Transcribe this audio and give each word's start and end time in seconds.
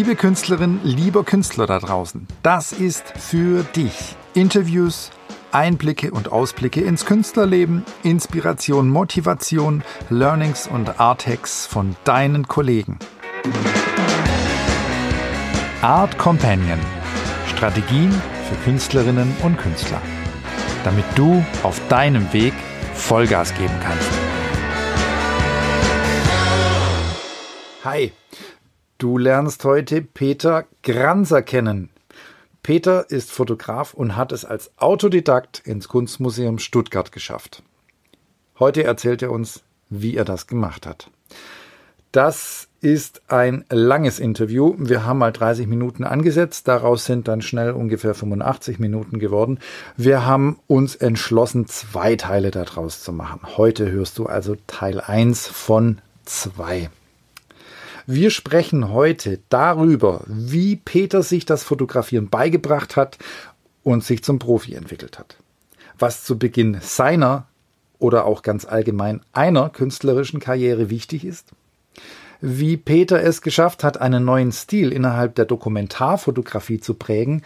Liebe 0.00 0.16
Künstlerin, 0.16 0.80
lieber 0.82 1.24
Künstler 1.24 1.66
da 1.66 1.78
draußen, 1.78 2.26
das 2.42 2.72
ist 2.72 3.04
für 3.18 3.64
dich. 3.64 4.16
Interviews, 4.32 5.10
Einblicke 5.52 6.10
und 6.10 6.32
Ausblicke 6.32 6.80
ins 6.80 7.04
Künstlerleben, 7.04 7.84
Inspiration, 8.02 8.88
Motivation, 8.88 9.84
Learnings 10.08 10.66
und 10.66 10.98
Arthacks 10.98 11.66
von 11.66 11.96
deinen 12.04 12.48
Kollegen. 12.48 12.98
Art 15.82 16.16
Companion. 16.16 16.80
Strategien 17.46 18.10
für 18.48 18.56
Künstlerinnen 18.64 19.36
und 19.42 19.58
Künstler. 19.58 20.00
Damit 20.82 21.04
du 21.14 21.44
auf 21.62 21.78
deinem 21.90 22.32
Weg 22.32 22.54
Vollgas 22.94 23.52
geben 23.54 23.74
kannst. 23.82 24.08
Hi, 27.84 28.12
du 29.00 29.18
lernst 29.18 29.64
heute 29.64 30.02
Peter 30.02 30.66
Granser 30.82 31.42
kennen. 31.42 31.88
Peter 32.62 33.10
ist 33.10 33.32
Fotograf 33.32 33.94
und 33.94 34.16
hat 34.16 34.32
es 34.32 34.44
als 34.44 34.70
Autodidakt 34.76 35.60
ins 35.64 35.88
Kunstmuseum 35.88 36.58
Stuttgart 36.58 37.10
geschafft. 37.10 37.62
Heute 38.58 38.84
erzählt 38.84 39.22
er 39.22 39.32
uns, 39.32 39.62
wie 39.88 40.16
er 40.16 40.26
das 40.26 40.46
gemacht 40.46 40.86
hat. 40.86 41.10
Das 42.12 42.68
ist 42.82 43.22
ein 43.28 43.64
langes 43.70 44.18
Interview. 44.18 44.74
Wir 44.78 45.06
haben 45.06 45.18
mal 45.18 45.32
30 45.32 45.66
Minuten 45.66 46.04
angesetzt. 46.04 46.68
Daraus 46.68 47.06
sind 47.06 47.28
dann 47.28 47.40
schnell 47.40 47.70
ungefähr 47.70 48.14
85 48.14 48.78
Minuten 48.78 49.18
geworden. 49.18 49.60
Wir 49.96 50.26
haben 50.26 50.58
uns 50.66 50.96
entschlossen, 50.96 51.66
zwei 51.66 52.16
Teile 52.16 52.50
daraus 52.50 53.02
zu 53.02 53.12
machen. 53.12 53.40
Heute 53.56 53.90
hörst 53.90 54.18
du 54.18 54.26
also 54.26 54.56
Teil 54.66 55.00
1 55.00 55.46
von 55.46 55.98
2. 56.26 56.90
Wir 58.12 58.30
sprechen 58.30 58.90
heute 58.90 59.38
darüber, 59.50 60.24
wie 60.26 60.74
Peter 60.74 61.22
sich 61.22 61.46
das 61.46 61.62
Fotografieren 61.62 62.28
beigebracht 62.28 62.96
hat 62.96 63.18
und 63.84 64.02
sich 64.02 64.24
zum 64.24 64.40
Profi 64.40 64.74
entwickelt 64.74 65.16
hat. 65.16 65.36
Was 65.96 66.24
zu 66.24 66.36
Beginn 66.36 66.78
seiner 66.80 67.46
oder 68.00 68.24
auch 68.24 68.42
ganz 68.42 68.64
allgemein 68.64 69.20
einer 69.32 69.70
künstlerischen 69.70 70.40
Karriere 70.40 70.90
wichtig 70.90 71.24
ist. 71.24 71.50
Wie 72.40 72.76
Peter 72.76 73.22
es 73.22 73.42
geschafft 73.42 73.84
hat, 73.84 74.00
einen 74.00 74.24
neuen 74.24 74.50
Stil 74.50 74.92
innerhalb 74.92 75.36
der 75.36 75.44
Dokumentarfotografie 75.44 76.80
zu 76.80 76.94
prägen, 76.94 77.42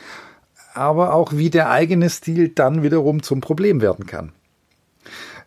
aber 0.73 1.13
auch 1.13 1.35
wie 1.35 1.51
der 1.51 1.69
eigene 1.69 2.09
Stil 2.09 2.49
dann 2.49 2.83
wiederum 2.83 3.23
zum 3.23 3.43
Problem 3.43 3.83
werden 3.83 4.07
kann 4.07 4.33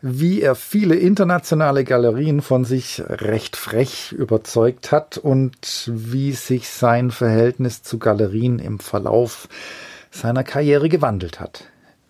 wie 0.00 0.42
er 0.42 0.54
viele 0.54 0.94
internationale 0.94 1.84
Galerien 1.84 2.40
von 2.40 2.64
sich 2.64 3.02
recht 3.08 3.56
frech 3.56 4.12
überzeugt 4.12 4.92
hat 4.92 5.18
und 5.18 5.90
wie 5.92 6.32
sich 6.32 6.68
sein 6.68 7.10
Verhältnis 7.10 7.82
zu 7.82 7.98
Galerien 7.98 8.58
im 8.58 8.78
Verlauf 8.78 9.48
seiner 10.10 10.44
Karriere 10.44 10.88
gewandelt 10.88 11.40
hat. 11.40 11.64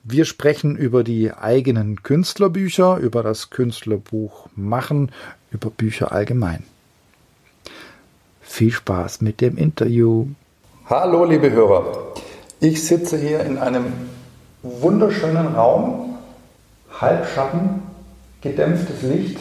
Wir 0.05 0.25
sprechen 0.25 0.77
über 0.77 1.03
die 1.03 1.33
eigenen 1.33 2.03
Künstlerbücher, 2.03 2.99
über 2.99 3.23
das 3.23 3.51
Künstlerbuch 3.51 4.49
Machen, 4.55 5.11
über 5.51 5.71
Bücher 5.71 6.13
allgemein. 6.13 6.65
Viel 8.41 8.71
Spaß 8.71 9.21
mit 9.21 9.41
dem 9.41 9.57
Interview. 9.57 10.29
Hallo, 10.87 11.25
liebe 11.25 11.51
Hörer. 11.51 12.15
Ich 12.61 12.87
sitze 12.87 13.19
hier 13.19 13.41
in 13.41 13.59
einem 13.59 13.93
wunderschönen 14.63 15.49
Raum 15.49 16.08
Halbschatten, 17.01 17.83
gedämpftes 18.41 19.03
Licht, 19.03 19.39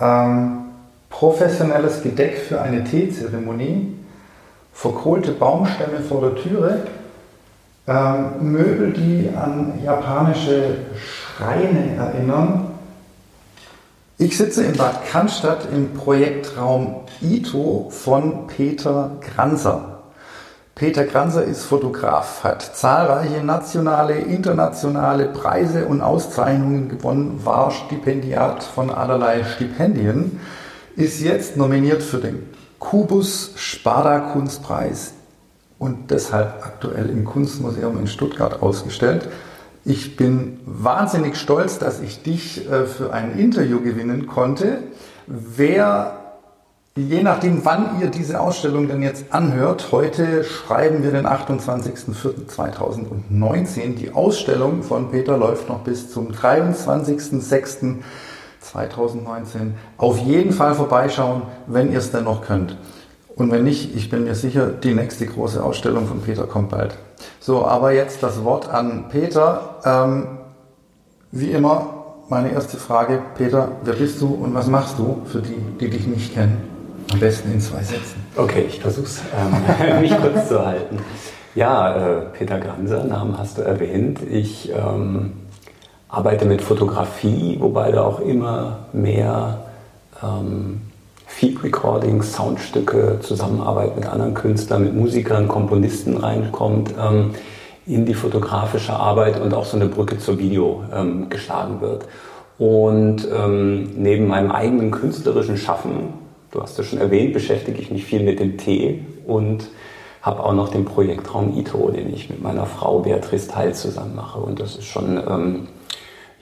ähm, 0.00 0.60
professionelles 1.08 2.02
Gedeck 2.02 2.38
für 2.38 2.60
eine 2.60 2.84
Teezeremonie, 2.84 3.96
verkohlte 4.72 5.32
Baumstämme 5.32 6.00
vor 6.00 6.20
der 6.22 6.34
Türe, 6.36 6.86
ähm, 7.86 8.52
Möbel, 8.52 8.92
die 8.92 9.30
an 9.36 9.80
japanische 9.84 10.76
Schreine 10.96 11.96
erinnern. 11.96 12.70
Ich 14.18 14.36
sitze 14.36 14.64
in 14.64 14.76
Bad 14.76 15.06
Cannstatt 15.06 15.68
im 15.72 15.94
Projektraum 15.94 17.00
Ito 17.22 17.88
von 17.90 18.46
Peter 18.48 19.12
Granser. 19.20 19.99
Peter 20.80 21.04
Kranzer 21.04 21.44
ist 21.44 21.64
Fotograf, 21.64 22.42
hat 22.42 22.62
zahlreiche 22.62 23.44
nationale, 23.44 24.14
internationale 24.14 25.26
Preise 25.26 25.84
und 25.84 26.00
Auszeichnungen 26.00 26.88
gewonnen, 26.88 27.42
war 27.44 27.70
Stipendiat 27.70 28.62
von 28.62 28.88
allerlei 28.88 29.44
Stipendien, 29.44 30.40
ist 30.96 31.20
jetzt 31.20 31.58
nominiert 31.58 32.02
für 32.02 32.16
den 32.16 32.44
Kubus 32.78 33.52
Sparda 33.56 34.20
Kunstpreis 34.32 35.12
und 35.78 36.10
deshalb 36.10 36.64
aktuell 36.64 37.10
im 37.10 37.26
Kunstmuseum 37.26 37.98
in 37.98 38.06
Stuttgart 38.06 38.62
ausgestellt. 38.62 39.28
Ich 39.84 40.16
bin 40.16 40.60
wahnsinnig 40.64 41.36
stolz, 41.36 41.78
dass 41.78 42.00
ich 42.00 42.22
dich 42.22 42.70
äh, 42.70 42.86
für 42.86 43.12
ein 43.12 43.38
Interview 43.38 43.82
gewinnen 43.82 44.26
konnte. 44.26 44.78
Wer 45.26 46.19
Je 46.96 47.22
nachdem, 47.22 47.64
wann 47.64 48.00
ihr 48.00 48.08
diese 48.08 48.40
Ausstellung 48.40 48.88
denn 48.88 49.00
jetzt 49.00 49.32
anhört, 49.32 49.92
heute 49.92 50.42
schreiben 50.42 51.04
wir 51.04 51.12
den 51.12 51.24
28.04.2019. 51.24 53.94
Die 53.94 54.12
Ausstellung 54.12 54.82
von 54.82 55.12
Peter 55.12 55.38
läuft 55.38 55.68
noch 55.68 55.84
bis 55.84 56.10
zum 56.10 56.32
23.06.2019. 56.32 58.00
Auf 59.98 60.18
jeden 60.18 60.52
Fall 60.52 60.74
vorbeischauen, 60.74 61.42
wenn 61.68 61.92
ihr 61.92 61.98
es 61.98 62.10
denn 62.10 62.24
noch 62.24 62.44
könnt. 62.44 62.76
Und 63.36 63.52
wenn 63.52 63.62
nicht, 63.62 63.94
ich 63.94 64.10
bin 64.10 64.24
mir 64.24 64.34
sicher, 64.34 64.66
die 64.66 64.92
nächste 64.92 65.26
große 65.26 65.62
Ausstellung 65.62 66.08
von 66.08 66.22
Peter 66.22 66.48
kommt 66.48 66.70
bald. 66.70 66.98
So, 67.38 67.64
aber 67.64 67.92
jetzt 67.92 68.24
das 68.24 68.42
Wort 68.42 68.68
an 68.68 69.10
Peter. 69.10 69.76
Ähm, 69.84 70.38
wie 71.30 71.52
immer, 71.52 72.16
meine 72.28 72.50
erste 72.50 72.78
Frage, 72.78 73.22
Peter, 73.36 73.68
wer 73.84 73.94
bist 73.94 74.20
du 74.20 74.34
und 74.34 74.54
was 74.54 74.66
machst 74.66 74.98
du 74.98 75.22
für 75.26 75.40
die, 75.40 75.54
die 75.78 75.88
dich 75.88 76.08
nicht 76.08 76.34
kennen? 76.34 76.79
Am 77.12 77.18
besten 77.18 77.52
in 77.52 77.60
zwei 77.60 77.82
Sätzen. 77.82 78.24
Okay, 78.36 78.66
ich 78.68 78.80
versuch's, 78.80 79.20
ähm, 79.36 80.00
mich 80.00 80.16
kurz 80.16 80.48
zu 80.48 80.64
halten. 80.64 80.98
Ja, 81.56 81.96
äh, 81.96 82.20
Peter 82.38 82.60
Granser, 82.60 83.02
Namen 83.02 83.36
hast 83.36 83.58
du 83.58 83.62
erwähnt. 83.62 84.20
Ich 84.30 84.70
ähm, 84.70 85.32
arbeite 86.08 86.44
mit 86.44 86.62
Fotografie, 86.62 87.56
wobei 87.58 87.90
da 87.90 88.04
auch 88.04 88.20
immer 88.20 88.86
mehr 88.92 89.64
ähm, 90.22 90.82
Field 91.26 91.64
Recording, 91.64 92.22
Soundstücke, 92.22 93.18
Zusammenarbeit 93.20 93.96
mit 93.96 94.06
anderen 94.06 94.34
Künstlern, 94.34 94.84
mit 94.84 94.94
Musikern, 94.94 95.48
Komponisten 95.48 96.16
reinkommt 96.16 96.94
ähm, 97.00 97.32
in 97.86 98.06
die 98.06 98.14
fotografische 98.14 98.92
Arbeit 98.92 99.40
und 99.40 99.52
auch 99.52 99.64
so 99.64 99.76
eine 99.76 99.86
Brücke 99.86 100.18
zur 100.18 100.38
Video 100.38 100.84
ähm, 100.94 101.28
geschlagen 101.28 101.80
wird. 101.80 102.04
Und 102.58 103.26
ähm, 103.36 103.90
neben 103.96 104.28
meinem 104.28 104.52
eigenen 104.52 104.92
künstlerischen 104.92 105.56
Schaffen 105.56 106.19
du 106.50 106.62
hast 106.62 106.78
es 106.78 106.86
schon 106.86 106.98
erwähnt, 106.98 107.32
beschäftige 107.32 107.80
ich 107.80 107.90
mich 107.90 108.04
viel 108.04 108.22
mit 108.22 108.40
dem 108.40 108.58
Tee 108.58 109.04
und 109.26 109.68
habe 110.22 110.42
auch 110.44 110.52
noch 110.52 110.68
den 110.68 110.84
Projektraum 110.84 111.56
ITO, 111.56 111.90
den 111.90 112.12
ich 112.12 112.28
mit 112.28 112.42
meiner 112.42 112.66
Frau 112.66 113.00
Beatrice 113.00 113.48
Teil 113.48 113.74
zusammen 113.74 114.14
mache. 114.14 114.38
Und 114.38 114.60
das 114.60 114.76
ist 114.76 114.84
schon 114.84 115.16
ähm, 115.16 115.68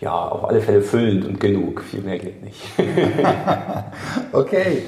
ja, 0.00 0.12
auf 0.12 0.44
alle 0.44 0.60
Fälle 0.60 0.82
füllend 0.82 1.24
und 1.26 1.40
genug. 1.40 1.82
Viel 1.82 2.00
mehr 2.00 2.18
geht 2.18 2.42
nicht. 2.42 2.60
okay, 4.32 4.82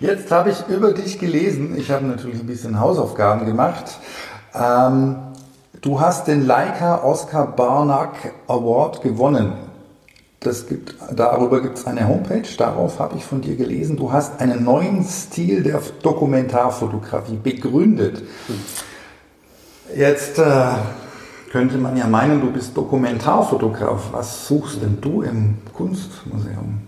jetzt 0.00 0.30
habe 0.30 0.50
ich 0.50 0.68
über 0.68 0.92
dich 0.92 1.18
gelesen. 1.18 1.74
Ich 1.78 1.90
habe 1.90 2.04
natürlich 2.04 2.40
ein 2.40 2.46
bisschen 2.46 2.80
Hausaufgaben 2.80 3.46
gemacht. 3.46 3.98
Ähm, 4.54 5.16
du 5.80 6.00
hast 6.00 6.28
den 6.28 6.46
Leica 6.46 7.02
Oscar 7.02 7.46
Barnack 7.46 8.34
Award 8.46 9.02
gewonnen. 9.02 9.52
Das 10.44 10.66
gibt, 10.66 10.94
darüber 11.16 11.62
gibt 11.62 11.78
es 11.78 11.86
eine 11.86 12.06
Homepage, 12.06 12.42
darauf 12.58 12.98
habe 12.98 13.16
ich 13.16 13.24
von 13.24 13.40
dir 13.40 13.56
gelesen. 13.56 13.96
Du 13.96 14.12
hast 14.12 14.40
einen 14.40 14.62
neuen 14.62 15.02
Stil 15.02 15.62
der 15.62 15.80
Dokumentarfotografie 16.02 17.38
begründet. 17.42 18.22
Jetzt 19.96 20.38
äh, 20.38 20.66
könnte 21.50 21.78
man 21.78 21.96
ja 21.96 22.06
meinen, 22.06 22.42
du 22.42 22.50
bist 22.50 22.76
Dokumentarfotograf. 22.76 24.12
Was 24.12 24.46
suchst 24.46 24.82
denn 24.82 24.98
du 25.00 25.22
im 25.22 25.56
Kunstmuseum? 25.72 26.80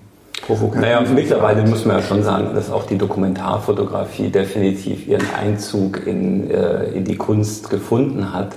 Naja, 0.82 1.00
mittlerweile 1.00 1.66
muss 1.66 1.86
man 1.86 1.96
ja 1.96 2.02
schon 2.02 2.22
sagen, 2.22 2.54
dass 2.54 2.70
auch 2.70 2.84
die 2.84 2.98
Dokumentarfotografie 2.98 4.28
definitiv 4.28 5.08
ihren 5.08 5.26
Einzug 5.34 6.06
in, 6.06 6.50
äh, 6.50 6.90
in 6.90 7.04
die 7.04 7.16
Kunst 7.16 7.70
gefunden 7.70 8.34
hat 8.34 8.54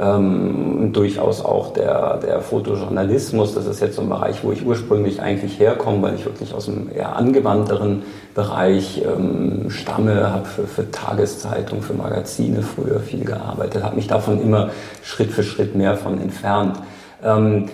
ähm, 0.00 0.92
durchaus 0.92 1.44
auch 1.44 1.72
der, 1.72 2.18
der 2.18 2.40
Fotojournalismus. 2.40 3.54
Das 3.54 3.66
ist 3.66 3.80
jetzt 3.80 3.96
so 3.96 4.02
ein 4.02 4.08
Bereich, 4.08 4.42
wo 4.42 4.52
ich 4.52 4.64
ursprünglich 4.64 5.20
eigentlich 5.20 5.58
herkomme, 5.58 6.02
weil 6.02 6.14
ich 6.14 6.24
wirklich 6.24 6.54
aus 6.54 6.68
einem 6.68 6.90
eher 6.94 7.16
angewandteren 7.16 8.02
Bereich 8.34 9.02
ähm, 9.04 9.68
stamme, 9.68 10.32
habe 10.32 10.46
für, 10.46 10.66
für 10.66 10.90
Tageszeitungen, 10.90 11.82
für 11.82 11.94
Magazine 11.94 12.62
früher 12.62 13.00
viel 13.00 13.24
gearbeitet, 13.24 13.82
habe 13.82 13.96
mich 13.96 14.06
davon 14.06 14.40
immer 14.40 14.70
Schritt 15.02 15.30
für 15.30 15.42
Schritt 15.42 15.76
mehr 15.76 15.96
von 15.96 16.20
entfernt. 16.20 16.78
Ähm, 17.22 17.66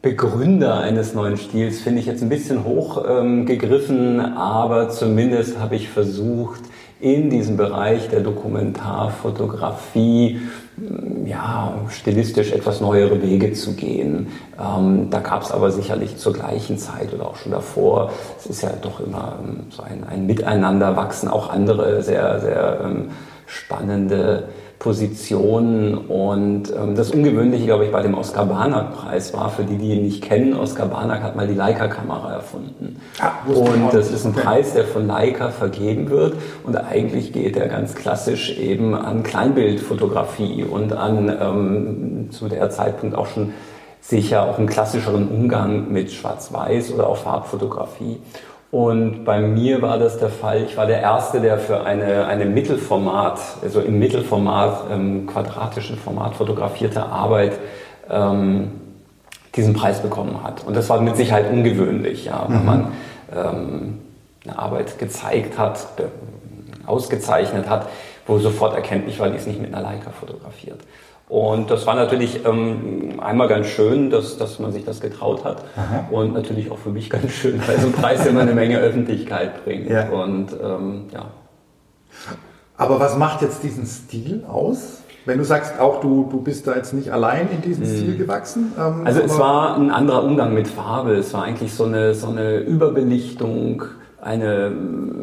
Begründer 0.00 0.80
eines 0.80 1.14
neuen 1.14 1.36
Stils 1.38 1.80
finde 1.80 2.00
ich 2.00 2.06
jetzt 2.06 2.22
ein 2.22 2.28
bisschen 2.28 2.64
hoch 2.64 3.04
ähm, 3.08 3.46
gegriffen, 3.46 4.20
aber 4.20 4.90
zumindest 4.90 5.58
habe 5.58 5.76
ich 5.76 5.88
versucht, 5.88 6.60
in 7.00 7.30
diesem 7.30 7.56
Bereich 7.56 8.08
der 8.08 8.20
Dokumentarfotografie 8.20 10.40
ja, 11.24 11.72
stilistisch 11.88 12.52
etwas 12.52 12.80
neuere 12.80 13.22
Wege 13.22 13.52
zu 13.52 13.74
gehen. 13.74 14.28
Ähm, 14.58 15.08
da 15.10 15.20
gab 15.20 15.42
es 15.42 15.52
aber 15.52 15.70
sicherlich 15.70 16.16
zur 16.16 16.32
gleichen 16.32 16.78
Zeit 16.78 17.14
oder 17.14 17.28
auch 17.28 17.36
schon 17.36 17.52
davor, 17.52 18.10
es 18.38 18.46
ist 18.46 18.62
ja 18.62 18.70
doch 18.82 19.00
immer 19.00 19.38
ähm, 19.42 19.66
so 19.70 19.82
ein, 19.82 20.04
ein 20.04 20.26
Miteinanderwachsen, 20.26 21.28
auch 21.28 21.50
andere 21.50 22.02
sehr, 22.02 22.40
sehr 22.40 22.80
ähm, 22.84 23.10
spannende 23.46 24.48
Positionen. 24.84 25.96
Und 25.96 26.70
ähm, 26.76 26.94
das 26.94 27.10
Ungewöhnliche, 27.10 27.64
glaube 27.64 27.86
ich, 27.86 27.90
bei 27.90 28.02
dem 28.02 28.12
Oscar 28.12 28.44
Barnack-Preis 28.44 29.32
war, 29.32 29.48
für 29.48 29.64
die, 29.64 29.78
die 29.78 29.92
ihn 29.94 30.02
nicht 30.02 30.22
kennen, 30.22 30.52
Oscar 30.52 30.84
Barnack 30.84 31.22
hat 31.22 31.36
mal 31.36 31.48
die 31.48 31.54
Leica-Kamera 31.54 32.34
erfunden. 32.34 33.00
Ah, 33.18 33.32
und 33.48 33.94
das 33.94 34.10
ist 34.10 34.26
ein 34.26 34.34
Preis, 34.34 34.74
der 34.74 34.84
von 34.84 35.06
Leica 35.06 35.48
vergeben 35.48 36.10
wird. 36.10 36.34
Und 36.64 36.76
eigentlich 36.76 37.32
geht 37.32 37.56
er 37.56 37.68
ganz 37.68 37.94
klassisch 37.94 38.58
eben 38.58 38.94
an 38.94 39.22
Kleinbildfotografie 39.22 40.64
und 40.64 40.92
an 40.92 41.34
ähm, 41.40 42.30
zu 42.30 42.48
der 42.48 42.68
Zeitpunkt 42.68 43.16
auch 43.16 43.26
schon 43.26 43.54
sicher 44.02 44.42
auch 44.42 44.58
einen 44.58 44.66
klassischeren 44.66 45.28
Umgang 45.28 45.90
mit 45.90 46.12
Schwarz-Weiß 46.12 46.92
oder 46.92 47.06
auch 47.06 47.16
Farbfotografie. 47.16 48.18
Und 48.74 49.24
bei 49.24 49.40
mir 49.40 49.82
war 49.82 50.00
das 50.00 50.18
der 50.18 50.30
Fall, 50.30 50.64
ich 50.64 50.76
war 50.76 50.88
der 50.88 51.00
Erste, 51.00 51.40
der 51.40 51.58
für 51.58 51.84
eine, 51.84 52.26
eine 52.26 52.44
Mittelformat, 52.44 53.38
also 53.62 53.80
im 53.80 54.00
Mittelformat, 54.00 54.90
ähm, 54.90 55.28
quadratischen 55.28 55.96
Format 55.96 56.34
fotografierte 56.34 57.04
Arbeit 57.04 57.52
ähm, 58.10 58.72
diesen 59.54 59.74
Preis 59.74 60.02
bekommen 60.02 60.42
hat. 60.42 60.64
Und 60.66 60.74
das 60.74 60.90
war 60.90 61.00
mit 61.00 61.16
Sicherheit 61.16 61.52
ungewöhnlich, 61.52 62.24
ja, 62.24 62.46
wenn 62.48 62.58
mhm. 62.58 62.66
man 62.66 62.92
ähm, 63.32 63.98
eine 64.44 64.58
Arbeit 64.58 64.98
gezeigt 64.98 65.56
hat, 65.56 65.86
ausgezeichnet 66.84 67.70
hat, 67.70 67.86
wo 68.26 68.40
sofort 68.40 68.74
erkenntlich 68.74 69.20
war, 69.20 69.30
die 69.30 69.36
ist 69.36 69.46
nicht 69.46 69.62
mit 69.62 69.72
einer 69.72 69.84
Leica 69.84 70.10
fotografiert. 70.10 70.80
Und 71.34 71.68
das 71.68 71.84
war 71.84 71.96
natürlich 71.96 72.46
ähm, 72.46 73.18
einmal 73.20 73.48
ganz 73.48 73.66
schön, 73.66 74.08
dass, 74.08 74.38
dass 74.38 74.60
man 74.60 74.70
sich 74.70 74.84
das 74.84 75.00
getraut 75.00 75.44
hat. 75.44 75.64
Aha. 75.74 76.06
Und 76.12 76.32
natürlich 76.32 76.70
auch 76.70 76.78
für 76.78 76.90
mich 76.90 77.10
ganz 77.10 77.32
schön, 77.32 77.60
weil 77.66 77.80
so 77.80 77.88
ein 77.88 77.92
Preis 77.92 78.24
immer 78.24 78.42
eine 78.42 78.52
Menge 78.52 78.78
Öffentlichkeit 78.78 79.64
bringt. 79.64 79.90
Ja. 79.90 80.10
Und 80.10 80.52
ähm, 80.52 81.06
ja. 81.12 81.24
Aber 82.76 83.00
was 83.00 83.18
macht 83.18 83.42
jetzt 83.42 83.64
diesen 83.64 83.84
Stil 83.84 84.44
aus? 84.46 85.02
Wenn 85.24 85.38
du 85.38 85.44
sagst, 85.44 85.80
auch 85.80 86.00
du, 86.00 86.28
du 86.30 86.40
bist 86.40 86.68
da 86.68 86.76
jetzt 86.76 86.94
nicht 86.94 87.10
allein 87.10 87.48
in 87.50 87.62
diesem 87.62 87.82
hm. 87.84 87.96
Stil 87.96 88.16
gewachsen. 88.16 88.72
Ähm, 88.78 89.02
also 89.04 89.20
es 89.20 89.36
war 89.36 89.76
ein 89.76 89.90
anderer 89.90 90.22
Umgang 90.22 90.54
mit 90.54 90.68
Farbe. 90.68 91.16
Es 91.16 91.34
war 91.34 91.42
eigentlich 91.42 91.74
so 91.74 91.82
eine, 91.82 92.14
so 92.14 92.28
eine 92.28 92.58
Überbelichtung 92.58 93.82
eine 94.24 94.72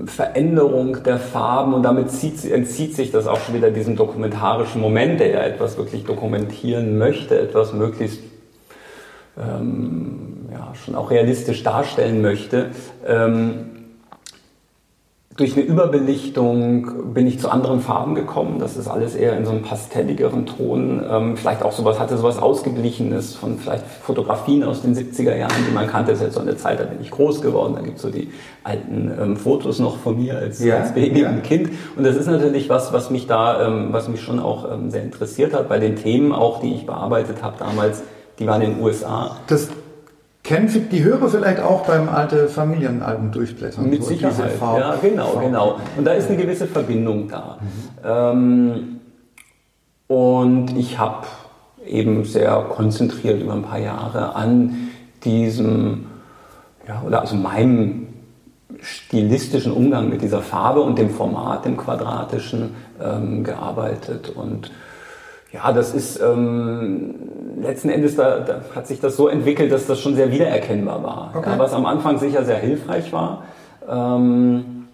Veränderung 0.06 1.02
der 1.04 1.18
Farben 1.18 1.74
und 1.74 1.82
damit 1.82 2.12
zieht, 2.12 2.46
entzieht 2.46 2.96
sich 2.96 3.12
das 3.12 3.26
auch 3.26 3.40
schon 3.40 3.56
wieder 3.56 3.72
diesem 3.72 3.96
dokumentarischen 3.96 4.80
Moment, 4.80 5.20
der 5.20 5.30
ja 5.32 5.40
etwas 5.40 5.76
wirklich 5.78 6.06
dokumentieren 6.06 7.00
möchte, 7.00 7.40
etwas 7.40 7.74
möglichst 7.74 8.20
ähm, 9.40 10.48
ja, 10.52 10.74
schon 10.76 10.94
auch 10.94 11.10
realistisch 11.10 11.64
darstellen 11.64 12.22
möchte. 12.22 12.68
Ähm, 13.08 13.81
durch 15.42 15.58
eine 15.58 15.66
Überbelichtung 15.66 17.14
bin 17.14 17.26
ich 17.26 17.40
zu 17.40 17.50
anderen 17.50 17.82
Farben 17.82 18.14
gekommen. 18.14 18.60
Das 18.60 18.78
ist 18.78 18.88
alles 18.88 19.16
eher 19.16 19.36
in 19.36 19.44
so 19.44 19.52
einem 19.52 19.64
pastelligeren 19.64 20.46
Ton. 20.46 21.04
Ähm, 21.10 21.36
vielleicht 21.36 21.64
auch 21.64 21.72
sowas, 21.72 22.00
hatte 22.00 22.16
sowas 22.16 22.38
Ausgeblichenes 22.38 23.36
von 23.36 23.58
vielleicht 23.58 23.84
Fotografien 23.86 24.64
aus 24.64 24.84
den 24.84 24.96
70er 24.96 25.36
Jahren, 25.36 25.66
die 25.68 25.74
man 25.74 25.88
kannte. 25.88 26.12
Das 26.12 26.20
ist 26.20 26.26
jetzt 26.28 26.36
so 26.36 26.42
eine 26.42 26.58
Zeit, 26.58 26.80
da 26.80 26.84
bin 26.84 27.02
ich 27.02 27.10
groß 27.10 27.42
geworden. 27.42 27.74
Da 27.76 27.82
gibt 27.82 27.98
es 27.98 28.04
so 28.04 28.12
die 28.12 28.32
alten 28.64 29.12
ähm, 29.20 29.36
Fotos 29.36 29.80
noch 29.80 29.98
von 29.98 30.22
mir 30.22 30.38
als, 30.38 30.64
ja, 30.64 30.78
als 30.78 30.94
Baby 30.94 31.22
ja. 31.22 31.30
und 31.32 31.44
Kind. 31.44 31.72
Und 31.96 32.06
das 32.06 32.16
ist 32.16 32.28
natürlich 32.28 32.70
was, 32.70 32.94
was 32.94 33.10
mich 33.10 33.26
da, 33.26 33.66
ähm, 33.66 33.88
was 33.92 34.10
mich 34.10 34.22
schon 34.22 34.40
auch 34.40 34.72
ähm, 34.72 34.92
sehr 34.92 35.02
interessiert 35.02 35.56
hat 35.56 35.68
bei 35.68 35.80
den 35.80 35.96
Themen 35.96 36.34
auch, 36.34 36.62
die 36.62 36.76
ich 36.76 36.86
bearbeitet 36.86 37.42
habe 37.42 37.56
damals. 37.58 38.04
Die 38.38 38.46
waren 38.46 38.62
in 38.62 38.76
den 38.76 38.84
USA. 38.84 39.38
Das 39.48 39.70
kennen 40.44 40.90
die 40.92 41.04
Hörer 41.04 41.30
vielleicht 41.30 41.60
auch 41.60 41.86
beim 41.86 42.10
alte 42.10 42.48
Familienalben 42.48 43.32
durchblättern. 43.32 43.90
Mit 43.90 44.04
so 44.04 44.10
Sicherheit, 44.10 44.60
ja, 44.60 44.96
genau, 45.02 45.38
genau. 45.38 45.80
Und 45.98 46.06
da 46.06 46.14
ist 46.14 46.30
eine 46.30 46.38
gewisse 46.38 46.68
Verbindung 46.68 47.28
da. 47.28 47.60
Mhm. 47.62 48.06
Ähm, 48.06 49.00
und 50.08 50.78
ich 50.78 50.98
habe 50.98 51.28
eben 51.86 52.26
sehr 52.26 52.66
konzentriert 52.70 53.42
über 53.42 53.54
ein 53.54 53.64
paar 53.64 53.80
Jahre 53.80 54.36
an 54.36 54.90
diesem, 55.24 56.06
ja, 56.88 57.02
oder 57.06 57.22
also 57.22 57.36
meinem 57.36 58.08
stilistischen 58.82 59.72
Umgang 59.72 60.10
mit 60.10 60.22
dieser 60.22 60.42
Farbe 60.42 60.82
und 60.82 60.98
dem 60.98 61.12
Format, 61.12 61.66
dem 61.66 61.78
quadratischen, 61.78 62.72
ähm, 63.02 63.44
gearbeitet 63.44 64.30
und 64.30 64.72
ja, 65.54 65.72
das 65.74 65.94
ist 65.94 66.20
ähm, 66.22 67.16
letzten 67.62 67.90
Endes, 67.90 68.16
da, 68.16 68.40
da, 68.40 68.62
hat 68.74 68.88
sich 68.88 69.00
das 69.00 69.18
so 69.18 69.28
entwickelt, 69.28 69.72
dass 69.72 69.86
das 69.86 70.00
schon 70.00 70.16
sehr 70.16 70.32
wiedererkennbar 70.32 71.04
war. 71.04 71.34
Okay. 71.36 71.50
Ja, 71.50 71.60
was 71.60 71.74
am 71.74 71.86
Anfang 71.86 72.20
sicher 72.20 72.46
sehr 72.46 72.58
hilfreich 72.58 73.12
war. 73.12 73.44
Ähm, 73.90 74.88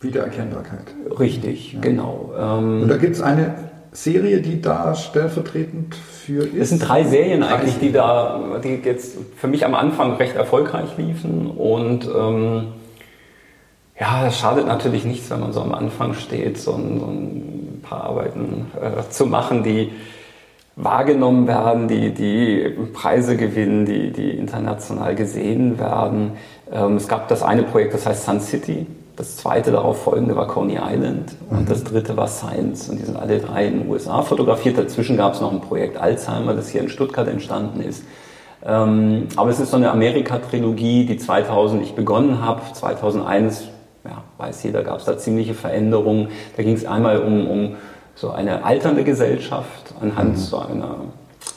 Wiedererkennbarkeit. 0.00 0.94
Richtig, 1.18 1.74
ja. 1.74 1.80
genau. 1.80 2.32
Ähm, 2.38 2.82
Und 2.82 2.88
da 2.88 2.96
gibt 2.96 3.16
es 3.16 3.22
eine 3.22 3.54
Serie, 3.92 4.40
die 4.40 4.62
da 4.62 4.94
stellvertretend 4.94 5.94
für 5.94 6.44
ist? 6.44 6.54
Es 6.54 6.68
sind 6.70 6.88
drei 6.88 7.04
Serien 7.04 7.40
drei 7.40 7.54
eigentlich, 7.54 7.78
die 7.78 7.92
da, 7.92 8.40
die 8.62 8.80
jetzt 8.84 9.16
für 9.36 9.48
mich 9.48 9.64
am 9.66 9.74
Anfang 9.74 10.14
recht 10.14 10.36
erfolgreich 10.36 10.96
liefen 10.96 11.50
und 11.50 12.08
ähm, 12.08 12.68
ja, 13.98 14.28
es 14.28 14.38
schadet 14.38 14.66
natürlich 14.66 15.04
nichts, 15.04 15.30
wenn 15.30 15.40
man 15.40 15.52
so 15.52 15.60
am 15.60 15.74
Anfang 15.74 16.14
steht, 16.14 16.56
so 16.56 16.72
ein, 16.72 17.00
so 17.00 17.06
ein 17.06 17.59
paar 17.90 18.04
Arbeiten 18.04 18.70
äh, 18.80 19.08
zu 19.10 19.26
machen, 19.26 19.62
die 19.62 19.92
wahrgenommen 20.76 21.46
werden, 21.46 21.88
die, 21.88 22.14
die 22.14 22.74
Preise 22.94 23.36
gewinnen, 23.36 23.84
die, 23.84 24.12
die 24.12 24.30
international 24.30 25.14
gesehen 25.14 25.78
werden. 25.78 26.32
Ähm, 26.72 26.96
es 26.96 27.08
gab 27.08 27.28
das 27.28 27.42
eine 27.42 27.64
Projekt, 27.64 27.92
das 27.92 28.06
heißt 28.06 28.24
Sun 28.24 28.40
City. 28.40 28.86
Das 29.16 29.36
zweite 29.36 29.72
darauf 29.72 30.02
folgende 30.02 30.34
war 30.36 30.46
Coney 30.46 30.78
Island 30.82 31.34
und 31.50 31.62
mhm. 31.62 31.66
das 31.66 31.84
dritte 31.84 32.16
war 32.16 32.28
Science. 32.28 32.88
Und 32.88 32.98
die 32.98 33.04
sind 33.04 33.18
alle 33.18 33.38
drei 33.38 33.66
in 33.66 33.80
den 33.80 33.90
USA 33.90 34.22
fotografiert. 34.22 34.78
Dazwischen 34.78 35.18
gab 35.18 35.34
es 35.34 35.42
noch 35.42 35.52
ein 35.52 35.60
Projekt 35.60 35.98
Alzheimer, 35.98 36.54
das 36.54 36.70
hier 36.70 36.80
in 36.80 36.88
Stuttgart 36.88 37.28
entstanden 37.28 37.82
ist. 37.82 38.04
Ähm, 38.64 39.28
aber 39.36 39.50
es 39.50 39.60
ist 39.60 39.72
so 39.72 39.76
eine 39.76 39.90
Amerika-Trilogie, 39.90 41.04
die 41.04 41.18
2000 41.18 41.82
ich 41.82 41.94
begonnen 41.94 42.42
habe. 42.42 42.62
2001 42.72 43.68
ja, 44.04 44.22
weiß 44.38 44.62
jeder, 44.62 44.82
gab 44.82 44.98
es 44.98 45.04
da 45.04 45.18
ziemliche 45.18 45.54
Veränderungen. 45.54 46.28
Da 46.56 46.62
ging 46.62 46.74
es 46.74 46.84
einmal 46.84 47.20
um, 47.20 47.46
um 47.46 47.76
so 48.14 48.30
eine 48.30 48.64
alternde 48.64 49.04
Gesellschaft 49.04 49.94
anhand 50.00 50.32
mhm. 50.32 50.36
so 50.36 50.58
einer, 50.58 50.96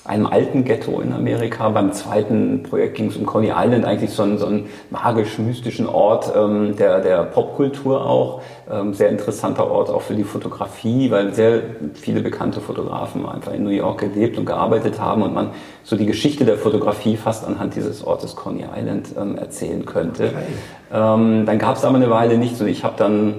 einem 0.05 0.25
alten 0.25 0.65
Ghetto 0.65 1.00
in 1.00 1.13
Amerika. 1.13 1.69
Beim 1.69 1.93
zweiten 1.93 2.63
Projekt 2.63 2.95
ging 2.95 3.07
es 3.07 3.15
um 3.15 3.25
Coney 3.25 3.53
Island, 3.55 3.86
eigentlich 3.86 4.12
so 4.12 4.24
einen, 4.24 4.38
so 4.38 4.48
einen 4.48 4.65
magisch-mystischen 4.89 5.88
Ort 5.88 6.33
ähm, 6.36 6.75
der, 6.75 7.00
der 7.00 7.24
Popkultur 7.24 8.05
auch. 8.05 8.41
Ähm, 8.69 8.93
sehr 8.93 9.10
interessanter 9.10 9.69
Ort 9.72 9.89
auch 9.89 10.01
für 10.01 10.15
die 10.15 10.25
Fotografie, 10.25 11.10
weil 11.10 11.33
sehr 11.33 11.62
viele 11.93 12.22
bekannte 12.22 12.60
Fotografen 12.60 13.25
einfach 13.25 13.53
in 13.53 13.63
New 13.63 13.69
York 13.69 14.01
gelebt 14.01 14.38
und 14.38 14.45
gearbeitet 14.45 15.00
haben 15.00 15.22
und 15.22 15.33
man 15.33 15.51
so 15.83 15.95
die 15.95 16.05
Geschichte 16.05 16.43
der 16.43 16.57
Fotografie 16.57 17.15
fast 17.15 17.45
anhand 17.45 17.75
dieses 17.75 18.05
Ortes 18.05 18.36
Coney 18.36 18.65
Island 18.75 19.10
ähm, 19.17 19.38
erzählen 19.38 19.86
könnte. 19.86 20.25
Okay. 20.25 20.36
Ähm, 20.93 21.45
dann 21.45 21.60
gab 21.60 21.77
es 21.77 21.86
aber 21.86 21.95
eine 21.95 22.10
Weile 22.10 22.38
nichts 22.38 22.60
und 22.60 22.67
ich 22.67 22.83
habe 22.83 22.95
dann 22.98 23.36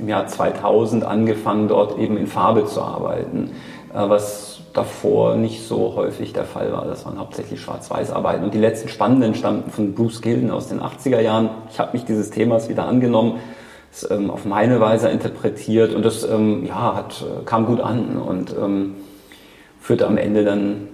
im 0.00 0.08
Jahr 0.08 0.26
2000 0.26 1.04
angefangen, 1.04 1.68
dort 1.68 1.96
eben 1.98 2.16
in 2.16 2.26
Farbe 2.26 2.66
zu 2.66 2.80
arbeiten, 2.80 3.50
äh, 3.94 4.08
was 4.08 4.51
davor 4.72 5.36
nicht 5.36 5.66
so 5.66 5.94
häufig 5.96 6.32
der 6.32 6.44
Fall 6.44 6.72
war. 6.72 6.84
Das 6.84 7.04
waren 7.04 7.18
hauptsächlich 7.18 7.60
Schwarz-Weiß-Arbeiten. 7.60 8.44
Und 8.44 8.54
die 8.54 8.58
letzten 8.58 8.88
spannenden 8.88 9.34
stammten 9.34 9.70
von 9.70 9.94
Bruce 9.94 10.22
Gilden 10.22 10.50
aus 10.50 10.68
den 10.68 10.80
80er 10.80 11.20
Jahren. 11.20 11.50
Ich 11.70 11.78
habe 11.78 11.92
mich 11.92 12.04
dieses 12.04 12.30
Themas 12.30 12.68
wieder 12.68 12.86
angenommen, 12.86 13.38
es 13.92 14.10
ähm, 14.10 14.30
auf 14.30 14.44
meine 14.44 14.80
Weise 14.80 15.08
interpretiert 15.08 15.94
und 15.94 16.04
das 16.04 16.24
ähm, 16.24 16.64
ja, 16.64 16.96
hat, 16.96 17.22
äh, 17.22 17.44
kam 17.44 17.66
gut 17.66 17.80
an 17.80 18.16
und 18.16 18.54
ähm, 18.58 18.94
führte 19.80 20.06
am 20.06 20.16
Ende 20.16 20.44
dann 20.44 20.88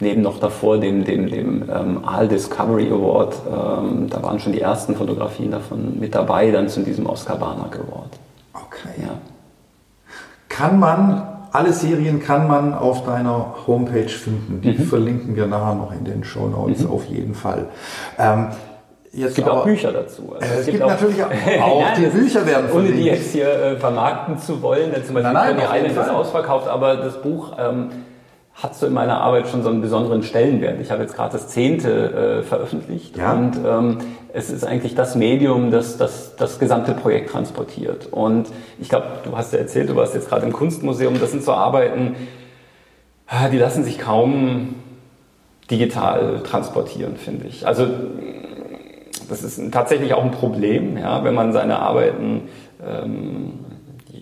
neben 0.00 0.22
noch 0.22 0.40
davor 0.40 0.78
dem, 0.78 1.04
dem, 1.04 1.28
dem 1.28 1.62
ähm, 1.70 2.04
Aal 2.04 2.26
Discovery 2.26 2.88
Award, 2.90 3.36
ähm, 3.46 4.08
da 4.10 4.22
waren 4.22 4.40
schon 4.40 4.52
die 4.52 4.60
ersten 4.60 4.96
Fotografien 4.96 5.50
davon 5.50 5.98
mit 6.00 6.14
dabei, 6.14 6.50
dann 6.50 6.68
zu 6.68 6.80
diesem 6.80 7.06
Oscar 7.06 7.36
Barnack 7.36 7.76
Award. 7.76 8.18
Okay. 8.52 9.02
Ja. 9.02 9.18
Kann 10.48 10.78
man, 10.78 11.22
alle 11.54 11.72
Serien 11.72 12.20
kann 12.20 12.48
man 12.48 12.74
auf 12.74 13.04
deiner 13.04 13.54
Homepage 13.66 14.08
finden. 14.08 14.60
Die 14.60 14.72
mhm. 14.72 14.86
verlinken 14.86 15.36
wir 15.36 15.46
nachher 15.46 15.76
noch 15.76 15.92
in 15.92 16.04
den 16.04 16.24
Show 16.24 16.48
Notes 16.48 16.82
mhm. 16.82 16.90
auf 16.90 17.04
jeden 17.06 17.34
Fall. 17.34 17.68
Ähm, 18.18 18.48
es 19.16 19.34
gibt 19.34 19.46
aber, 19.46 19.60
auch 19.60 19.64
Bücher 19.64 19.92
dazu. 19.92 20.34
Also 20.34 20.44
es, 20.52 20.60
es, 20.60 20.66
gibt, 20.66 20.78
gibt 20.78 20.88
natürlich 20.88 21.22
auch, 21.24 21.30
auch 21.62 21.80
ja, 21.80 21.94
die 21.96 22.06
Bücher 22.06 22.44
werden 22.44 22.68
verlinkt. 22.68 22.94
Ohne 22.94 23.02
die 23.02 23.04
jetzt 23.04 23.30
hier 23.30 23.48
äh, 23.48 23.76
vermarkten 23.76 24.36
zu 24.38 24.60
wollen. 24.62 24.92
Zum 25.04 25.14
Beispiel 25.14 25.32
nein, 25.32 25.56
nein, 25.56 25.66
Coney 25.66 25.86
Island 25.86 26.08
ist 26.08 26.12
ausverkauft, 26.12 26.66
aber 26.66 26.96
das 26.96 27.22
Buch 27.22 27.52
ähm, 27.56 27.90
hat 28.54 28.76
so 28.76 28.86
in 28.86 28.92
meiner 28.92 29.20
Arbeit 29.20 29.48
schon 29.48 29.62
so 29.62 29.68
einen 29.68 29.80
besonderen 29.80 30.22
Stellenwert. 30.22 30.80
Ich 30.80 30.90
habe 30.90 31.02
jetzt 31.02 31.14
gerade 31.14 31.32
das 31.32 31.48
zehnte 31.48 32.40
äh, 32.40 32.42
veröffentlicht 32.42 33.16
ja. 33.16 33.32
und 33.32 33.58
ähm, 33.66 33.98
es 34.32 34.50
ist 34.50 34.64
eigentlich 34.64 34.94
das 34.94 35.16
Medium, 35.16 35.70
das, 35.70 35.96
das 35.96 36.36
das 36.36 36.58
gesamte 36.58 36.92
Projekt 36.92 37.30
transportiert. 37.30 38.06
Und 38.12 38.48
ich 38.78 38.88
glaube, 38.88 39.06
du 39.24 39.36
hast 39.36 39.52
ja 39.52 39.58
erzählt, 39.58 39.88
du 39.88 39.96
warst 39.96 40.14
jetzt 40.14 40.28
gerade 40.28 40.46
im 40.46 40.52
Kunstmuseum, 40.52 41.18
das 41.20 41.32
sind 41.32 41.42
so 41.42 41.52
Arbeiten, 41.52 42.14
ah, 43.26 43.48
die 43.48 43.58
lassen 43.58 43.82
sich 43.82 43.98
kaum 43.98 44.76
digital 45.70 46.40
transportieren, 46.44 47.16
finde 47.16 47.48
ich. 47.48 47.66
Also 47.66 47.88
das 49.28 49.42
ist 49.42 49.72
tatsächlich 49.72 50.14
auch 50.14 50.22
ein 50.22 50.30
Problem, 50.30 50.96
ja, 50.96 51.24
wenn 51.24 51.34
man 51.34 51.52
seine 51.52 51.80
Arbeiten 51.80 52.42
ähm, 52.86 53.54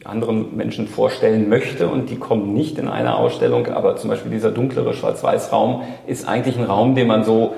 anderen 0.05 0.57
Menschen 0.57 0.89
vorstellen 0.89 1.49
möchte 1.49 1.89
und 1.89 2.11
die 2.11 2.17
kommen 2.17 2.55
nicht 2.55 2.79
in 2.79 2.89
eine 2.89 3.17
Ausstellung, 3.17 3.67
aber 3.69 3.97
zum 3.97 4.11
Beispiel 4.11 4.31
dieser 4.31 4.51
dunklere 4.51 4.95
Schwarz-Weiß-Raum 4.95 5.83
ist 6.07 6.27
eigentlich 6.29 6.59
ein 6.59 6.65
Raum, 6.65 6.95
den 6.95 7.07
man 7.07 7.25
so 7.25 7.55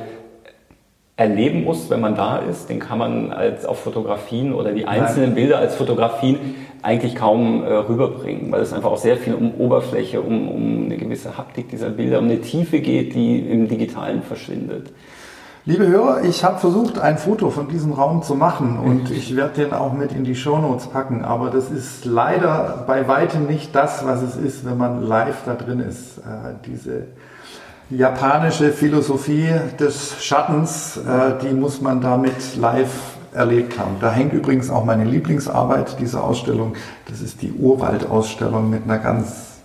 erleben 1.16 1.62
muss, 1.62 1.90
wenn 1.90 2.00
man 2.00 2.16
da 2.16 2.38
ist. 2.38 2.68
Den 2.68 2.80
kann 2.80 2.98
man 2.98 3.32
als 3.32 3.64
auf 3.64 3.80
Fotografien 3.80 4.52
oder 4.52 4.72
die 4.72 4.86
einzelnen 4.86 5.30
Nein. 5.30 5.34
Bilder 5.36 5.58
als 5.58 5.76
Fotografien 5.76 6.56
eigentlich 6.82 7.14
kaum 7.14 7.62
äh, 7.62 7.72
rüberbringen, 7.72 8.50
weil 8.50 8.60
es 8.60 8.72
einfach 8.72 8.90
auch 8.90 8.98
sehr 8.98 9.16
viel 9.16 9.34
um 9.34 9.54
Oberfläche, 9.54 10.20
um, 10.20 10.48
um 10.48 10.84
eine 10.86 10.96
gewisse 10.96 11.38
Haptik 11.38 11.68
dieser 11.68 11.90
Bilder, 11.90 12.18
um 12.18 12.24
eine 12.24 12.40
Tiefe 12.40 12.80
geht, 12.80 13.14
die 13.14 13.38
im 13.38 13.68
Digitalen 13.68 14.22
verschwindet. 14.22 14.92
Liebe 15.66 15.86
Hörer, 15.86 16.24
ich 16.24 16.44
habe 16.44 16.58
versucht, 16.58 16.98
ein 16.98 17.16
Foto 17.16 17.48
von 17.48 17.68
diesem 17.68 17.94
Raum 17.94 18.22
zu 18.22 18.34
machen 18.34 18.78
und 18.78 19.10
ich 19.10 19.34
werde 19.34 19.64
den 19.64 19.72
auch 19.72 19.94
mit 19.94 20.12
in 20.12 20.22
die 20.22 20.36
Shownotes 20.36 20.88
packen, 20.88 21.24
aber 21.24 21.48
das 21.48 21.70
ist 21.70 22.04
leider 22.04 22.84
bei 22.86 23.08
weitem 23.08 23.46
nicht 23.46 23.74
das, 23.74 24.04
was 24.04 24.20
es 24.20 24.36
ist, 24.36 24.66
wenn 24.66 24.76
man 24.76 25.02
live 25.02 25.38
da 25.46 25.54
drin 25.54 25.80
ist. 25.80 26.18
Äh, 26.18 26.52
diese 26.66 27.04
japanische 27.88 28.72
Philosophie 28.72 29.48
des 29.80 30.22
Schattens, 30.22 30.98
äh, 30.98 31.38
die 31.42 31.54
muss 31.54 31.80
man 31.80 32.02
damit 32.02 32.56
live 32.56 33.16
erlebt 33.32 33.78
haben. 33.78 33.96
Da 34.02 34.12
hängt 34.12 34.34
übrigens 34.34 34.68
auch 34.68 34.84
meine 34.84 35.04
Lieblingsarbeit 35.04 35.98
dieser 35.98 36.24
Ausstellung. 36.24 36.74
Das 37.08 37.22
ist 37.22 37.40
die 37.40 37.52
Urwaldausstellung 37.52 38.68
mit 38.68 38.84
einer 38.84 38.98
ganz 38.98 39.62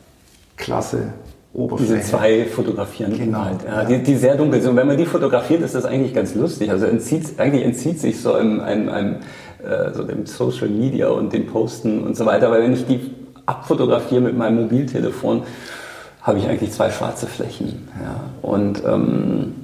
klasse 0.56 1.12
Oberfläche. 1.54 1.96
Diese 1.96 2.08
zwei 2.08 2.46
fotografieren 2.46 3.18
genau, 3.18 3.46
halt, 3.46 3.64
ja, 3.66 3.82
ja. 3.82 3.88
Die, 3.88 4.04
die, 4.04 4.16
sehr 4.16 4.36
dunkel 4.36 4.62
sind. 4.62 4.72
Und 4.72 4.78
wenn 4.78 4.88
man 4.88 4.98
die 4.98 5.06
fotografiert, 5.06 5.62
ist 5.62 5.76
das 5.76 5.86
eigentlich 5.86 6.14
ganz 6.14 6.36
lustig. 6.36 6.70
Also 6.70 6.86
entzieht, 6.86 7.40
eigentlich 7.40 7.66
entzieht 7.66 8.00
sich 8.00 8.22
so 8.22 8.34
einem, 8.34 8.60
einem, 8.60 8.90
einem 8.90 9.16
äh, 9.64 9.92
so 9.94 10.04
dem 10.04 10.26
Social 10.26 10.70
Media 10.70 11.10
und 11.10 11.34
dem 11.34 11.48
Posten 11.48 12.04
und 12.04 12.16
so 12.16 12.26
weiter. 12.26 12.52
Weil 12.52 12.64
wenn 12.64 12.74
ich 12.74 12.86
die 12.86 13.12
abfotografiere 13.46 14.22
mit 14.22 14.38
meinem 14.38 14.62
Mobiltelefon, 14.62 15.44
habe 16.22 16.38
ich 16.38 16.48
eigentlich 16.48 16.72
zwei 16.72 16.92
schwarze 16.92 17.26
Flächen. 17.26 17.88
Ja. 18.00 18.22
Und 18.42 18.84
ähm, 18.86 19.56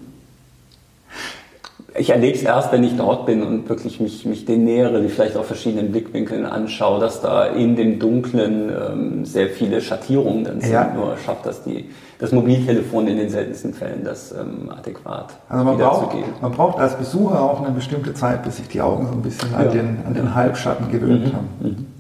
ich 1.97 2.09
erlebe 2.09 2.35
es 2.35 2.43
erst, 2.43 2.71
wenn 2.71 2.83
ich 2.83 2.97
dort 2.97 3.25
bin 3.25 3.43
und 3.43 3.69
wirklich 3.69 3.99
mich, 3.99 4.25
mich 4.25 4.45
den 4.45 4.65
nähere, 4.65 5.01
die 5.01 5.07
vielleicht 5.07 5.37
auf 5.37 5.47
verschiedenen 5.47 5.91
Blickwinkeln 5.91 6.45
anschaue, 6.45 6.99
dass 6.99 7.21
da 7.21 7.45
in 7.45 7.75
dem 7.75 7.99
Dunklen 7.99 8.69
ähm, 8.69 9.25
sehr 9.25 9.49
viele 9.49 9.81
Schattierungen 9.81 10.43
dann 10.43 10.61
sind. 10.61 10.73
Ja. 10.73 10.91
Nur 10.93 11.15
schafft 11.25 11.45
das 11.45 11.63
die, 11.63 11.85
das 12.19 12.31
Mobiltelefon 12.31 13.07
in 13.07 13.17
den 13.17 13.29
seltensten 13.29 13.73
Fällen 13.73 14.03
das 14.03 14.31
ähm, 14.31 14.69
adäquat 14.69 15.33
also 15.49 15.65
man 15.65 15.77
braucht, 15.77 16.15
man 16.41 16.51
braucht 16.51 16.79
als 16.79 16.95
Besucher 16.95 17.41
auch 17.41 17.61
eine 17.61 17.73
bestimmte 17.73 18.13
Zeit, 18.13 18.43
bis 18.43 18.57
sich 18.57 18.67
die 18.67 18.81
Augen 18.81 19.07
so 19.07 19.13
ein 19.13 19.21
bisschen 19.21 19.51
ja. 19.51 19.59
an, 19.59 19.71
den, 19.71 19.97
an 20.05 20.13
den 20.13 20.35
Halbschatten 20.35 20.91
gewöhnt 20.91 21.27
mhm. 21.27 21.33
haben. 21.33 21.49
Mhm. 21.59 21.94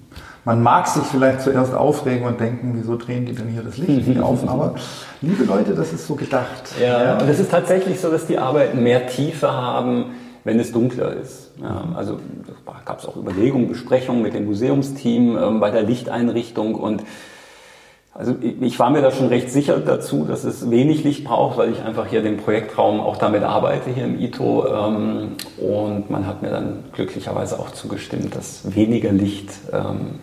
Man 0.45 0.61
mag 0.61 0.87
sich 0.87 1.03
vielleicht 1.03 1.41
zuerst 1.41 1.73
aufregen 1.73 2.27
und 2.27 2.39
denken, 2.39 2.73
wieso 2.75 2.95
drehen 2.97 3.25
die 3.25 3.33
denn 3.33 3.47
hier 3.47 3.63
das 3.63 3.77
Licht 3.77 4.07
nicht 4.07 4.21
auf? 4.21 4.39
Aber 4.47 4.75
liebe 5.21 5.43
Leute, 5.43 5.73
das 5.73 5.91
ist 5.91 6.05
so 6.05 6.13
gedacht. 6.13 6.63
Ja, 6.79 7.03
ja. 7.03 7.17
und 7.17 7.27
es 7.27 7.39
ist 7.39 7.49
tatsächlich 7.49 7.99
so, 7.99 8.11
dass 8.11 8.27
die 8.27 8.37
Arbeiten 8.37 8.83
mehr 8.83 9.07
Tiefe 9.07 9.51
haben, 9.51 10.11
wenn 10.43 10.59
es 10.59 10.71
dunkler 10.71 11.13
ist. 11.13 11.51
Ja, 11.59 11.85
also 11.95 12.19
gab 12.85 12.99
es 12.99 13.07
auch 13.07 13.17
Überlegungen, 13.17 13.67
Besprechungen 13.67 14.21
mit 14.21 14.35
dem 14.35 14.45
Museumsteam 14.45 15.35
ähm, 15.35 15.59
bei 15.59 15.71
der 15.71 15.81
Lichteinrichtung 15.81 16.75
und 16.75 17.03
also 18.17 18.33
ich 18.41 18.79
war 18.79 18.91
mir 18.91 19.01
da 19.01 19.11
schon 19.11 19.27
recht 19.27 19.51
sicher 19.51 19.77
dazu, 19.79 20.23
dass 20.23 20.45
es 20.45 20.71
wenig 20.71 21.03
Licht 21.03 21.25
braucht, 21.25 21.57
weil 21.57 21.73
ich 21.73 21.81
einfach 21.81 22.07
hier 22.07 22.21
den 22.21 22.37
Projektraum 22.37 23.01
auch 23.01 23.17
damit 23.17 23.43
arbeite 23.43 23.89
hier 23.89 24.05
im 24.05 24.17
ITO. 24.17 24.65
Ähm, 24.67 25.31
und 25.57 26.09
man 26.09 26.25
hat 26.25 26.41
mir 26.41 26.49
dann 26.49 26.85
glücklicherweise 26.93 27.59
auch 27.59 27.71
zugestimmt, 27.71 28.33
dass 28.33 28.73
weniger 28.73 29.11
Licht 29.11 29.49
ähm, 29.73 30.19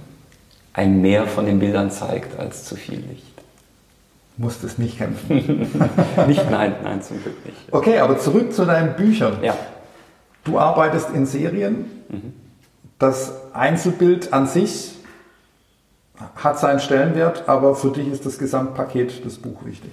ein 0.73 1.00
Mehr 1.00 1.26
von 1.26 1.47
den 1.47 1.59
Bildern 1.59 1.91
zeigt 1.91 2.38
als 2.38 2.64
zu 2.64 2.76
viel 2.76 3.00
Licht. 3.00 3.33
Musstest 4.37 4.79
nicht 4.79 4.99
kämpfen. 4.99 5.37
nicht, 6.26 6.50
nein, 6.50 6.75
nein, 6.83 7.02
zum 7.02 7.23
Glück 7.23 7.45
nicht. 7.45 7.57
Okay, 7.71 7.99
aber 7.99 8.19
zurück 8.19 8.52
zu 8.52 8.64
deinen 8.64 8.97
Büchern. 8.97 9.38
Ja. 9.43 9.57
Du 10.45 10.59
arbeitest 10.59 11.11
in 11.11 11.26
Serien. 11.26 11.91
Mhm. 12.09 12.33
Das 12.99 13.52
Einzelbild 13.52 14.33
an 14.33 14.47
sich 14.47 14.95
hat 16.37 16.59
seinen 16.59 16.81
Stellenwert, 16.81 17.49
aber 17.49 17.75
für 17.75 17.91
dich 17.91 18.09
ist 18.09 18.25
das 18.25 18.38
Gesamtpaket 18.38 19.25
das 19.25 19.37
Buch 19.37 19.64
wichtig. 19.64 19.93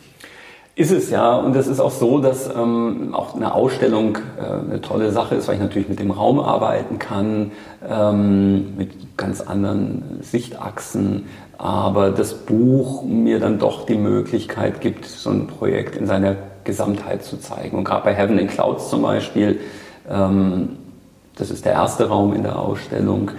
Ist 0.75 0.91
es 0.91 1.09
ja, 1.09 1.35
und 1.35 1.55
es 1.57 1.67
ist 1.67 1.81
auch 1.81 1.91
so, 1.91 2.19
dass 2.19 2.49
ähm, 2.55 3.13
auch 3.13 3.35
eine 3.35 3.53
Ausstellung 3.53 4.17
äh, 4.37 4.69
eine 4.69 4.79
tolle 4.79 5.11
Sache 5.11 5.35
ist, 5.35 5.47
weil 5.47 5.55
ich 5.55 5.61
natürlich 5.61 5.89
mit 5.89 5.99
dem 5.99 6.11
Raum 6.11 6.39
arbeiten 6.39 6.99
kann, 6.99 7.51
ähm, 7.87 8.77
mit 8.77 9.17
ganz 9.17 9.41
anderen 9.41 10.19
Sichtachsen, 10.21 11.25
aber 11.57 12.11
das 12.11 12.33
Buch 12.33 13.03
mir 13.03 13.39
dann 13.39 13.59
doch 13.59 13.85
die 13.85 13.97
Möglichkeit 13.97 14.79
gibt, 14.79 15.05
so 15.05 15.29
ein 15.29 15.47
Projekt 15.47 15.97
in 15.97 16.07
seiner 16.07 16.37
Gesamtheit 16.63 17.25
zu 17.25 17.37
zeigen. 17.37 17.77
Und 17.77 17.83
gerade 17.83 18.05
bei 18.05 18.13
Heaven 18.13 18.39
in 18.39 18.47
Clouds 18.47 18.89
zum 18.89 19.01
Beispiel, 19.01 19.59
ähm, 20.09 20.77
das 21.35 21.51
ist 21.51 21.65
der 21.65 21.73
erste 21.73 22.07
Raum 22.07 22.33
in 22.33 22.43
der 22.43 22.57
Ausstellung, 22.57 23.31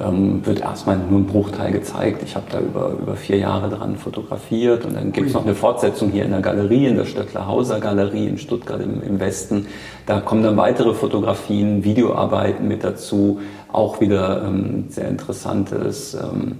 ähm, 0.00 0.44
wird 0.44 0.60
erstmal 0.60 0.98
nur 0.98 1.20
ein 1.20 1.26
Bruchteil 1.26 1.72
gezeigt. 1.72 2.22
Ich 2.24 2.34
habe 2.36 2.46
da 2.50 2.60
über, 2.60 2.90
über 3.00 3.16
vier 3.16 3.38
Jahre 3.38 3.68
dran 3.68 3.96
fotografiert 3.96 4.84
und 4.84 4.94
dann 4.94 5.12
gibt 5.12 5.28
es 5.28 5.34
noch 5.34 5.44
eine 5.44 5.54
Fortsetzung 5.54 6.10
hier 6.10 6.24
in 6.24 6.30
der 6.30 6.40
Galerie, 6.40 6.86
in 6.86 6.96
der 6.96 7.04
Stöckler-Hauser 7.04 7.80
Galerie 7.80 8.26
in 8.26 8.38
Stuttgart 8.38 8.80
im, 8.80 9.02
im, 9.02 9.20
Westen. 9.20 9.66
Da 10.06 10.20
kommen 10.20 10.42
dann 10.42 10.56
weitere 10.56 10.94
Fotografien, 10.94 11.84
Videoarbeiten 11.84 12.66
mit 12.66 12.82
dazu, 12.82 13.40
auch 13.72 14.00
wieder 14.00 14.44
ähm, 14.44 14.86
sehr 14.88 15.08
interessantes 15.08 16.14
ähm, 16.14 16.58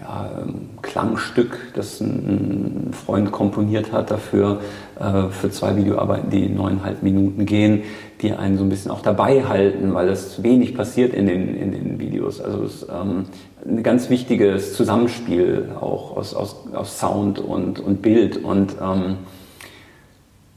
ja, 0.00 0.30
ähm, 0.42 0.70
Klangstück, 0.82 1.72
das 1.74 2.00
ein, 2.00 2.90
Freund 2.92 3.32
komponiert 3.32 3.92
hat 3.92 4.10
dafür, 4.10 4.60
äh, 4.98 5.28
für 5.30 5.50
zwei 5.50 5.76
Videoarbeiten, 5.76 6.30
die 6.30 6.48
neuneinhalb 6.48 7.02
Minuten 7.02 7.46
gehen, 7.46 7.82
die 8.22 8.32
einen 8.32 8.58
so 8.58 8.64
ein 8.64 8.68
bisschen 8.68 8.90
auch 8.90 9.02
dabei 9.02 9.44
halten, 9.44 9.94
weil 9.94 10.08
es 10.08 10.42
wenig 10.42 10.76
passiert 10.76 11.14
in 11.14 11.26
den, 11.26 11.56
in 11.56 11.72
den 11.72 11.98
Videos. 11.98 12.40
Also 12.40 12.62
es 12.62 12.82
ist 12.82 12.88
ähm, 12.88 13.24
ein 13.66 13.82
ganz 13.82 14.08
wichtiges 14.08 14.74
Zusammenspiel 14.74 15.70
auch 15.80 16.16
aus, 16.16 16.34
aus, 16.34 16.56
aus 16.72 16.98
Sound 16.98 17.40
und, 17.40 17.80
und 17.80 18.00
Bild 18.00 18.36
und 18.36 18.76
ähm, 18.80 19.16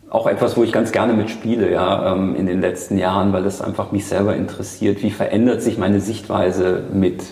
auch 0.09 0.27
etwas, 0.27 0.57
wo 0.57 0.63
ich 0.63 0.73
ganz 0.73 0.91
gerne 0.91 1.13
mitspiele, 1.13 1.71
ja, 1.71 2.13
ähm, 2.13 2.35
in 2.35 2.45
den 2.45 2.61
letzten 2.61 2.97
Jahren, 2.97 3.31
weil 3.33 3.45
es 3.45 3.61
einfach 3.61 3.91
mich 3.91 4.05
selber 4.05 4.35
interessiert. 4.35 5.01
Wie 5.01 5.09
verändert 5.09 5.61
sich 5.61 5.77
meine 5.77 6.01
Sichtweise 6.01 6.83
mit 6.93 7.23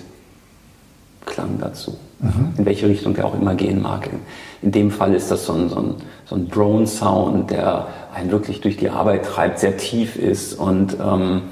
Klang 1.30 1.58
dazu. 1.60 1.98
Mhm. 2.20 2.54
In 2.58 2.66
welche 2.66 2.90
Richtung 2.90 3.14
der 3.14 3.26
auch 3.26 3.40
immer 3.40 3.56
gehen 3.56 3.82
mag. 3.82 4.08
In, 4.08 4.20
in 4.62 4.72
dem 4.72 4.92
Fall 4.92 5.14
ist 5.14 5.32
das 5.32 5.46
so 5.46 5.54
ein, 5.54 5.70
so 5.70 5.78
ein, 5.78 5.96
so 6.26 6.36
ein 6.36 6.50
Drone-Sound, 6.50 7.52
der 7.52 7.88
einen 8.14 8.32
wirklich 8.32 8.60
durch 8.60 8.76
die 8.76 8.90
Arbeit 8.90 9.26
treibt, 9.26 9.60
sehr 9.60 9.78
tief 9.78 10.18
ist 10.18 10.56
und 10.56 10.98
ähm, 11.00 11.44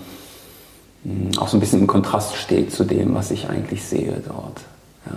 auch 1.37 1.47
so 1.47 1.55
ein 1.55 1.59
bisschen 1.61 1.81
im 1.81 1.87
Kontrast 1.87 2.35
steht 2.35 2.73
zu 2.73 2.83
dem, 2.83 3.15
was 3.15 3.31
ich 3.31 3.49
eigentlich 3.49 3.85
sehe 3.85 4.21
dort. 4.27 4.61
Ja. 5.05 5.13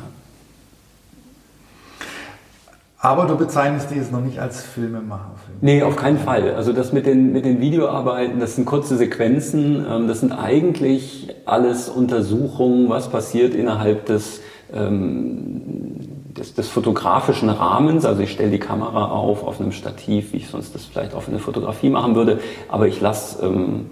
Aber 3.03 3.25
du 3.25 3.37
bezeichnest 3.37 3.91
die 3.91 3.95
jetzt 3.95 4.13
noch 4.13 4.21
nicht 4.21 4.39
als 4.39 4.63
Filmemacher. 4.63 5.31
Nee, 5.63 5.83
auf 5.83 5.97
keinen 5.97 6.19
Fall. 6.19 6.55
Also 6.55 6.75
das 6.75 6.93
mit 6.93 7.07
den, 7.07 7.33
mit 7.33 7.47
den 7.47 7.61
Videoarbeiten, 7.61 8.41
das 8.41 8.57
sind 8.57 8.67
kurze 8.67 8.99
Sequenzen, 8.99 9.87
ähm, 9.91 10.07
das 10.07 10.21
sind 10.21 10.33
eigentlich 10.33 11.35
alles 11.47 11.89
Untersuchungen, 11.89 12.91
was 12.91 13.09
passiert 13.09 13.55
innerhalb 13.55 14.05
des 14.05 14.43
des, 14.73 16.55
des, 16.55 16.69
fotografischen 16.69 17.49
Rahmens. 17.49 18.05
Also 18.05 18.23
ich 18.23 18.33
stelle 18.33 18.51
die 18.51 18.59
Kamera 18.59 19.11
auf 19.11 19.43
auf 19.45 19.61
einem 19.61 19.73
Stativ, 19.73 20.33
wie 20.33 20.39
ich 20.39 20.49
sonst 20.49 20.75
das 20.75 20.85
vielleicht 20.85 21.15
auf 21.15 21.29
eine 21.29 21.39
Fotografie 21.39 21.91
machen 21.91 22.15
würde, 22.15 22.39
aber 22.69 22.87
ich 22.87 23.01
lasse 23.01 23.45
ähm, 23.45 23.87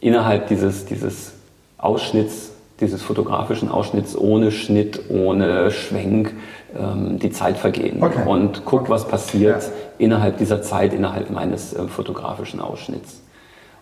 innerhalb 0.00 0.48
dieses, 0.48 0.86
dieses 0.86 1.32
Ausschnitts, 1.78 2.52
dieses 2.80 3.02
fotografischen 3.02 3.68
Ausschnitts 3.68 4.16
ohne 4.16 4.50
Schnitt, 4.50 5.02
ohne 5.08 5.70
Schwenk 5.70 6.34
ähm, 6.76 7.18
die 7.18 7.30
Zeit 7.30 7.56
vergehen 7.56 8.02
okay. 8.02 8.26
und 8.26 8.64
gucke, 8.64 8.88
was 8.88 9.06
passiert 9.06 9.62
ja. 9.62 9.70
innerhalb 9.98 10.38
dieser 10.38 10.62
Zeit, 10.62 10.92
innerhalb 10.92 11.30
meines 11.30 11.72
äh, 11.72 11.86
fotografischen 11.86 12.60
Ausschnitts. 12.60 13.22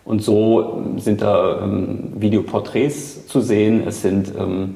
Und 0.05 0.21
so 0.21 0.77
ähm, 0.77 0.99
sind 0.99 1.21
da 1.21 1.61
ähm, 1.63 2.13
Videoporträts 2.15 3.27
zu 3.27 3.41
sehen, 3.41 3.83
es 3.87 4.01
sind 4.01 4.33
ähm, 4.37 4.75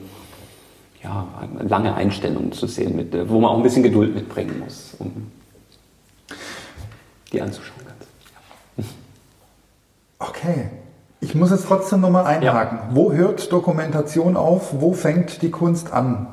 ja, 1.07 1.27
lange 1.61 1.93
Einstellungen 1.95 2.51
zu 2.51 2.67
sehen, 2.67 2.95
mit, 2.95 3.29
wo 3.29 3.39
man 3.39 3.51
auch 3.51 3.57
ein 3.57 3.63
bisschen 3.63 3.83
Geduld 3.83 4.13
mitbringen 4.13 4.59
muss. 4.59 4.95
Um 4.99 5.31
die 7.31 7.41
anzuschauen 7.41 7.81
kannst. 7.85 8.93
Okay. 10.19 10.69
Ich 11.19 11.33
muss 11.33 11.51
jetzt 11.51 11.65
trotzdem 11.65 12.01
nochmal 12.01 12.25
einhaken. 12.25 12.77
Ja. 12.77 12.89
Wo 12.91 13.11
hört 13.11 13.51
Dokumentation 13.51 14.37
auf? 14.37 14.81
Wo 14.81 14.93
fängt 14.93 15.41
die 15.41 15.49
Kunst 15.49 15.91
an? 15.91 16.27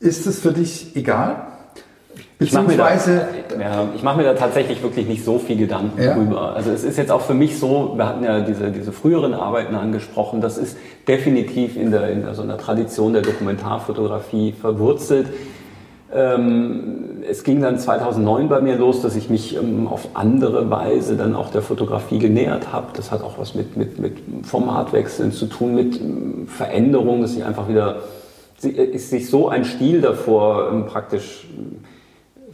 Ist 0.00 0.26
es 0.26 0.40
für 0.40 0.52
dich 0.52 0.96
egal? 0.96 1.46
Beziehungsweise. 2.38 3.28
Ich 3.48 3.56
mache 3.56 3.58
mir, 3.58 3.64
ja, 3.64 3.88
mach 4.02 4.16
mir, 4.16 4.24
da 4.24 4.34
tatsächlich 4.34 4.82
wirklich 4.82 5.06
nicht 5.06 5.24
so 5.24 5.38
viel 5.38 5.56
Gedanken 5.56 6.02
ja. 6.02 6.14
drüber. 6.14 6.54
Also 6.54 6.70
es 6.70 6.84
ist 6.84 6.98
jetzt 6.98 7.10
auch 7.10 7.22
für 7.22 7.32
mich 7.32 7.58
so, 7.58 7.94
wir 7.96 8.06
hatten 8.06 8.24
ja 8.24 8.40
diese, 8.40 8.70
diese 8.70 8.92
früheren 8.92 9.32
Arbeiten 9.32 9.74
angesprochen, 9.74 10.42
das 10.42 10.58
ist 10.58 10.76
definitiv 11.08 11.76
in, 11.76 11.90
der, 11.90 12.10
in 12.10 12.22
der, 12.22 12.34
so 12.34 12.42
einer 12.42 12.58
Tradition 12.58 13.14
der 13.14 13.22
Dokumentarfotografie 13.22 14.52
verwurzelt. 14.52 15.28
Ähm, 16.14 17.22
es 17.28 17.42
ging 17.42 17.62
dann 17.62 17.78
2009 17.78 18.48
bei 18.48 18.60
mir 18.60 18.76
los, 18.76 19.00
dass 19.00 19.16
ich 19.16 19.30
mich 19.30 19.56
ähm, 19.56 19.88
auf 19.88 20.10
andere 20.14 20.70
Weise 20.70 21.16
dann 21.16 21.34
auch 21.34 21.50
der 21.50 21.62
Fotografie 21.62 22.18
genähert 22.18 22.70
habe. 22.72 22.88
Das 22.92 23.10
hat 23.10 23.22
auch 23.22 23.38
was 23.38 23.54
mit, 23.54 23.76
mit, 23.78 23.98
mit 23.98 24.18
Formatwechseln 24.44 25.32
zu 25.32 25.46
tun, 25.46 25.74
mit 25.74 25.98
ähm, 26.00 26.48
Veränderungen, 26.48 27.22
dass 27.22 27.34
ich 27.34 27.44
einfach 27.44 27.68
wieder, 27.68 28.02
ist 28.62 29.10
sich 29.10 29.28
so 29.28 29.48
ein 29.48 29.64
Stil 29.64 30.02
davor 30.02 30.70
ähm, 30.70 30.86
praktisch 30.86 31.46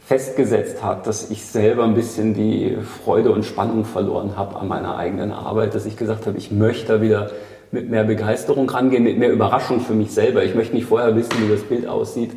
festgesetzt 0.05 0.83
hat, 0.83 1.07
dass 1.07 1.29
ich 1.29 1.45
selber 1.45 1.83
ein 1.85 1.93
bisschen 1.93 2.33
die 2.33 2.77
Freude 3.03 3.31
und 3.31 3.45
Spannung 3.45 3.85
verloren 3.85 4.35
habe 4.35 4.57
an 4.57 4.67
meiner 4.67 4.97
eigenen 4.97 5.31
Arbeit, 5.31 5.75
dass 5.75 5.85
ich 5.85 5.95
gesagt 5.95 6.27
habe, 6.27 6.37
ich 6.37 6.51
möchte 6.51 6.93
da 6.93 7.01
wieder 7.01 7.31
mit 7.71 7.89
mehr 7.89 8.03
Begeisterung 8.03 8.69
rangehen, 8.69 9.03
mit 9.03 9.17
mehr 9.17 9.31
Überraschung 9.31 9.79
für 9.79 9.93
mich 9.93 10.11
selber. 10.11 10.43
Ich 10.43 10.53
möchte 10.53 10.75
nicht 10.75 10.85
vorher 10.85 11.15
wissen, 11.15 11.31
wie 11.43 11.51
das 11.51 11.63
Bild 11.63 11.87
aussieht. 11.87 12.31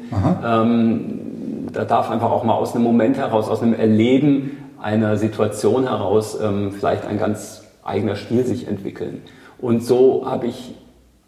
Ähm, 0.44 1.68
da 1.72 1.84
darf 1.84 2.10
einfach 2.10 2.30
auch 2.30 2.44
mal 2.44 2.54
aus 2.54 2.74
einem 2.74 2.84
Moment 2.84 3.18
heraus, 3.18 3.48
aus 3.48 3.62
einem 3.62 3.74
Erleben 3.74 4.56
einer 4.80 5.16
Situation 5.16 5.88
heraus 5.88 6.38
ähm, 6.40 6.72
vielleicht 6.72 7.06
ein 7.06 7.18
ganz 7.18 7.64
eigener 7.84 8.16
Stil 8.16 8.46
sich 8.46 8.66
entwickeln. 8.66 9.22
Und 9.58 9.84
so 9.84 10.24
habe 10.26 10.46
ich 10.46 10.74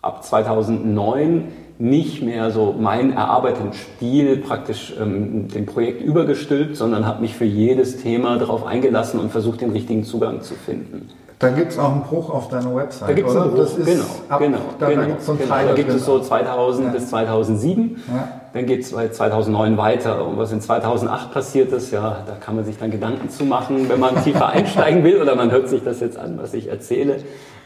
ab 0.01 0.25
2009 0.25 1.49
nicht 1.79 2.23
mehr 2.23 2.51
so 2.51 2.75
meinen 2.79 3.13
erarbeiteten 3.13 3.73
Stil 3.73 4.39
praktisch 4.39 4.95
ähm, 5.01 5.49
dem 5.49 5.67
Projekt 5.67 6.03
übergestülpt, 6.03 6.77
sondern 6.77 7.07
habe 7.07 7.21
mich 7.21 7.35
für 7.35 7.45
jedes 7.45 8.03
Thema 8.03 8.37
darauf 8.37 8.67
eingelassen 8.67 9.21
und 9.21 9.31
versucht, 9.31 9.61
den 9.61 9.71
richtigen 9.71 10.03
Zugang 10.03 10.43
zu 10.43 10.55
finden. 10.55 11.09
Da 11.39 11.51
gibt 11.51 11.71
es 11.71 11.79
auch 11.79 11.93
einen 11.93 12.03
Bruch 12.03 12.31
auf 12.31 12.49
deiner 12.49 12.75
Website. 12.75 13.11
Da 13.11 13.13
gibt 13.13 13.29
es 13.29 13.37
einen 13.37 13.53
Bruch, 13.53 13.77
genau. 13.85 14.05
Ab, 14.29 14.41
genau, 14.41 14.59
da, 14.81 14.89
genau, 14.89 15.03
da, 15.03 15.21
so 15.21 15.35
genau. 15.35 15.55
da 15.55 15.73
gibt 15.73 15.91
es 15.91 16.05
so 16.05 16.19
2000 16.19 16.87
ja. 16.87 16.93
bis 16.93 17.11
2007. 17.11 18.03
Ja. 18.09 18.29
Dann 18.53 18.67
geht 18.67 18.81
es 18.81 18.91
2009 18.91 19.77
weiter. 19.77 20.27
Und 20.27 20.37
was 20.37 20.51
in 20.51 20.61
2008 20.61 21.33
passiert 21.33 21.71
ist, 21.71 21.93
ja, 21.93 22.25
da 22.27 22.33
kann 22.33 22.57
man 22.57 22.65
sich 22.65 22.77
dann 22.77 22.91
Gedanken 22.91 23.31
zu 23.31 23.45
machen, 23.45 23.89
wenn 23.89 24.01
man 24.01 24.21
tiefer 24.25 24.49
einsteigen 24.49 25.05
will 25.05 25.23
oder 25.23 25.37
man 25.37 25.53
hört 25.53 25.69
sich 25.69 25.85
das 25.85 26.01
jetzt 26.01 26.19
an, 26.19 26.39
was 26.43 26.55
ich 26.55 26.69
erzähle. 26.69 27.19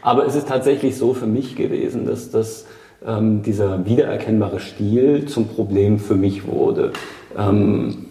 Aber 0.03 0.27
es 0.27 0.35
ist 0.35 0.47
tatsächlich 0.47 0.95
so 0.95 1.15
für 1.15 1.25
mich 1.25 1.55
gewesen, 1.55 2.05
dass 2.05 2.29
das 2.29 2.65
ähm, 3.05 3.43
dieser 3.43 3.85
wiedererkennbare 3.85 4.59
Stil 4.59 5.25
zum 5.25 5.47
Problem 5.47 5.99
für 5.99 6.15
mich 6.15 6.47
wurde, 6.47 6.93
ähm, 7.37 8.05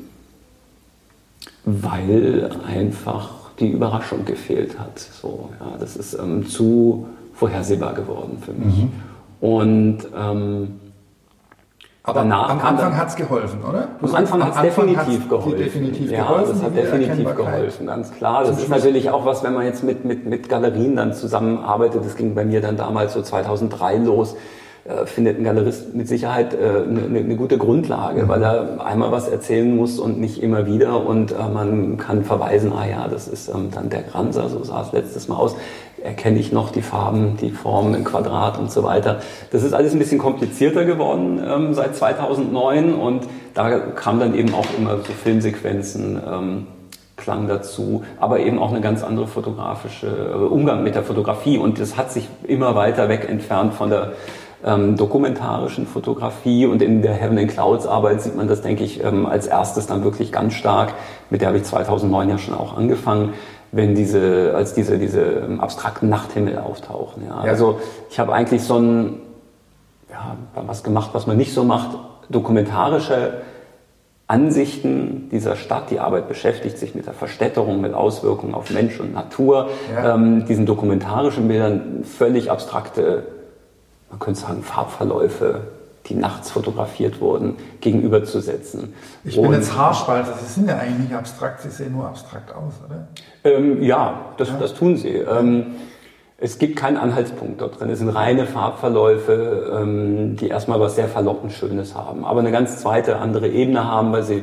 weil 1.64 2.50
einfach 2.66 3.30
die 3.58 3.70
Überraschung 3.70 4.25
gefehlt 4.25 4.78
hat. 4.78 4.99
So, 4.99 5.50
ja, 5.61 5.76
das 5.78 5.96
ist 5.96 6.14
ähm, 6.14 6.46
zu 6.49 7.06
vorhersehbar 7.34 7.94
geworden 7.94 8.38
für 8.40 8.52
mich. 8.52 8.84
Mhm. 8.84 8.92
Und 9.40 9.99
ähm, 10.16 10.68
aber 12.04 12.20
danach 12.20 12.50
am 12.50 12.61
Anfang 12.61 12.96
hat 12.96 13.08
es 13.08 13.16
geholfen, 13.16 13.62
oder? 13.62 13.88
Du 14.00 14.08
am 14.08 14.14
Anfang 14.16 14.42
hat 14.42 14.56
es 14.56 14.75
definitiv 14.75 15.28
geholfen. 15.28 15.58
Definitiv 15.58 16.11
ja, 16.11 16.22
geholfen, 16.22 16.52
das 16.54 16.62
hat 16.64 16.76
definitiv 16.76 17.37
geholfen, 17.37 17.87
ganz 17.87 18.12
klar. 18.12 18.42
Das 18.42 18.58
ist 18.58 18.68
natürlich 18.68 19.11
auch 19.11 19.25
was, 19.25 19.44
wenn 19.44 19.54
man 19.54 19.66
jetzt 19.66 19.84
mit, 19.84 20.04
mit, 20.04 20.26
mit 20.26 20.49
Galerien 20.49 20.96
dann 20.96 21.12
zusammenarbeitet. 21.14 22.04
Das 22.04 22.16
ging 22.16 22.34
bei 22.34 22.44
mir 22.44 22.61
dann 22.61 22.76
damals 22.76 23.12
so 23.12 23.22
2003 23.22 23.99
los 23.99 24.34
äh, 24.84 25.06
findet 25.06 25.38
ein 25.38 25.44
Galerist 25.44 25.94
mit 25.94 26.08
Sicherheit 26.08 26.54
äh, 26.54 26.82
eine, 26.88 27.21
eine 27.21 27.36
gute 27.36 27.56
Grundlage, 27.56 28.28
weil 28.28 28.42
er 28.42 28.84
einmal 28.84 29.12
was 29.12 29.28
erzählen 29.28 29.76
muss 29.76 30.00
und 30.00 30.18
nicht 30.18 30.42
immer 30.42 30.66
wieder 30.66 31.06
und 31.06 31.30
äh, 31.30 31.34
man 31.34 31.99
kann 31.99 32.25
verweisen, 32.25 32.73
ah 32.73 32.84
ja, 32.84 33.06
das 33.06 33.28
ist 33.28 33.49
ähm, 33.49 33.68
dann 33.73 33.90
der 33.90 34.02
Granser, 34.02 34.49
so 34.49 34.64
sah 34.64 34.82
es 34.82 34.90
letztes 34.90 35.28
Mal 35.28 35.36
aus, 35.36 35.54
erkenne 36.02 36.40
ich 36.40 36.50
noch 36.50 36.73
die 36.73 36.82
Farben, 36.82 37.36
die 37.40 37.50
Formen 37.50 37.95
im 37.95 38.02
Quadrat 38.02 38.58
und 38.58 38.73
so 38.73 38.82
weiter. 38.82 39.21
Das 39.52 39.62
ist 39.62 39.73
alles 39.73 39.92
ein 39.92 40.00
bisschen 40.00 40.18
komplizierter 40.18 40.84
geworden 40.84 41.40
ähm, 41.47 41.75
seit 41.75 41.95
2009 41.95 42.92
und 42.92 43.28
da 43.54 43.78
kam 43.78 44.18
dann 44.18 44.34
eben 44.34 44.52
auch 44.52 44.66
immer 44.76 44.97
so 44.97 45.12
Filmsequenzen, 45.12 46.21
ähm, 46.28 46.66
Klang 47.14 47.47
dazu, 47.47 48.02
aber 48.18 48.40
eben 48.40 48.58
auch 48.58 48.71
eine 48.71 48.80
ganz 48.80 49.04
andere 49.04 49.28
fotografische 49.28 50.49
Umgang 50.49 50.82
mit 50.82 50.97
der 50.97 51.04
Fotografie 51.04 51.56
und 51.56 51.78
das 51.78 51.97
hat 51.97 52.10
sich 52.10 52.26
immer 52.42 52.75
weiter 52.75 53.08
weg 53.08 53.28
entfernt 53.28 53.75
von 53.75 53.90
der 53.90 54.14
ähm, 54.64 54.96
dokumentarischen 54.96 55.86
Fotografie 55.86 56.66
und 56.66 56.82
in 56.82 57.02
der 57.02 57.14
Heaven 57.14 57.38
and 57.38 57.50
Clouds 57.50 57.86
Arbeit 57.86 58.22
sieht 58.22 58.36
man 58.36 58.48
das, 58.48 58.62
denke 58.62 58.84
ich, 58.84 59.02
ähm, 59.02 59.26
als 59.26 59.46
erstes 59.46 59.86
dann 59.86 60.04
wirklich 60.04 60.32
ganz 60.32 60.54
stark. 60.54 60.94
Mit 61.30 61.40
der 61.40 61.48
habe 61.48 61.58
ich 61.58 61.64
2009 61.64 62.28
ja 62.28 62.38
schon 62.38 62.54
auch 62.54 62.76
angefangen, 62.76 63.34
wenn 63.72 63.94
diese, 63.94 64.52
als 64.54 64.75
diese, 64.75 64.98
diese 64.98 65.20
ähm, 65.20 65.60
abstrakten 65.60 66.08
Nachthimmel 66.08 66.58
auftauchen. 66.58 67.25
Ja. 67.26 67.44
ja. 67.44 67.50
Also 67.50 67.80
ich 68.10 68.18
habe 68.18 68.32
eigentlich 68.32 68.62
so 68.62 68.78
ein, 68.78 69.20
ja, 70.10 70.36
was 70.54 70.82
gemacht, 70.84 71.10
was 71.12 71.26
man 71.26 71.36
nicht 71.36 71.54
so 71.54 71.64
macht, 71.64 71.98
dokumentarische 72.28 73.42
Ansichten 74.28 75.28
dieser 75.30 75.56
Stadt. 75.56 75.90
Die 75.90 76.00
Arbeit 76.00 76.28
beschäftigt 76.28 76.78
sich 76.78 76.94
mit 76.94 77.06
der 77.06 77.12
Verstädterung, 77.12 77.80
mit 77.80 77.94
Auswirkungen 77.94 78.54
auf 78.54 78.70
Mensch 78.70 79.00
und 79.00 79.12
Natur, 79.12 79.68
ja. 79.94 80.14
ähm, 80.14 80.46
diesen 80.46 80.66
dokumentarischen 80.66 81.48
Bildern 81.48 82.04
völlig 82.04 82.50
abstrakte 82.50 83.25
man 84.12 84.20
könnte 84.20 84.40
sagen, 84.40 84.62
Farbverläufe, 84.62 85.62
die 86.06 86.14
nachts 86.14 86.50
fotografiert 86.50 87.20
wurden, 87.20 87.56
gegenüberzusetzen. 87.80 88.92
Ich 89.25 89.40
bin 89.40 89.52
jetzt 89.52 89.75
Haarspalter, 89.75 90.34
Sie 90.38 90.52
sind 90.52 90.68
ja 90.68 90.76
eigentlich 90.76 91.08
nicht 91.08 91.14
abstrakt, 91.14 91.62
Sie 91.62 91.70
sehen 91.70 91.92
nur 91.92 92.06
abstrakt 92.06 92.54
aus, 92.54 92.75
oder? 92.86 93.08
Ähm, 93.44 93.82
ja, 93.82 94.32
das, 94.36 94.48
ja, 94.48 94.58
das, 94.58 94.75
tun 94.75 94.96
Sie. 94.96 95.14
Ähm, 95.14 95.66
es 96.36 96.58
gibt 96.58 96.76
keinen 96.76 96.98
Anhaltspunkt 96.98 97.60
dort 97.60 97.80
drin. 97.80 97.88
Es 97.88 98.00
sind 98.00 98.10
reine 98.10 98.46
Farbverläufe, 98.46 99.80
ähm, 99.80 100.36
die 100.36 100.48
erstmal 100.48 100.78
was 100.78 100.96
sehr 100.96 101.08
verlockend 101.08 101.52
Schönes 101.52 101.94
haben, 101.94 102.25
aber 102.26 102.40
eine 102.40 102.52
ganz 102.52 102.78
zweite, 102.78 103.16
andere 103.16 103.48
Ebene 103.48 103.88
haben, 103.88 104.12
weil 104.12 104.25
sie 104.25 104.42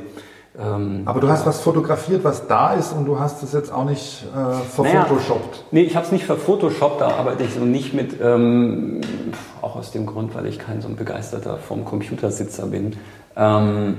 ähm, 0.60 1.04
Aber 1.06 1.22
du 1.22 1.30
hast 1.30 1.46
was 1.46 1.62
fotografiert, 1.62 2.24
was 2.24 2.48
da 2.48 2.74
ist 2.74 2.92
und 2.92 3.06
du 3.06 3.20
hast 3.20 3.42
es 3.44 3.54
jetzt 3.54 3.72
auch 3.72 3.86
nicht 3.86 4.26
äh, 4.36 4.54
verfotoshoppt. 4.70 5.52
Naja, 5.54 5.66
nee, 5.72 5.82
ich 5.84 5.96
habe 5.96 6.06
es 6.06 6.12
nicht 6.12 6.26
verfotoshoppt, 6.26 7.00
da 7.00 7.10
arbeite 7.10 7.44
ich 7.44 7.54
so 7.54 7.62
nicht 7.62 7.94
mit, 7.94 8.20
ähm, 8.22 9.02
auch 9.62 9.76
aus 9.76 9.92
dem 9.92 10.06
Grund, 10.06 10.36
weil 10.36 10.48
ich 10.48 10.60
kein 10.60 10.82
so 10.82 10.90
ein 10.90 10.96
begeisterter 10.98 11.58
vom 11.58 11.86
Computersitzer 11.86 12.66
bin. 12.66 12.98
Ähm, 13.38 13.98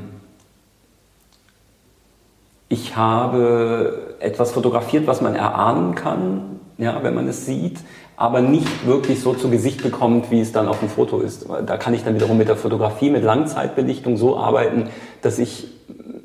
ich 2.68 2.94
habe 2.94 4.16
etwas 4.20 4.53
fotografiert, 4.53 5.07
was 5.07 5.20
man 5.23 5.35
erahnen 5.35 5.94
kann, 5.94 6.61
ja, 6.77 7.03
wenn 7.03 7.14
man 7.14 7.27
es 7.27 7.46
sieht, 7.46 7.79
aber 8.16 8.42
nicht 8.42 8.87
wirklich 8.87 9.20
so 9.20 9.33
zu 9.33 9.49
Gesicht 9.49 9.83
bekommt, 9.83 10.31
wie 10.31 10.40
es 10.40 10.53
dann 10.53 10.68
auf 10.68 10.81
dem 10.81 10.90
Foto 10.90 11.20
ist. 11.20 11.46
Da 11.64 11.79
kann 11.79 11.94
ich 11.94 12.05
dann 12.05 12.14
wiederum 12.14 12.37
mit 12.37 12.49
der 12.49 12.57
Fotografie, 12.57 13.09
mit 13.09 13.25
Langzeitbelichtung 13.25 14.18
so 14.18 14.38
arbeiten, 14.38 14.90
dass 15.23 15.38
ich 15.38 15.68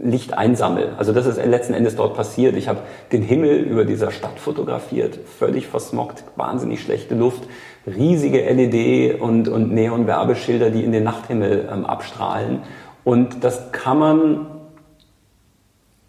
Licht 0.05 0.37
einsammle. 0.37 0.93
Also 0.97 1.11
das 1.11 1.25
ist 1.25 1.43
letzten 1.43 1.73
Endes 1.73 1.95
dort 1.95 2.15
passiert. 2.15 2.55
Ich 2.55 2.67
habe 2.67 2.79
den 3.11 3.21
Himmel 3.21 3.57
über 3.57 3.85
dieser 3.85 4.11
Stadt 4.11 4.39
fotografiert, 4.39 5.19
völlig 5.37 5.67
versmockt, 5.67 6.23
wahnsinnig 6.35 6.81
schlechte 6.81 7.15
Luft, 7.15 7.43
riesige 7.87 8.41
LED 8.41 9.19
und, 9.19 9.47
und 9.47 9.73
Neon-Werbeschilder, 9.73 10.69
die 10.69 10.83
in 10.83 10.91
den 10.91 11.03
Nachthimmel 11.03 11.67
ähm, 11.71 11.85
abstrahlen. 11.85 12.59
Und 13.03 13.43
das 13.43 13.71
kann 13.71 13.99
man 13.99 14.47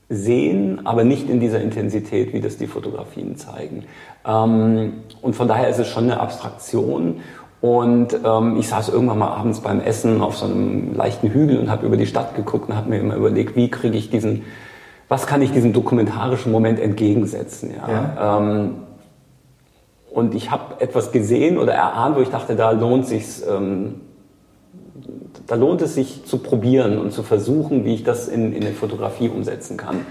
sehen, 0.09 0.87
aber 0.87 1.05
nicht 1.05 1.29
in 1.29 1.41
dieser 1.41 1.61
Intensität, 1.61 2.33
wie 2.33 2.41
das 2.41 2.59
die 2.59 2.67
Fotografien 2.67 3.37
zeigen. 3.37 3.85
Ähm, 4.27 5.05
und 5.23 5.35
von 5.35 5.49
daher 5.49 5.69
ist 5.69 5.79
es 5.79 5.89
schon 5.89 6.05
eine 6.05 6.21
Abstraktion. 6.21 7.21
Und 7.61 8.19
ähm, 8.25 8.57
ich 8.59 8.69
saß 8.69 8.91
irgendwann 8.91 9.19
mal 9.19 9.29
abends 9.29 9.61
beim 9.61 9.81
Essen 9.81 10.21
auf 10.21 10.37
so 10.37 10.47
einem 10.47 10.95
leichten 10.95 11.31
Hügel 11.31 11.59
und 11.59 11.71
habe 11.71 11.87
über 11.87 11.97
die 11.97 12.07
Stadt 12.07 12.37
geguckt 12.37 12.69
und 12.69 12.77
habe 12.77 12.91
mir 12.91 13.01
immer 13.01 13.17
überlegt, 13.17 13.57
wie 13.57 13.71
kriege 13.71 13.97
ich 13.97 14.11
diesen, 14.11 14.43
was 15.09 15.27
kann 15.27 15.41
ich 15.43 15.53
diesem 15.53 15.73
dokumentarischen 15.73 16.53
Moment 16.53 16.79
entgegensetzen. 16.79 17.75
Ja? 17.75 17.91
ja. 17.91 18.39
Ähm, 18.39 18.75
und 20.11 20.35
ich 20.35 20.51
habe 20.51 20.81
etwas 20.81 21.13
gesehen 21.13 21.59
oder 21.59 21.75
erahnt, 21.75 22.17
wo 22.17 22.21
ich 22.21 22.31
dachte, 22.31 22.57
da 22.57 22.71
lohnt 22.71 23.07
sich's, 23.07 23.43
ähm, 23.47 23.97
da 25.47 25.55
lohnt 25.55 25.83
es 25.83 25.95
sich 25.95 26.25
zu 26.25 26.39
probieren 26.39 26.99
und 26.99 27.13
zu 27.13 27.23
versuchen, 27.23 27.85
wie 27.85 27.95
ich 27.95 28.05
das 28.05 28.29
in, 28.29 28.53
in 28.53 28.63
eine 28.63 28.73
Fotografie 28.73 29.29
umsetzen 29.29 29.77
kann. 29.77 30.07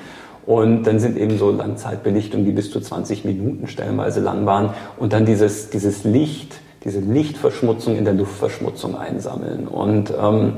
Und 0.45 0.83
dann 0.83 0.99
sind 0.99 1.17
eben 1.17 1.37
so 1.37 1.49
Langzeitbelichtungen, 1.49 2.45
die 2.45 2.51
bis 2.51 2.69
zu 2.69 2.79
20 2.79 3.25
Minuten 3.25 3.67
stellenweise 3.67 4.19
lang 4.19 4.45
waren. 4.45 4.71
Und 4.97 5.11
dann 5.11 5.25
dieses, 5.25 5.71
dieses 5.71 6.03
Licht, 6.03 6.59
diese 6.85 6.99
Lichtverschmutzung 6.99 7.97
in 7.97 8.05
der 8.05 8.13
Luftverschmutzung 8.13 8.95
einsammeln. 8.95 9.67
Und 9.67 10.13
ähm, 10.21 10.53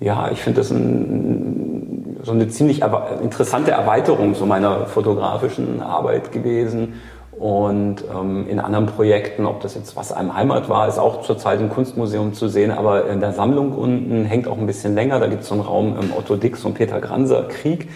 ja, 0.00 0.30
ich 0.32 0.40
finde 0.40 0.60
das 0.60 0.70
ein, 0.70 2.18
so 2.22 2.32
eine 2.32 2.48
ziemlich 2.48 2.82
interessante 3.22 3.70
Erweiterung 3.70 4.34
so 4.34 4.46
meiner 4.46 4.86
fotografischen 4.86 5.82
Arbeit 5.82 6.32
gewesen. 6.32 6.94
Und 7.32 8.02
ähm, 8.12 8.48
in 8.48 8.58
anderen 8.58 8.86
Projekten, 8.86 9.46
ob 9.46 9.60
das 9.60 9.76
jetzt 9.76 9.94
was 9.94 10.12
einem 10.12 10.34
Heimat 10.34 10.68
war, 10.68 10.88
ist 10.88 10.98
auch 10.98 11.22
zurzeit 11.22 11.60
im 11.60 11.68
Kunstmuseum 11.68 12.32
zu 12.32 12.48
sehen, 12.48 12.72
aber 12.72 13.08
in 13.08 13.20
der 13.20 13.32
Sammlung 13.32 13.72
unten 13.72 14.24
hängt 14.24 14.48
auch 14.48 14.58
ein 14.58 14.66
bisschen 14.66 14.94
länger. 14.94 15.20
Da 15.20 15.28
gibt 15.28 15.42
es 15.42 15.48
so 15.48 15.54
einen 15.54 15.62
Raum 15.62 15.96
im 16.00 16.12
Otto 16.16 16.34
Dix 16.34 16.64
und 16.64 16.74
Peter 16.74 17.00
Granser 17.00 17.44
Krieg, 17.44 17.90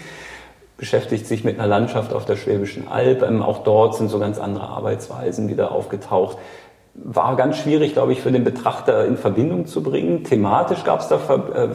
beschäftigt 0.77 1.27
sich 1.27 1.43
mit 1.43 1.59
einer 1.59 1.67
Landschaft 1.67 2.13
auf 2.13 2.23
der 2.23 2.37
Schwäbischen 2.37 2.87
Alb. 2.87 3.21
Ähm, 3.21 3.41
auch 3.41 3.63
dort 3.63 3.95
sind 3.95 4.09
so 4.09 4.19
ganz 4.19 4.39
andere 4.39 4.67
Arbeitsweisen 4.67 5.49
wieder 5.49 5.73
aufgetaucht 5.73 6.37
war 6.95 7.35
ganz 7.35 7.57
schwierig, 7.57 7.93
glaube 7.93 8.13
ich, 8.13 8.21
für 8.21 8.31
den 8.31 8.43
Betrachter 8.43 9.05
in 9.05 9.17
Verbindung 9.17 9.65
zu 9.65 9.81
bringen. 9.81 10.23
Thematisch 10.23 10.83
gab 10.83 10.99
es 10.99 11.07
da 11.07 11.17
äh, 11.17 11.69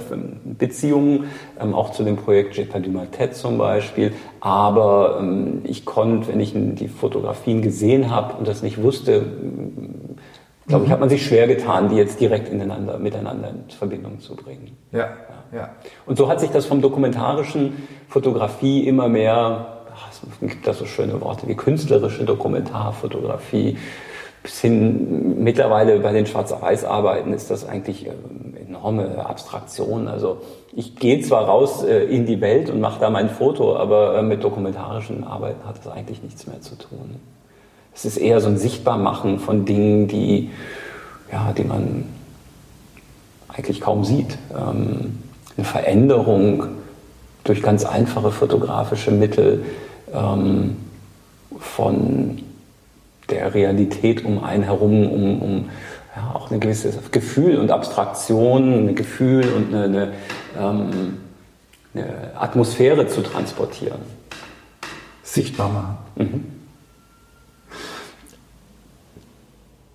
Beziehungen, 0.44 1.24
ähm, 1.60 1.74
auch 1.74 1.90
zu 1.90 2.04
dem 2.04 2.16
Projekt 2.16 2.56
Jeta 2.56 2.78
du 2.78 2.90
Maltet 2.90 3.34
zum 3.34 3.58
Beispiel. 3.58 4.12
Aber 4.40 5.18
ähm, 5.20 5.62
ich 5.64 5.84
konnte, 5.84 6.28
wenn 6.28 6.38
ich 6.38 6.52
die 6.54 6.88
Fotografien 6.88 7.62
gesehen 7.62 8.10
habe 8.10 8.34
und 8.34 8.46
das 8.46 8.62
nicht 8.62 8.80
wusste, 8.80 9.24
glaube 10.68 10.84
ich, 10.84 10.88
mhm. 10.88 10.92
hat 10.92 11.00
man 11.00 11.08
sich 11.08 11.26
schwer 11.26 11.48
getan, 11.48 11.88
die 11.88 11.96
jetzt 11.96 12.20
direkt 12.20 12.48
ineinander, 12.48 12.98
miteinander 12.98 13.48
in 13.50 13.64
Verbindung 13.70 14.20
zu 14.20 14.36
bringen. 14.36 14.76
Ja, 14.92 14.98
ja. 14.98 15.58
ja. 15.58 15.70
Und 16.06 16.16
so 16.16 16.28
hat 16.28 16.38
sich 16.38 16.50
das 16.50 16.66
vom 16.66 16.80
dokumentarischen 16.80 17.88
Fotografie 18.08 18.86
immer 18.86 19.08
mehr, 19.08 19.78
ach, 19.92 20.10
es 20.10 20.48
gibt 20.48 20.64
da 20.64 20.74
so 20.74 20.86
schöne 20.86 21.20
Worte 21.20 21.48
wie 21.48 21.56
künstlerische 21.56 22.24
Dokumentarfotografie, 22.24 23.76
bis 24.42 24.60
hin 24.60 25.42
mittlerweile 25.42 26.00
bei 26.00 26.12
den 26.12 26.26
Schwarz-Weiß-Arbeiten 26.26 27.32
ist 27.32 27.50
das 27.50 27.66
eigentlich 27.66 28.06
ähm, 28.06 28.54
enorme 28.68 29.26
Abstraktion. 29.26 30.08
Also 30.08 30.38
ich 30.74 30.96
gehe 30.96 31.20
zwar 31.22 31.44
raus 31.46 31.82
äh, 31.82 32.04
in 32.04 32.26
die 32.26 32.40
Welt 32.40 32.70
und 32.70 32.80
mache 32.80 33.00
da 33.00 33.10
mein 33.10 33.30
Foto, 33.30 33.76
aber 33.76 34.18
äh, 34.18 34.22
mit 34.22 34.44
dokumentarischen 34.44 35.24
Arbeiten 35.24 35.66
hat 35.66 35.78
das 35.78 35.92
eigentlich 35.92 36.22
nichts 36.22 36.46
mehr 36.46 36.60
zu 36.60 36.76
tun. 36.76 37.16
Es 37.94 38.04
ist 38.04 38.16
eher 38.16 38.40
so 38.40 38.48
ein 38.48 38.58
Sichtbarmachen 38.58 39.40
von 39.40 39.64
Dingen, 39.64 40.06
die, 40.06 40.50
ja, 41.32 41.52
die 41.52 41.64
man 41.64 42.04
eigentlich 43.48 43.80
kaum 43.80 44.04
sieht. 44.04 44.38
Ähm, 44.56 45.18
eine 45.56 45.64
Veränderung 45.64 46.68
durch 47.42 47.62
ganz 47.62 47.84
einfache 47.84 48.30
fotografische 48.30 49.10
Mittel 49.10 49.64
ähm, 50.14 50.76
von 51.58 52.42
der 53.30 53.54
Realität 53.54 54.24
um 54.24 54.42
einen 54.42 54.62
herum, 54.62 55.10
um, 55.10 55.42
um 55.42 55.70
ja, 56.16 56.34
auch 56.34 56.50
ein 56.50 56.60
gewisses 56.60 57.10
Gefühl 57.10 57.58
und 57.58 57.70
Abstraktion, 57.70 58.88
ein 58.88 58.94
Gefühl 58.94 59.52
und 59.52 59.74
eine, 59.74 59.84
eine, 59.84 60.12
ähm, 60.58 61.18
eine 61.94 62.32
Atmosphäre 62.36 63.06
zu 63.06 63.22
transportieren. 63.22 64.00
Sichtbar 65.22 65.68
machen. 65.68 65.98
Mhm. 66.16 66.44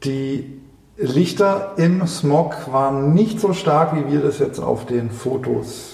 Die 0.03 0.61
Lichter 0.97 1.73
im 1.77 2.05
Smog 2.07 2.71
waren 2.71 3.13
nicht 3.13 3.39
so 3.39 3.53
stark, 3.53 3.95
wie 3.95 4.11
wir 4.11 4.21
das 4.21 4.39
jetzt 4.39 4.59
auf 4.59 4.85
den 4.85 5.09
Fotos 5.09 5.92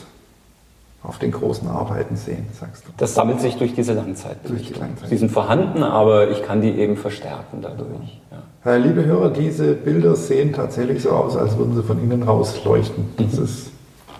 auf 1.03 1.17
den 1.17 1.31
großen 1.31 1.67
Arbeiten 1.67 2.17
sehen, 2.17 2.47
sagst 2.59 2.85
du. 2.85 2.91
Das 2.97 3.13
sammelt 3.13 3.39
sich 3.39 3.57
durch 3.57 3.73
diese 3.73 3.93
Langzeitbelichtung. 3.93 4.73
Die 4.73 4.79
Langzeit. 4.79 5.09
Sie 5.09 5.17
sind 5.17 5.31
vorhanden, 5.31 5.83
aber 5.83 6.29
ich 6.29 6.43
kann 6.43 6.61
die 6.61 6.71
eben 6.71 6.97
verstärken 6.97 7.61
dadurch. 7.61 8.21
Ja. 8.65 8.75
Liebe 8.75 9.05
Hörer, 9.05 9.29
diese 9.29 9.73
Bilder 9.73 10.15
sehen 10.15 10.51
tatsächlich 10.51 11.01
so 11.01 11.11
aus, 11.11 11.37
als 11.37 11.57
würden 11.57 11.75
sie 11.75 11.83
von 11.83 12.03
innen 12.03 12.23
rausleuchten. 12.23 13.05
Das 13.17 13.37
mhm. 13.37 13.43
ist 13.45 13.71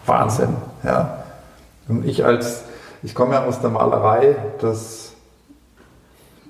Wahnsinn. 0.05 0.55
Ja. 0.83 1.23
Und 1.89 2.05
ich 2.05 2.23
als, 2.23 2.63
ich 3.03 3.13
komme 3.13 3.33
ja 3.33 3.45
aus 3.45 3.59
der 3.59 3.71
Malerei, 3.71 4.37
das 4.61 5.08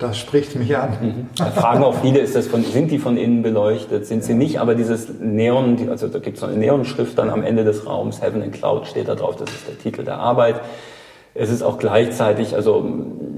das 0.00 0.16
spricht 0.16 0.56
mich 0.56 0.76
an. 0.76 1.28
Da 1.36 1.46
fragen 1.46 1.84
auch 1.84 1.94
viele, 2.00 2.20
ist 2.20 2.34
das 2.34 2.46
von, 2.46 2.64
sind 2.64 2.90
die 2.90 2.98
von 2.98 3.18
innen 3.18 3.42
beleuchtet? 3.42 4.06
Sind 4.06 4.24
sie 4.24 4.32
nicht? 4.32 4.58
Aber 4.58 4.74
dieses 4.74 5.08
Neon, 5.20 5.90
also 5.90 6.08
da 6.08 6.18
gibt 6.18 6.38
es 6.38 6.42
eine 6.42 6.56
Neonschrift 6.56 7.18
dann 7.18 7.28
am 7.28 7.42
Ende 7.42 7.64
des 7.64 7.86
Raums, 7.86 8.22
Heaven 8.22 8.42
and 8.42 8.54
Cloud 8.54 8.86
steht 8.86 9.08
da 9.08 9.14
drauf, 9.14 9.36
das 9.36 9.50
ist 9.50 9.68
der 9.68 9.78
Titel 9.78 10.02
der 10.02 10.18
Arbeit. 10.18 10.62
Es 11.34 11.50
ist 11.50 11.62
auch 11.62 11.78
gleichzeitig, 11.78 12.54
also 12.54 12.82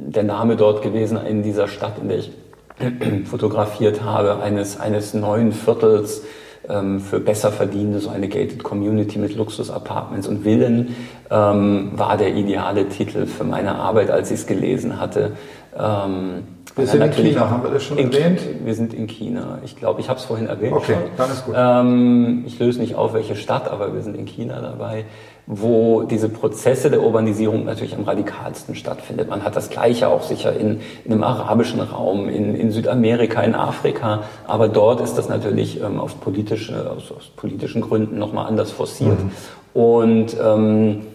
der 0.07 0.23
Name 0.23 0.57
dort 0.57 0.83
gewesen 0.83 1.19
in 1.27 1.43
dieser 1.43 1.67
Stadt, 1.67 1.99
in 2.01 2.09
der 2.09 2.19
ich 2.19 2.31
fotografiert 3.25 4.05
habe, 4.05 4.41
eines, 4.41 4.79
eines 4.79 5.15
neuen 5.15 5.51
Viertels 5.51 6.23
ähm, 6.69 7.01
für 7.01 7.19
besser 7.19 7.51
verdienende, 7.51 7.99
so 7.99 8.11
eine 8.11 8.29
gated 8.29 8.63
Community 8.63 9.19
mit 9.19 9.35
Luxus-Apartments 9.35 10.29
und 10.29 10.45
Villen, 10.45 10.95
ähm, 11.29 11.91
war 11.97 12.17
der 12.17 12.35
ideale 12.35 12.89
Titel 12.89 13.27
für 13.27 13.43
meine 13.43 13.75
Arbeit, 13.75 14.11
als 14.11 14.31
ich 14.31 14.41
es 14.41 14.47
gelesen 14.47 15.01
hatte. 15.01 15.33
Ähm, 15.77 16.45
wir 16.77 16.87
sind 16.87 17.03
in 17.03 17.13
China, 17.13 17.51
haben 17.51 17.63
wir 17.63 17.71
das 17.71 17.83
schon 17.83 17.99
erwähnt? 17.99 18.41
Wir 18.65 18.75
sind 18.75 18.95
in 18.95 19.07
China. 19.07 19.59
Ich 19.65 19.77
glaube, 19.77 20.01
ich 20.01 20.09
habe 20.09 20.19
es 20.19 20.25
vorhin 20.25 20.47
erwähnt. 20.47 20.73
Okay, 20.73 20.95
schon. 20.95 21.03
dann 21.17 21.31
ist 21.31 21.45
gut. 21.45 21.55
Ähm, 21.57 22.45
ich 22.47 22.59
löse 22.59 22.81
nicht 22.81 22.95
auf, 22.95 23.13
welche 23.13 23.37
Stadt, 23.37 23.71
aber 23.71 23.95
wir 23.95 24.01
sind 24.03 24.17
in 24.17 24.27
China 24.27 24.61
dabei, 24.61 25.05
wo 25.47 26.03
diese 26.03 26.29
Prozesse 26.29 26.91
der 26.91 27.03
Urbanisierung 27.03 27.65
natürlich 27.65 27.95
am 27.95 28.05
radikalsten 28.05 28.75
stattfindet. 28.75 29.29
Man 29.29 29.45
hat 29.45 29.57
das 29.57 29.71
Gleiche 29.71 30.09
auch 30.09 30.23
sicher 30.23 30.55
in, 30.57 30.81
in 31.05 31.13
einem 31.13 31.25
arabischen 31.25 31.81
Raum, 31.81 32.29
in, 32.29 32.55
in 32.55 32.71
Südamerika, 32.71 33.43
in 33.43 33.55
Afrika, 33.55 34.23
aber 34.47 34.69
dort 34.69 35.01
ist 35.01 35.19
das 35.19 35.29
natürlich 35.29 35.81
ähm, 35.83 36.01
auf 36.01 36.21
politische, 36.21 36.91
aus, 36.91 37.13
aus 37.13 37.29
politischen 37.37 37.83
Gründen 37.83 38.19
nochmal 38.19 38.47
anders 38.47 38.71
forciert. 38.71 39.19
Mhm. 39.23 39.81
Und 39.81 40.37
ähm, 40.43 41.07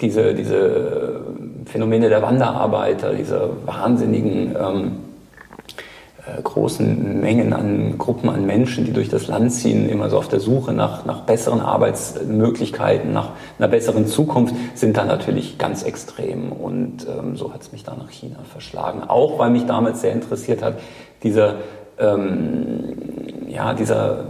diese, 0.00 0.34
diese 0.34 1.20
Phänomene 1.66 2.08
der 2.08 2.22
Wanderarbeiter, 2.22 3.14
diese 3.14 3.50
wahnsinnigen 3.66 4.56
ähm, 4.56 4.92
äh, 6.24 6.40
großen 6.40 7.20
Mengen 7.20 7.52
an 7.52 7.98
Gruppen 7.98 8.30
an 8.30 8.46
Menschen, 8.46 8.84
die 8.84 8.92
durch 8.92 9.08
das 9.08 9.26
Land 9.26 9.52
ziehen, 9.52 9.88
immer 9.88 10.08
so 10.08 10.18
auf 10.18 10.28
der 10.28 10.38
Suche 10.38 10.72
nach, 10.72 11.04
nach 11.04 11.22
besseren 11.22 11.60
Arbeitsmöglichkeiten, 11.60 13.12
nach 13.12 13.30
einer 13.58 13.66
besseren 13.66 14.06
Zukunft, 14.06 14.54
sind 14.74 14.96
da 14.96 15.04
natürlich 15.04 15.58
ganz 15.58 15.82
extrem. 15.82 16.52
Und 16.52 17.08
ähm, 17.08 17.36
so 17.36 17.52
hat 17.52 17.62
es 17.62 17.72
mich 17.72 17.82
da 17.82 17.96
nach 17.96 18.10
China 18.10 18.36
verschlagen. 18.50 19.02
Auch 19.02 19.40
weil 19.40 19.50
mich 19.50 19.66
damals 19.66 20.00
sehr 20.00 20.12
interessiert 20.12 20.62
hat, 20.62 20.78
dieser, 21.24 21.56
ähm, 21.98 22.94
ja, 23.48 23.74
dieser 23.74 24.26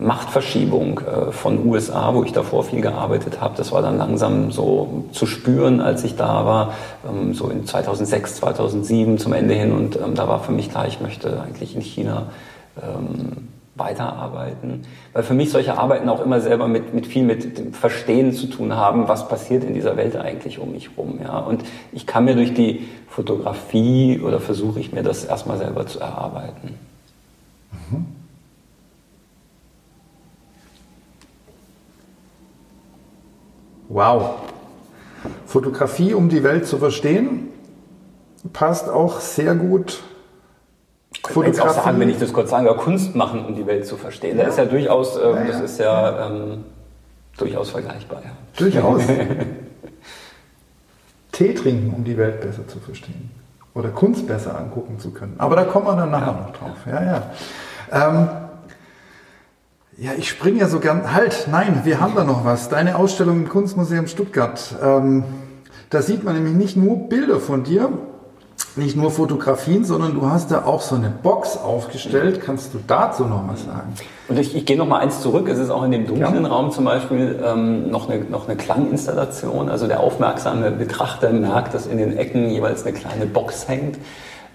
Machtverschiebung 0.00 1.00
äh, 1.00 1.32
von 1.32 1.66
USA, 1.66 2.14
wo 2.14 2.24
ich 2.24 2.32
davor 2.32 2.64
viel 2.64 2.80
gearbeitet 2.80 3.40
habe. 3.40 3.54
Das 3.56 3.70
war 3.72 3.82
dann 3.82 3.98
langsam 3.98 4.50
so 4.50 5.04
zu 5.12 5.26
spüren, 5.26 5.80
als 5.80 6.04
ich 6.04 6.16
da 6.16 6.46
war, 6.46 6.74
ähm, 7.08 7.34
so 7.34 7.48
in 7.48 7.66
2006, 7.66 8.36
2007 8.36 9.18
zum 9.18 9.32
Ende 9.32 9.54
hin. 9.54 9.72
Und 9.72 9.96
ähm, 9.96 10.14
da 10.14 10.26
war 10.26 10.40
für 10.40 10.52
mich 10.52 10.70
klar, 10.70 10.86
ich 10.88 11.00
möchte 11.00 11.40
eigentlich 11.42 11.74
in 11.74 11.82
China 11.82 12.28
ähm, 12.82 13.48
weiterarbeiten. 13.76 14.84
Weil 15.12 15.22
für 15.22 15.34
mich 15.34 15.50
solche 15.50 15.78
Arbeiten 15.78 16.08
auch 16.08 16.24
immer 16.24 16.40
selber 16.40 16.68
mit, 16.68 16.94
mit 16.94 17.06
viel 17.06 17.24
mit 17.24 17.58
dem 17.58 17.72
Verstehen 17.72 18.32
zu 18.32 18.46
tun 18.46 18.74
haben, 18.74 19.08
was 19.08 19.28
passiert 19.28 19.64
in 19.64 19.74
dieser 19.74 19.96
Welt 19.96 20.16
eigentlich 20.16 20.58
um 20.58 20.72
mich 20.72 20.90
rum. 20.96 21.18
Ja? 21.22 21.38
Und 21.38 21.64
ich 21.92 22.06
kann 22.06 22.24
mir 22.24 22.34
durch 22.34 22.54
die 22.54 22.88
Fotografie 23.08 24.20
oder 24.20 24.40
versuche 24.40 24.80
ich 24.80 24.92
mir 24.92 25.02
das 25.02 25.24
erstmal 25.24 25.58
selber 25.58 25.86
zu 25.86 26.00
erarbeiten. 26.00 26.74
Mhm. 27.90 28.19
Wow. 33.90 34.36
Fotografie, 35.46 36.14
um 36.14 36.28
die 36.28 36.44
Welt 36.44 36.66
zu 36.66 36.78
verstehen, 36.78 37.48
passt 38.52 38.88
auch 38.88 39.18
sehr 39.20 39.56
gut. 39.56 40.00
Fotografie. 41.28 41.60
Auch 41.60 41.84
sagen, 41.84 41.98
wenn 41.98 42.08
ich 42.08 42.18
das 42.18 42.32
kurz 42.32 42.50
sagen 42.50 42.68
Kunst 42.76 43.16
machen, 43.16 43.44
um 43.44 43.56
die 43.56 43.66
Welt 43.66 43.86
zu 43.86 43.96
verstehen. 43.96 44.38
Ja. 44.38 44.44
Das 44.44 44.54
ist 44.54 44.58
ja 44.58 44.66
durchaus, 44.66 45.16
äh, 45.16 45.28
ja, 45.28 45.44
das 45.44 45.60
ist 45.60 45.80
ja 45.80 46.28
ähm, 46.28 46.64
durchaus 47.36 47.70
vergleichbar. 47.70 48.22
Ja. 48.24 48.30
Durchaus. 48.56 49.02
Tee 51.32 51.54
trinken, 51.54 51.92
um 51.92 52.04
die 52.04 52.16
Welt 52.16 52.40
besser 52.40 52.68
zu 52.68 52.78
verstehen. 52.78 53.30
Oder 53.74 53.88
Kunst 53.88 54.24
besser 54.26 54.56
angucken 54.56 55.00
zu 55.00 55.10
können. 55.10 55.34
Aber 55.38 55.56
da 55.56 55.64
kommen 55.64 55.86
wir 55.86 55.96
dann 55.96 56.12
nachher 56.12 56.32
noch 56.32 56.52
drauf. 56.52 56.76
Ja, 56.86 57.02
ja. 57.02 57.22
Ähm, 57.92 58.28
ja, 60.00 60.12
ich 60.16 60.30
springe 60.30 60.60
ja 60.60 60.68
so 60.68 60.80
gern. 60.80 61.12
Halt, 61.12 61.46
nein, 61.50 61.82
wir 61.84 62.00
haben 62.00 62.14
da 62.14 62.24
noch 62.24 62.44
was. 62.44 62.70
Deine 62.70 62.96
Ausstellung 62.96 63.36
im 63.36 63.48
Kunstmuseum 63.50 64.06
Stuttgart. 64.06 64.74
Ähm, 64.82 65.24
da 65.90 66.00
sieht 66.00 66.24
man 66.24 66.34
nämlich 66.34 66.54
nicht 66.54 66.76
nur 66.76 67.08
Bilder 67.08 67.38
von 67.38 67.64
dir, 67.64 67.90
nicht 68.76 68.96
nur 68.96 69.10
Fotografien, 69.10 69.84
sondern 69.84 70.14
du 70.14 70.30
hast 70.30 70.52
da 70.52 70.64
auch 70.64 70.80
so 70.80 70.94
eine 70.94 71.10
Box 71.10 71.58
aufgestellt. 71.58 72.40
Kannst 72.40 72.72
du 72.72 72.78
dazu 72.86 73.24
noch 73.24 73.46
was 73.46 73.64
sagen? 73.66 73.92
Und 74.28 74.38
ich, 74.38 74.56
ich 74.56 74.64
gehe 74.64 74.78
noch 74.78 74.86
mal 74.86 75.00
eins 75.00 75.20
zurück. 75.20 75.48
Es 75.48 75.58
ist 75.58 75.68
auch 75.68 75.84
in 75.84 75.90
dem 75.90 76.06
dunklen 76.06 76.44
ja. 76.44 76.48
Raum 76.48 76.70
zum 76.70 76.86
Beispiel 76.86 77.38
ähm, 77.44 77.90
noch, 77.90 78.08
eine, 78.08 78.24
noch 78.24 78.48
eine 78.48 78.56
Klanginstallation. 78.56 79.68
Also 79.68 79.86
der 79.86 80.00
aufmerksame 80.00 80.70
Betrachter 80.70 81.30
merkt, 81.30 81.74
dass 81.74 81.86
in 81.86 81.98
den 81.98 82.16
Ecken 82.16 82.48
jeweils 82.48 82.86
eine 82.86 82.94
kleine 82.94 83.26
Box 83.26 83.68
hängt. 83.68 83.98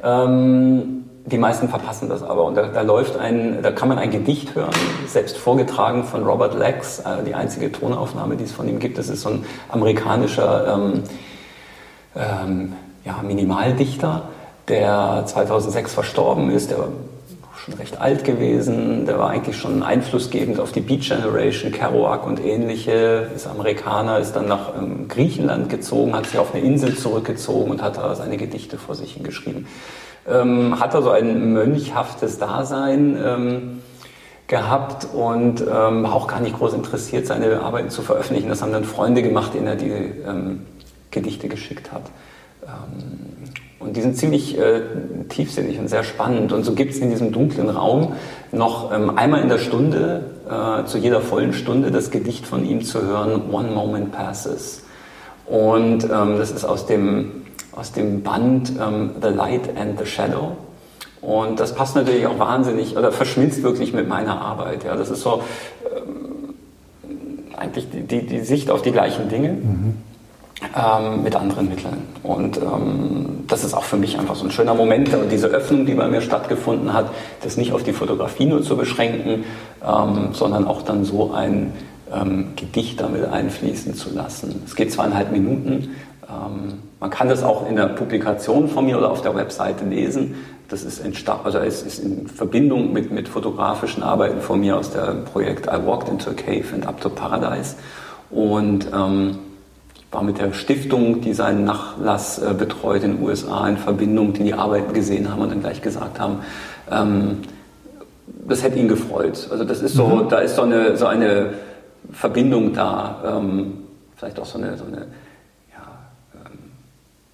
Ähm, 0.02 1.06
die 1.26 1.38
meisten 1.38 1.70
verpassen 1.70 2.08
das 2.08 2.22
aber. 2.22 2.44
Und 2.44 2.56
da, 2.56 2.68
da, 2.68 2.82
läuft 2.82 3.18
ein, 3.18 3.62
da 3.62 3.72
kann 3.72 3.90
man 3.90 3.98
ein 3.98 4.12
Gedicht 4.12 4.56
hören, 4.56 4.74
selbst 5.08 5.38
vorgetragen 5.38 6.04
von 6.04 6.24
Robert 6.24 6.54
Lex, 6.54 7.00
äh, 7.00 7.24
die 7.26 7.34
einzige 7.34 7.72
Tonaufnahme, 7.72 8.36
die 8.36 8.44
es 8.44 8.52
von 8.52 8.68
ihm 8.70 8.80
gibt. 8.80 8.98
Das 8.98 9.10
ist 9.10 9.22
so 9.22 9.30
ein 9.30 9.46
amerikanischer 9.70 10.76
ähm, 10.76 11.04
ähm, 12.16 12.74
ja, 13.04 13.22
Minimaldichter, 13.24 14.30
der 14.68 15.24
2006 15.26 15.94
verstorben 15.94 16.52
ist. 16.52 16.70
Der 16.70 16.78
war 16.78 16.90
schon 17.56 17.74
recht 17.74 18.00
alt 18.00 18.24
gewesen. 18.24 19.08
Der 19.08 19.18
war 19.18 19.32
eigentlich 19.32 19.58
schon 19.58 19.82
einflussgebend 19.82 20.60
auf 20.60 20.74
die 20.74 20.82
Beat 20.82 21.02
Generation, 21.02 21.72
Kerouac 21.72 22.28
und 22.28 22.44
ähnliche. 22.44 23.30
Ist 23.36 23.48
Amerikaner, 23.48 24.20
ist 24.20 24.36
dann 24.36 24.48
nach 24.48 24.76
ähm, 24.78 25.08
Griechenland 25.08 25.70
gezogen, 25.70 26.16
hat 26.16 26.28
sich 26.28 26.38
auf 26.38 26.54
eine 26.54 26.64
Insel 26.64 26.96
zurückgezogen 26.96 27.72
und 27.72 27.82
hat 27.82 27.98
da 27.98 28.14
seine 28.14 28.38
Gedichte 28.38 28.78
vor 28.78 28.94
sich 28.94 29.14
hingeschrieben. 29.14 29.66
Ähm, 30.28 30.80
hat 30.80 30.96
also 30.96 31.12
ein 31.12 31.54
mönchhaftes 31.54 32.40
Dasein 32.40 33.18
ähm, 33.24 33.82
gehabt 34.48 35.08
und 35.14 35.62
ähm, 35.62 36.04
war 36.04 36.14
auch 36.14 36.28
gar 36.28 36.40
nicht 36.40 36.58
groß 36.58 36.74
interessiert, 36.74 37.28
seine 37.28 37.62
Arbeiten 37.62 37.90
zu 37.90 38.02
veröffentlichen. 38.02 38.50
Das 38.50 38.62
haben 38.62 38.72
dann 38.72 38.86
Freunde 38.86 39.22
gemacht, 39.22 39.54
denen 39.54 39.68
er 39.68 39.76
die 39.76 39.90
ähm, 39.90 40.66
Gedichte 41.12 41.48
geschickt 41.48 41.92
hat. 41.92 42.04
Ähm, 42.64 43.04
und 43.80 43.98
die 43.98 44.02
sind 44.02 44.18
ziemlich 44.18 44.58
äh, 44.58 44.82
tiefsinnig 45.30 45.78
und 45.78 45.90
sehr 45.90 46.04
spannend. 46.04 46.52
Und 46.54 46.64
so 46.64 46.74
gibt 46.74 46.94
es 46.94 46.98
in 46.98 47.12
diesem 47.12 47.32
dunklen 47.32 47.70
Raum 47.70 48.14
noch 48.52 48.92
ähm, 48.92 49.16
einmal 49.16 49.42
in 49.42 49.50
der 49.50 49.60
Stunde, 49.60 50.24
äh, 50.50 50.86
zu 50.86 50.98
jeder 50.98 51.22
vollen 51.22 51.54
Stunde, 51.54 51.92
das 51.92 52.10
Gedicht 52.10 52.48
von 52.48 52.66
ihm 52.66 52.82
zu 52.84 53.04
hören, 53.04 53.52
One 53.52 53.70
Moment 53.70 54.12
Passes. 54.12 54.82
Und 55.46 56.10
das 56.10 56.50
ist 56.50 56.66
aus 56.66 56.88
dem, 56.88 57.45
aus 57.76 57.92
dem 57.92 58.24
Band 58.24 58.74
ähm, 58.80 59.12
The 59.22 59.30
Light 59.30 59.78
and 59.78 60.00
the 60.00 60.06
Shadow. 60.06 60.58
Und 61.22 61.60
das 61.60 61.74
passt 61.74 61.96
natürlich 61.96 62.28
auch 62.28 62.38
wahnsinnig, 62.38 62.96
oder 62.96 63.12
verschmilzt 63.12 63.64
wirklich 63.64 63.94
mit 63.94 64.08
meiner 64.08 64.40
Arbeit. 64.40 64.84
Ja, 64.84 64.96
das 64.96 65.10
ist 65.10 65.22
so 65.22 65.42
ähm, 65.96 66.54
eigentlich 67.58 67.90
die, 67.90 68.02
die, 68.02 68.26
die, 68.26 68.42
Sicht 68.42 68.70
auf 68.70 68.82
die 68.82 68.92
gleichen 68.92 69.30
Dinge. 69.30 69.50
Mhm 69.50 69.96
ähm, 70.76 71.24
mit 71.24 71.36
anderen 71.36 71.70
Mitteln. 71.70 71.98
Und 72.24 72.58
ähm, 72.58 73.44
das 73.48 73.64
ist 73.64 73.74
auch 73.74 73.84
für 73.84 73.98
mich 73.98 74.18
einfach 74.18 74.36
so 74.36 74.46
ein 74.46 74.52
schöner 74.52 74.74
Moment. 74.74 75.14
Und 75.14 75.32
diese 75.32 75.48
Öffnung, 75.48 75.86
die 75.86 75.94
bei 75.94 76.08
mir 76.08 76.22
stattgefunden 76.22 76.94
hat, 76.94 77.10
das 77.42 77.58
nicht 77.58 77.74
auf 77.74 77.84
die 77.84 77.94
Fotografie 77.94 78.46
nur 78.46 78.64
zu 78.64 78.78
beschränken, 78.78 79.44
ähm, 79.86 80.30
sondern 80.32 80.66
auch 80.68 80.82
dann 80.82 81.04
so 81.04 81.34
ein 81.34 81.74
ähm, 82.14 82.54
Gedicht 82.56 83.02
damit 83.02 83.26
einfließen 83.26 83.96
zu 83.96 84.14
lassen. 84.14 84.64
Es 84.66 84.76
geht 84.76 84.92
zweieinhalb 84.92 85.32
Minuten. 85.32 85.96
Ähm, 86.30 86.80
man 87.06 87.12
kann 87.12 87.30
das 87.30 87.44
auch 87.44 87.70
in 87.70 87.76
der 87.76 87.86
Publikation 87.90 88.68
von 88.68 88.84
mir 88.84 88.98
oder 88.98 89.12
auf 89.12 89.22
der 89.22 89.36
Webseite 89.36 89.86
lesen. 89.86 90.34
Das 90.70 90.82
ist, 90.82 91.04
also 91.30 91.60
es 91.60 91.84
ist 91.84 92.00
in 92.00 92.26
Verbindung 92.26 92.94
mit, 92.94 93.12
mit 93.12 93.30
fotografischen 93.30 94.02
Arbeiten 94.02 94.42
von 94.42 94.60
mir 94.60 94.76
aus 94.76 94.90
dem 94.90 95.24
Projekt 95.24 95.68
I 95.68 95.86
Walked 95.86 96.10
into 96.10 96.32
a 96.32 96.34
Cave 96.34 96.66
and 96.74 96.88
Up 96.88 97.00
to 97.02 97.10
Paradise. 97.10 97.76
Und 98.32 98.88
ähm, 98.92 99.38
war 100.10 100.24
mit 100.24 100.40
der 100.40 100.52
Stiftung, 100.54 101.22
die 101.22 101.34
seinen 101.34 101.64
Nachlass 101.64 102.40
äh, 102.40 102.56
betreut 102.58 103.04
in 103.04 103.18
den 103.18 103.24
USA, 103.24 103.68
in 103.70 103.78
Verbindung, 103.78 104.34
die 104.34 104.42
die 104.42 104.56
Arbeiten 104.56 104.92
gesehen 104.92 105.32
haben 105.32 105.44
und 105.44 105.52
dann 105.52 105.62
gleich 105.62 105.84
gesagt 105.84 106.20
haben, 106.20 106.40
ähm, 106.90 107.44
das 108.48 108.64
hätte 108.64 108.80
ihn 108.80 108.88
gefreut. 108.88 109.48
Also 109.52 109.64
das 109.64 109.80
ist 109.84 109.94
so, 109.94 110.08
mhm. 110.08 110.30
da 110.30 110.40
ist 110.40 110.56
so 110.56 110.64
eine, 110.64 110.98
so 110.98 111.06
eine 111.06 111.54
Verbindung 112.12 112.74
da, 112.74 113.38
ähm, 113.38 113.84
vielleicht 114.16 114.40
auch 114.40 114.46
so 114.48 114.58
eine, 114.58 114.76
so 114.76 114.86
eine 114.86 115.06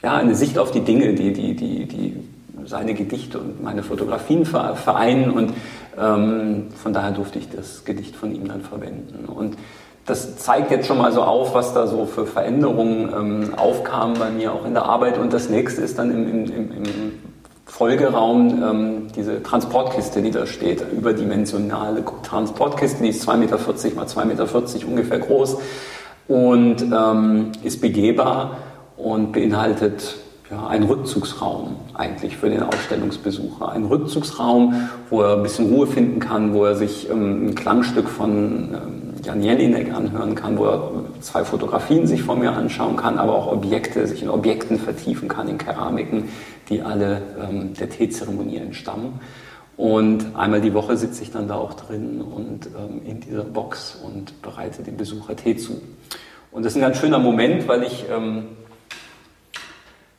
ja, 0.03 0.15
eine 0.15 0.35
Sicht 0.35 0.57
auf 0.57 0.71
die 0.71 0.81
Dinge, 0.81 1.13
die, 1.13 1.33
die, 1.33 1.55
die, 1.55 1.85
die 1.85 2.15
seine 2.65 2.93
Gedichte 2.93 3.39
und 3.39 3.63
meine 3.63 3.83
Fotografien 3.83 4.45
vereinen 4.45 5.31
und 5.31 5.53
ähm, 5.99 6.67
von 6.81 6.93
daher 6.93 7.11
durfte 7.11 7.39
ich 7.39 7.49
das 7.49 7.85
Gedicht 7.85 8.15
von 8.15 8.33
ihm 8.33 8.47
dann 8.47 8.61
verwenden. 8.61 9.25
Und 9.25 9.57
das 10.05 10.37
zeigt 10.37 10.71
jetzt 10.71 10.87
schon 10.87 10.97
mal 10.97 11.11
so 11.11 11.21
auf, 11.21 11.53
was 11.53 11.73
da 11.73 11.87
so 11.87 12.05
für 12.05 12.25
Veränderungen 12.25 13.09
ähm, 13.15 13.53
aufkamen 13.55 14.17
bei 14.17 14.29
mir 14.29 14.53
auch 14.53 14.65
in 14.65 14.73
der 14.73 14.83
Arbeit. 14.83 15.17
Und 15.17 15.31
das 15.33 15.49
nächste 15.49 15.81
ist 15.81 15.99
dann 15.99 16.11
im, 16.11 16.45
im, 16.45 16.71
im 16.71 17.11
Folgeraum 17.65 18.63
ähm, 18.63 19.07
diese 19.15 19.41
Transportkiste, 19.43 20.21
die 20.21 20.31
da 20.31 20.45
steht, 20.45 20.83
überdimensionale 20.91 22.03
Transportkiste, 22.23 23.03
die 23.03 23.09
ist 23.09 23.27
2,40 23.27 23.37
Meter 23.37 23.57
mal 23.95 24.05
2,40 24.05 24.25
Meter 24.25 24.87
ungefähr 24.87 25.19
groß 25.19 25.57
und 26.27 26.81
ähm, 26.81 27.51
ist 27.63 27.79
begehbar 27.81 28.57
und 29.03 29.31
beinhaltet 29.31 30.17
ja, 30.49 30.67
einen 30.67 30.83
Rückzugsraum 30.83 31.77
eigentlich 31.93 32.37
für 32.37 32.49
den 32.49 32.61
Ausstellungsbesucher. 32.61 33.71
Ein 33.71 33.85
Rückzugsraum, 33.85 34.89
wo 35.09 35.21
er 35.21 35.37
ein 35.37 35.43
bisschen 35.43 35.73
Ruhe 35.73 35.87
finden 35.87 36.19
kann, 36.19 36.53
wo 36.53 36.65
er 36.65 36.75
sich 36.75 37.09
ähm, 37.09 37.47
ein 37.47 37.55
Klangstück 37.55 38.09
von 38.09 38.29
ähm, 38.73 39.13
Jan 39.23 39.41
Jelinek 39.41 39.93
anhören 39.93 40.35
kann, 40.35 40.57
wo 40.57 40.65
er 40.65 40.91
zwei 41.21 41.45
Fotografien 41.45 42.05
sich 42.05 42.23
von 42.23 42.39
mir 42.39 42.51
anschauen 42.51 42.97
kann, 42.97 43.17
aber 43.17 43.35
auch 43.35 43.51
Objekte, 43.51 44.05
sich 44.07 44.23
in 44.23 44.29
Objekten 44.29 44.77
vertiefen 44.77 45.29
kann, 45.29 45.47
in 45.47 45.57
Keramiken, 45.57 46.29
die 46.69 46.81
alle 46.81 47.21
ähm, 47.41 47.73
der 47.75 47.89
Teezeremonie 47.89 48.57
entstammen. 48.57 49.19
Und 49.77 50.35
einmal 50.35 50.61
die 50.61 50.73
Woche 50.73 50.97
sitze 50.97 51.23
ich 51.23 51.31
dann 51.31 51.47
da 51.47 51.55
auch 51.55 51.73
drin 51.73 52.21
und 52.21 52.67
ähm, 52.67 53.01
in 53.05 53.19
dieser 53.21 53.43
Box 53.43 53.99
und 54.03 54.41
bereite 54.41 54.83
dem 54.83 54.97
Besucher 54.97 55.35
Tee 55.35 55.55
zu. 55.55 55.81
Und 56.51 56.65
das 56.65 56.73
ist 56.73 56.77
ein 56.77 56.81
ganz 56.81 56.97
schöner 56.97 57.19
Moment, 57.19 57.67
weil 57.67 57.83
ich 57.83 58.05
ähm, 58.11 58.47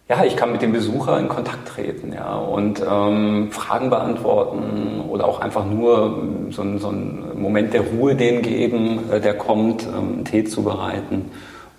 ja, 0.08 0.24
ich 0.24 0.36
kann 0.36 0.52
mit 0.52 0.62
dem 0.62 0.72
Besucher 0.72 1.18
in 1.18 1.28
Kontakt 1.28 1.68
treten 1.68 2.12
ja, 2.12 2.36
und 2.36 2.82
ähm, 2.86 3.50
Fragen 3.50 3.88
beantworten 3.88 5.00
oder 5.08 5.26
auch 5.26 5.40
einfach 5.40 5.64
nur 5.64 6.22
so, 6.50 6.62
ein, 6.62 6.78
so 6.78 6.88
einen 6.88 7.40
Moment 7.40 7.72
der 7.72 7.82
Ruhe 7.82 8.14
denen 8.14 8.42
geben, 8.42 9.10
äh, 9.10 9.20
der 9.20 9.34
kommt, 9.34 9.86
ähm, 9.86 10.24
Tee 10.24 10.44
zubereiten 10.44 11.30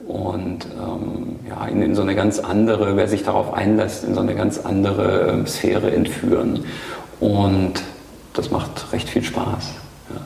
und 0.07 0.65
ähm, 0.65 1.35
ja, 1.47 1.65
in, 1.65 1.81
in, 1.81 1.95
so 1.95 2.01
eine 2.01 2.15
ganz 2.15 2.39
andere, 2.39 2.95
wer 2.97 3.07
sich 3.07 3.23
darauf 3.23 3.53
einlässt, 3.53 4.03
in 4.03 4.15
so 4.15 4.21
eine 4.21 4.35
ganz 4.35 4.59
andere 4.59 5.29
ähm, 5.29 5.47
Sphäre 5.47 5.91
entführen. 5.91 6.65
Und 7.19 7.83
das 8.33 8.51
macht 8.51 8.91
recht 8.91 9.09
viel 9.09 9.23
Spaß. 9.23 9.73
Ja. 10.13 10.21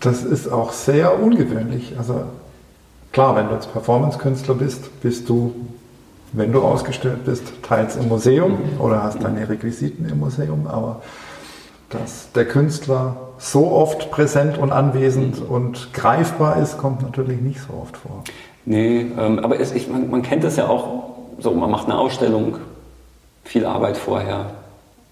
Das 0.00 0.22
ist 0.22 0.48
auch 0.48 0.72
sehr 0.72 1.20
ungewöhnlich. 1.20 1.94
Also 1.96 2.22
klar, 3.12 3.36
wenn 3.36 3.48
du 3.48 3.54
jetzt 3.54 3.72
Performance-Künstler 3.72 4.54
bist, 4.54 5.00
bist 5.00 5.28
du 5.28 5.54
wenn 6.32 6.52
du 6.52 6.62
ausgestellt 6.62 7.24
bist, 7.24 7.62
teils 7.62 7.96
im 7.96 8.08
Museum 8.08 8.58
oder 8.78 9.02
hast 9.02 9.22
deine 9.22 9.48
Requisiten 9.48 10.08
im 10.08 10.20
Museum, 10.20 10.66
aber 10.66 11.02
dass 11.90 12.32
der 12.32 12.46
Künstler 12.46 13.16
so 13.38 13.70
oft 13.70 14.10
präsent 14.10 14.58
und 14.58 14.72
anwesend 14.72 15.40
und 15.40 15.92
greifbar 15.94 16.60
ist, 16.60 16.76
kommt 16.76 17.02
natürlich 17.02 17.40
nicht 17.40 17.60
so 17.60 17.72
oft 17.80 17.96
vor. 17.96 18.24
Nee, 18.64 19.06
ähm, 19.18 19.38
aber 19.38 19.58
es, 19.58 19.72
ich, 19.72 19.88
man, 19.88 20.10
man, 20.10 20.22
kennt 20.22 20.44
es 20.44 20.56
ja 20.56 20.68
auch 20.68 21.14
so, 21.38 21.52
man 21.52 21.70
macht 21.70 21.86
eine 21.86 21.98
Ausstellung, 21.98 22.58
viel 23.44 23.64
Arbeit 23.64 23.96
vorher, 23.96 24.50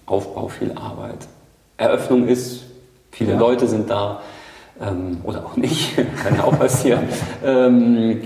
Aufbau, 0.05 0.49
viel 0.49 0.73
Arbeit. 0.73 1.27
Eröffnung 1.77 2.27
ist, 2.27 2.65
viele 3.11 3.33
ja. 3.33 3.39
Leute 3.39 3.67
sind 3.67 3.89
da 3.89 4.21
ähm, 4.79 5.17
oder 5.23 5.45
auch 5.45 5.57
nicht, 5.57 5.95
kann 6.23 6.35
ja 6.35 6.43
auch 6.43 6.57
passieren. 6.59 7.03
ähm, 7.43 8.21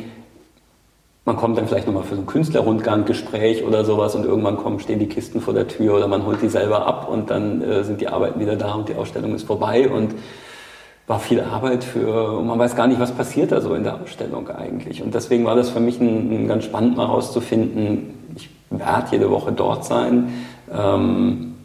man 1.26 1.36
kommt 1.36 1.58
dann 1.58 1.68
vielleicht 1.68 1.86
nochmal 1.86 2.04
für 2.04 2.16
so 2.16 2.22
ein 2.22 2.26
Künstlerrundgang-Gespräch 2.26 3.64
oder 3.64 3.86
sowas 3.86 4.16
und 4.16 4.26
irgendwann 4.26 4.58
kommen, 4.58 4.80
stehen 4.80 5.00
die 5.00 5.08
Kisten 5.08 5.40
vor 5.40 5.54
der 5.54 5.68
Tür 5.68 5.96
oder 5.96 6.08
man 6.08 6.26
holt 6.26 6.42
die 6.42 6.50
selber 6.50 6.88
ab 6.88 7.08
und 7.08 7.30
dann 7.30 7.62
äh, 7.62 7.84
sind 7.84 8.02
die 8.02 8.08
Arbeiten 8.08 8.40
wieder 8.40 8.56
da 8.56 8.74
und 8.74 8.90
die 8.90 8.96
Ausstellung 8.96 9.36
ist 9.36 9.44
vorbei 9.44 9.88
und 9.88 10.16
war 11.06 11.20
viel 11.20 11.42
Arbeit 11.42 11.84
für, 11.84 12.38
und 12.38 12.48
man 12.48 12.58
weiß 12.58 12.76
gar 12.76 12.88
nicht, 12.88 13.00
was 13.00 13.12
passiert 13.12 13.52
da 13.52 13.62
so 13.62 13.74
in 13.76 13.84
der 13.84 14.02
Ausstellung 14.02 14.50
eigentlich. 14.50 15.04
Und 15.04 15.14
deswegen 15.14 15.46
war 15.46 15.56
das 15.56 15.70
für 15.70 15.80
mich 15.80 16.00
ein, 16.00 16.32
ein 16.32 16.48
ganz 16.48 16.64
spannend 16.64 16.98
mal 16.98 17.08
herauszufinden, 17.08 18.14
ich 18.36 18.50
werde 18.70 19.08
jede 19.12 19.30
Woche 19.30 19.52
dort 19.52 19.86
sein, 19.86 20.34
ähm, 20.74 21.56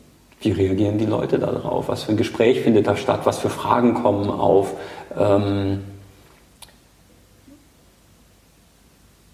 wie 0.40 0.50
reagieren 0.50 0.98
die 0.98 1.06
Leute 1.06 1.38
darauf, 1.38 1.88
was 1.88 2.02
für 2.02 2.12
ein 2.12 2.16
Gespräch 2.16 2.60
findet 2.60 2.86
da 2.86 2.96
statt, 2.96 3.20
was 3.24 3.38
für 3.38 3.48
Fragen 3.48 3.94
kommen 3.94 4.28
auf. 4.28 4.74
Ähm, 5.18 5.80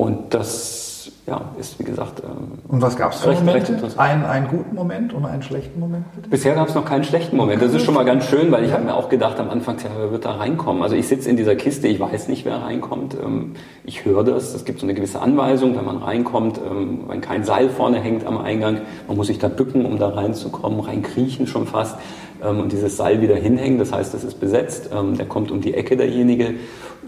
Und 0.02 0.34
das 0.34 1.12
ja, 1.28 1.40
ist, 1.56 1.78
wie 1.78 1.84
gesagt. 1.84 2.20
Ähm, 2.24 2.58
und 2.66 2.82
was 2.82 2.96
gab 2.96 3.12
es 3.12 3.20
für 3.20 3.30
recht, 3.30 3.44
Momente? 3.44 3.80
Recht 3.80 3.96
einen, 3.96 4.24
einen 4.24 4.48
guten 4.48 4.74
Moment 4.74 5.12
und 5.12 5.24
einen 5.24 5.42
schlechten 5.42 5.78
Moment? 5.78 6.04
Bitte? 6.16 6.28
Bisher 6.28 6.56
gab 6.56 6.68
es 6.68 6.74
noch 6.74 6.84
keinen 6.84 7.04
schlechten 7.04 7.36
Moment. 7.36 7.62
Das 7.62 7.72
ist 7.72 7.84
schon 7.84 7.94
mal 7.94 8.04
ganz 8.04 8.26
schön, 8.26 8.50
weil 8.50 8.64
ich 8.64 8.70
ja. 8.70 8.74
habe 8.74 8.86
mir 8.86 8.96
auch 8.96 9.08
gedacht 9.08 9.38
am 9.38 9.48
Anfang, 9.48 9.76
ja, 9.78 9.90
wer 9.96 10.10
wird 10.10 10.24
da 10.24 10.32
reinkommen? 10.32 10.82
Also 10.82 10.96
ich 10.96 11.06
sitze 11.06 11.30
in 11.30 11.36
dieser 11.36 11.54
Kiste, 11.54 11.86
ich 11.86 12.00
weiß 12.00 12.26
nicht, 12.26 12.44
wer 12.44 12.56
reinkommt. 12.62 13.14
Ähm, 13.14 13.52
ich 13.84 14.04
höre 14.04 14.24
das. 14.24 14.52
Es 14.54 14.64
gibt 14.64 14.80
so 14.80 14.86
eine 14.86 14.94
gewisse 14.94 15.20
Anweisung, 15.20 15.76
wenn 15.76 15.84
man 15.84 15.98
reinkommt, 15.98 16.58
ähm, 16.58 17.04
wenn 17.06 17.20
kein 17.20 17.44
Seil 17.44 17.68
vorne 17.68 18.00
hängt 18.00 18.26
am 18.26 18.38
Eingang. 18.38 18.80
Man 19.06 19.16
muss 19.16 19.28
sich 19.28 19.38
da 19.38 19.46
bücken, 19.46 19.86
um 19.86 20.00
da 20.00 20.08
reinzukommen, 20.08 20.80
reinkriechen 20.80 21.46
schon 21.46 21.68
fast 21.68 21.96
und 22.40 22.72
dieses 22.72 22.96
Seil 22.96 23.20
wieder 23.20 23.36
hinhängen. 23.36 23.78
Das 23.78 23.92
heißt, 23.92 24.14
es 24.14 24.24
ist 24.24 24.40
besetzt. 24.40 24.90
Der 24.92 25.26
kommt 25.26 25.52
um 25.52 25.60
die 25.60 25.74
Ecke 25.74 25.96
derjenige 25.96 26.54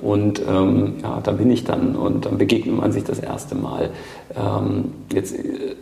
und 0.04 0.42
ähm, 0.46 0.96
ja, 1.02 1.20
da 1.22 1.32
bin 1.32 1.50
ich 1.50 1.64
dann 1.64 1.96
und 1.96 2.26
dann 2.26 2.36
begegnet 2.36 2.76
man 2.76 2.92
sich 2.92 3.04
das 3.04 3.18
erste 3.18 3.54
Mal. 3.54 3.88
Ähm, 4.36 4.92
jetzt, 5.12 5.34
äh, 5.34 5.76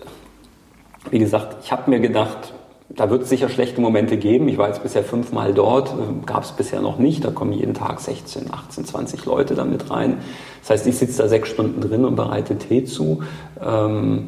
wie 1.11 1.19
gesagt, 1.19 1.57
ich 1.65 1.73
habe 1.73 1.91
mir 1.91 1.99
gedacht, 1.99 2.55
da 2.89 3.11
wird 3.11 3.23
es 3.23 3.31
sicher 3.31 3.49
schlechte 3.49 3.81
Momente 3.81 4.17
geben. 4.19 4.47
Ich 4.49 4.59
war 4.59 4.69
jetzt 4.69 4.83
bisher 4.83 5.03
fünfmal 5.03 5.53
dort, 5.55 5.89
äh, 5.89 6.25
gab 6.25 6.45
es 6.45 6.53
bisher 6.53 6.81
noch 6.81 6.99
nicht. 6.99 7.25
Da 7.25 7.33
kommen 7.33 7.53
jeden 7.53 7.75
Tag 7.75 7.99
16, 7.99 8.53
18, 8.53 8.85
20 8.85 9.25
Leute 9.25 9.57
da 9.57 9.65
mit 9.65 9.91
rein. 9.91 10.19
Das 10.61 10.71
heißt, 10.71 10.87
ich 10.87 10.99
sitze 10.99 11.23
da 11.23 11.29
sechs 11.29 11.49
Stunden 11.49 11.81
drin 11.81 12.05
und 12.05 12.15
bereite 12.15 12.57
Tee 12.59 12.85
zu. 12.85 13.25
Ähm, 13.61 14.27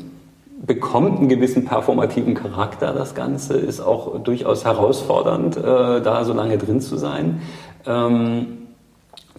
bekommt 0.66 1.20
einen 1.20 1.28
gewissen 1.28 1.66
performativen 1.66 2.34
Charakter, 2.34 2.92
das 2.92 3.14
Ganze. 3.14 3.54
Ist 3.54 3.80
auch 3.80 4.18
durchaus 4.24 4.64
herausfordernd, 4.64 5.56
äh, 5.56 6.00
da 6.02 6.24
so 6.24 6.32
lange 6.32 6.58
drin 6.58 6.80
zu 6.80 6.96
sein. 6.96 7.42
Ähm, 7.86 8.63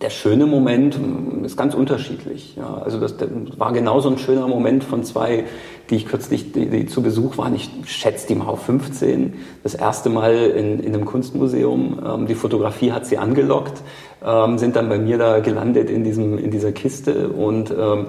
der 0.02 0.10
schöne 0.10 0.46
Moment 0.46 1.00
ist 1.44 1.56
ganz 1.56 1.74
unterschiedlich. 1.74 2.56
Ja, 2.58 2.82
also 2.84 3.00
das, 3.00 3.16
das 3.16 3.30
war 3.58 3.72
genauso 3.72 4.10
ein 4.10 4.18
schöner 4.18 4.48
Moment 4.48 4.84
von 4.84 5.06
zwei, 5.06 5.46
die 5.90 5.96
ich 5.96 6.06
kürzlich 6.06 6.52
die, 6.52 6.66
die 6.66 6.86
zu 6.86 7.02
Besuch 7.02 7.38
waren. 7.38 7.56
Ich 7.56 7.70
schätze 7.86 8.28
die 8.28 8.36
mal 8.36 8.48
auf 8.48 8.64
15. 8.66 9.36
Das 9.64 9.74
erste 9.74 10.10
Mal 10.10 10.36
in, 10.36 10.82
in 10.82 10.94
einem 10.94 11.06
Kunstmuseum. 11.06 12.00
Ähm, 12.06 12.28
die 12.28 12.36
Fotografie 12.36 12.92
hat 12.92 13.06
sie 13.06 13.18
angelockt, 13.18 13.82
ähm, 14.26 14.58
sind 14.58 14.76
dann 14.76 14.90
bei 14.90 14.98
mir 14.98 15.18
da 15.18 15.40
gelandet 15.40 15.90
in, 15.90 16.04
diesem, 16.04 16.38
in 16.40 16.52
dieser 16.52 16.74
Kiste 16.74 17.30
und 17.30 17.72
ähm, 17.72 18.08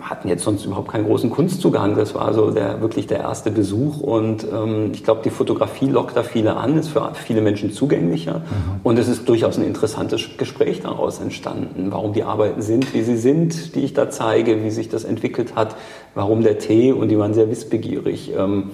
hatten 0.00 0.28
jetzt 0.28 0.44
sonst 0.44 0.64
überhaupt 0.64 0.90
keinen 0.90 1.04
großen 1.04 1.30
Kunstzugang. 1.30 1.96
Das 1.96 2.14
war 2.14 2.32
so 2.34 2.50
der, 2.50 2.80
wirklich 2.80 3.06
der 3.06 3.20
erste 3.20 3.50
Besuch. 3.50 4.00
Und 4.00 4.44
ähm, 4.44 4.90
ich 4.92 5.04
glaube, 5.04 5.22
die 5.24 5.30
Fotografie 5.30 5.86
lockt 5.86 6.16
da 6.16 6.22
viele 6.22 6.56
an, 6.56 6.78
ist 6.78 6.88
für 6.88 7.12
viele 7.14 7.40
Menschen 7.40 7.72
zugänglicher. 7.72 8.38
Mhm. 8.38 8.80
Und 8.82 8.98
es 8.98 9.08
ist 9.08 9.28
durchaus 9.28 9.58
ein 9.58 9.64
interessantes 9.64 10.36
Gespräch 10.36 10.80
daraus 10.80 11.20
entstanden, 11.20 11.88
warum 11.90 12.12
die 12.12 12.22
Arbeiten 12.22 12.62
sind, 12.62 12.94
wie 12.94 13.02
sie 13.02 13.16
sind, 13.16 13.74
die 13.74 13.80
ich 13.80 13.94
da 13.94 14.10
zeige, 14.10 14.62
wie 14.64 14.70
sich 14.70 14.88
das 14.88 15.04
entwickelt 15.04 15.54
hat, 15.54 15.76
warum 16.14 16.42
der 16.42 16.58
Tee. 16.58 16.92
Und 16.92 17.08
die 17.08 17.18
waren 17.18 17.34
sehr 17.34 17.50
wissbegierig, 17.50 18.32
ähm, 18.36 18.70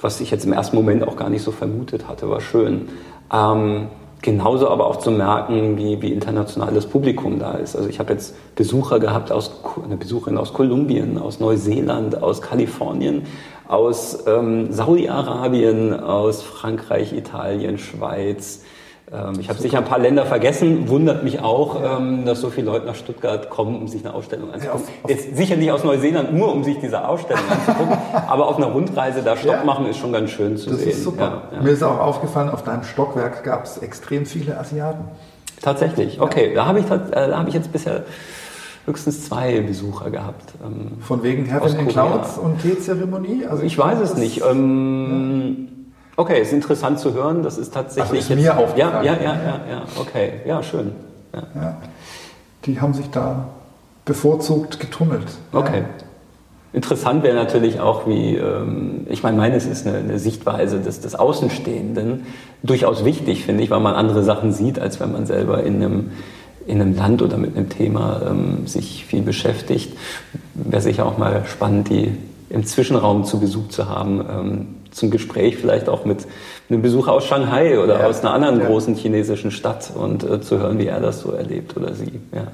was 0.00 0.20
ich 0.20 0.30
jetzt 0.30 0.44
im 0.44 0.52
ersten 0.52 0.76
Moment 0.76 1.06
auch 1.06 1.16
gar 1.16 1.30
nicht 1.30 1.42
so 1.42 1.52
vermutet 1.52 2.08
hatte, 2.08 2.28
war 2.28 2.40
schön. 2.40 2.88
Ähm, 3.32 3.88
Genauso 4.22 4.68
aber 4.68 4.86
auch 4.86 4.96
zu 4.96 5.10
merken, 5.10 5.76
wie, 5.76 6.00
wie 6.00 6.12
international 6.12 6.72
das 6.72 6.86
Publikum 6.86 7.40
da 7.40 7.54
ist. 7.54 7.74
Also 7.74 7.88
ich 7.88 7.98
habe 7.98 8.12
jetzt 8.12 8.36
Besucher 8.54 9.00
gehabt, 9.00 9.32
aus, 9.32 9.60
eine 9.84 9.96
Besucherin 9.96 10.38
aus 10.38 10.52
Kolumbien, 10.52 11.18
aus 11.18 11.40
Neuseeland, 11.40 12.22
aus 12.22 12.40
Kalifornien, 12.40 13.24
aus 13.66 14.24
ähm, 14.28 14.72
Saudi-Arabien, 14.72 15.98
aus 15.98 16.42
Frankreich, 16.42 17.12
Italien, 17.12 17.78
Schweiz, 17.78 18.62
ich 19.38 19.48
habe 19.50 19.60
sicher 19.60 19.78
ein 19.78 19.84
paar 19.84 19.98
Länder 19.98 20.24
vergessen, 20.24 20.88
wundert 20.88 21.22
mich 21.22 21.40
auch, 21.40 21.80
ja. 21.80 21.98
ähm, 21.98 22.24
dass 22.24 22.40
so 22.40 22.48
viele 22.48 22.66
Leute 22.66 22.86
nach 22.86 22.94
Stuttgart 22.94 23.50
kommen, 23.50 23.76
um 23.76 23.86
sich 23.86 24.02
eine 24.04 24.14
Ausstellung 24.14 24.50
anzugucken. 24.52 24.86
Ja, 25.04 25.10
Jetzt 25.10 25.36
sicher 25.36 25.56
nicht 25.56 25.70
aus 25.70 25.84
Neuseeland, 25.84 26.32
nur 26.32 26.50
um 26.50 26.64
sich 26.64 26.78
diese 26.78 27.06
Ausstellung 27.06 27.42
anzugucken, 27.50 27.98
aber 28.26 28.48
auf 28.48 28.56
einer 28.56 28.68
Rundreise 28.68 29.22
da 29.22 29.36
Stopp 29.36 29.52
ja. 29.52 29.64
machen 29.64 29.86
ist 29.86 29.98
schon 29.98 30.12
ganz 30.12 30.30
schön 30.30 30.56
zu 30.56 30.70
das 30.70 30.80
sehen. 30.80 30.90
Ist 30.92 31.04
super. 31.04 31.42
Mir 31.62 31.72
ist 31.72 31.82
auch 31.82 32.00
aufgefallen, 32.00 32.48
auf 32.48 32.64
deinem 32.64 32.84
Stockwerk 32.84 33.44
gab 33.44 33.64
es 33.64 33.78
extrem 33.78 34.24
viele 34.24 34.58
Asiaten. 34.58 35.04
Tatsächlich, 35.60 36.18
okay. 36.20 36.52
Da 36.54 36.64
habe 36.64 36.80
ich, 36.80 36.86
äh, 36.86 37.32
hab 37.32 37.46
ich 37.48 37.54
jetzt 37.54 37.70
bisher 37.70 38.04
höchstens 38.86 39.26
zwei 39.26 39.60
Besucher 39.60 40.10
gehabt. 40.10 40.54
Ähm, 40.64 40.92
Von 41.00 41.22
wegen 41.22 41.44
Heaven 41.44 41.78
in 41.78 41.88
Clouds 41.88 42.38
und 42.38 42.62
Teezeremonie? 42.62 43.46
Also 43.46 43.62
ich, 43.62 43.74
ich 43.74 43.78
weiß 43.78 44.00
es 44.00 44.16
nicht. 44.16 44.42
Ähm, 44.42 45.68
Okay, 46.16 46.42
ist 46.42 46.52
interessant 46.52 46.98
zu 46.98 47.14
hören. 47.14 47.42
Das 47.42 47.58
ist 47.58 47.72
tatsächlich 47.72 48.20
also 48.20 48.34
ist 48.34 48.40
mir 48.40 48.58
auch. 48.58 48.76
Ja, 48.76 49.02
ja, 49.02 49.14
ja, 49.14 49.20
ja, 49.22 49.60
ja, 49.70 49.82
okay, 49.98 50.40
ja, 50.44 50.62
schön. 50.62 50.92
Ja. 51.32 51.42
ja. 51.54 51.76
Die 52.66 52.80
haben 52.80 52.94
sich 52.94 53.10
da 53.10 53.48
bevorzugt 54.04 54.80
getummelt. 54.80 55.26
Okay. 55.52 55.84
Interessant 56.74 57.22
wäre 57.22 57.34
natürlich 57.34 57.80
auch, 57.80 58.06
wie, 58.06 58.36
ähm, 58.36 59.06
ich 59.10 59.22
meine, 59.22 59.36
meines 59.36 59.66
ist 59.66 59.86
eine, 59.86 59.98
eine 59.98 60.18
Sichtweise 60.18 60.80
des, 60.80 61.00
des 61.00 61.14
Außenstehenden 61.14 62.26
durchaus 62.62 63.04
wichtig, 63.04 63.44
finde 63.44 63.62
ich, 63.62 63.70
weil 63.70 63.80
man 63.80 63.94
andere 63.94 64.22
Sachen 64.22 64.52
sieht, 64.52 64.78
als 64.78 64.98
wenn 64.98 65.12
man 65.12 65.26
selber 65.26 65.62
in 65.64 65.76
einem, 65.76 66.10
in 66.66 66.80
einem 66.80 66.96
Land 66.96 67.20
oder 67.20 67.36
mit 67.36 67.56
einem 67.56 67.68
Thema 67.68 68.22
ähm, 68.26 68.66
sich 68.66 69.04
viel 69.04 69.20
beschäftigt. 69.20 69.94
Wäre 70.54 70.80
sicher 70.80 71.04
auch 71.04 71.18
mal 71.18 71.44
spannend, 71.44 71.90
die 71.90 72.16
im 72.48 72.64
Zwischenraum 72.64 73.24
zu 73.24 73.38
Besuch 73.38 73.68
zu 73.68 73.90
haben. 73.90 74.20
Ähm, 74.20 74.66
zum 74.92 75.10
Gespräch 75.10 75.56
vielleicht 75.56 75.88
auch 75.88 76.04
mit 76.04 76.26
einem 76.68 76.82
Besucher 76.82 77.12
aus 77.12 77.24
Shanghai 77.24 77.78
oder 77.80 78.00
ja. 78.00 78.06
aus 78.06 78.20
einer 78.20 78.32
anderen 78.32 78.60
ja. 78.60 78.66
großen 78.66 78.94
chinesischen 78.94 79.50
Stadt 79.50 79.90
und 79.94 80.22
äh, 80.22 80.40
zu 80.40 80.58
hören, 80.58 80.78
wie 80.78 80.86
er 80.86 81.00
das 81.00 81.20
so 81.20 81.32
erlebt 81.32 81.76
oder 81.76 81.94
sie. 81.94 82.20
Ja. 82.32 82.48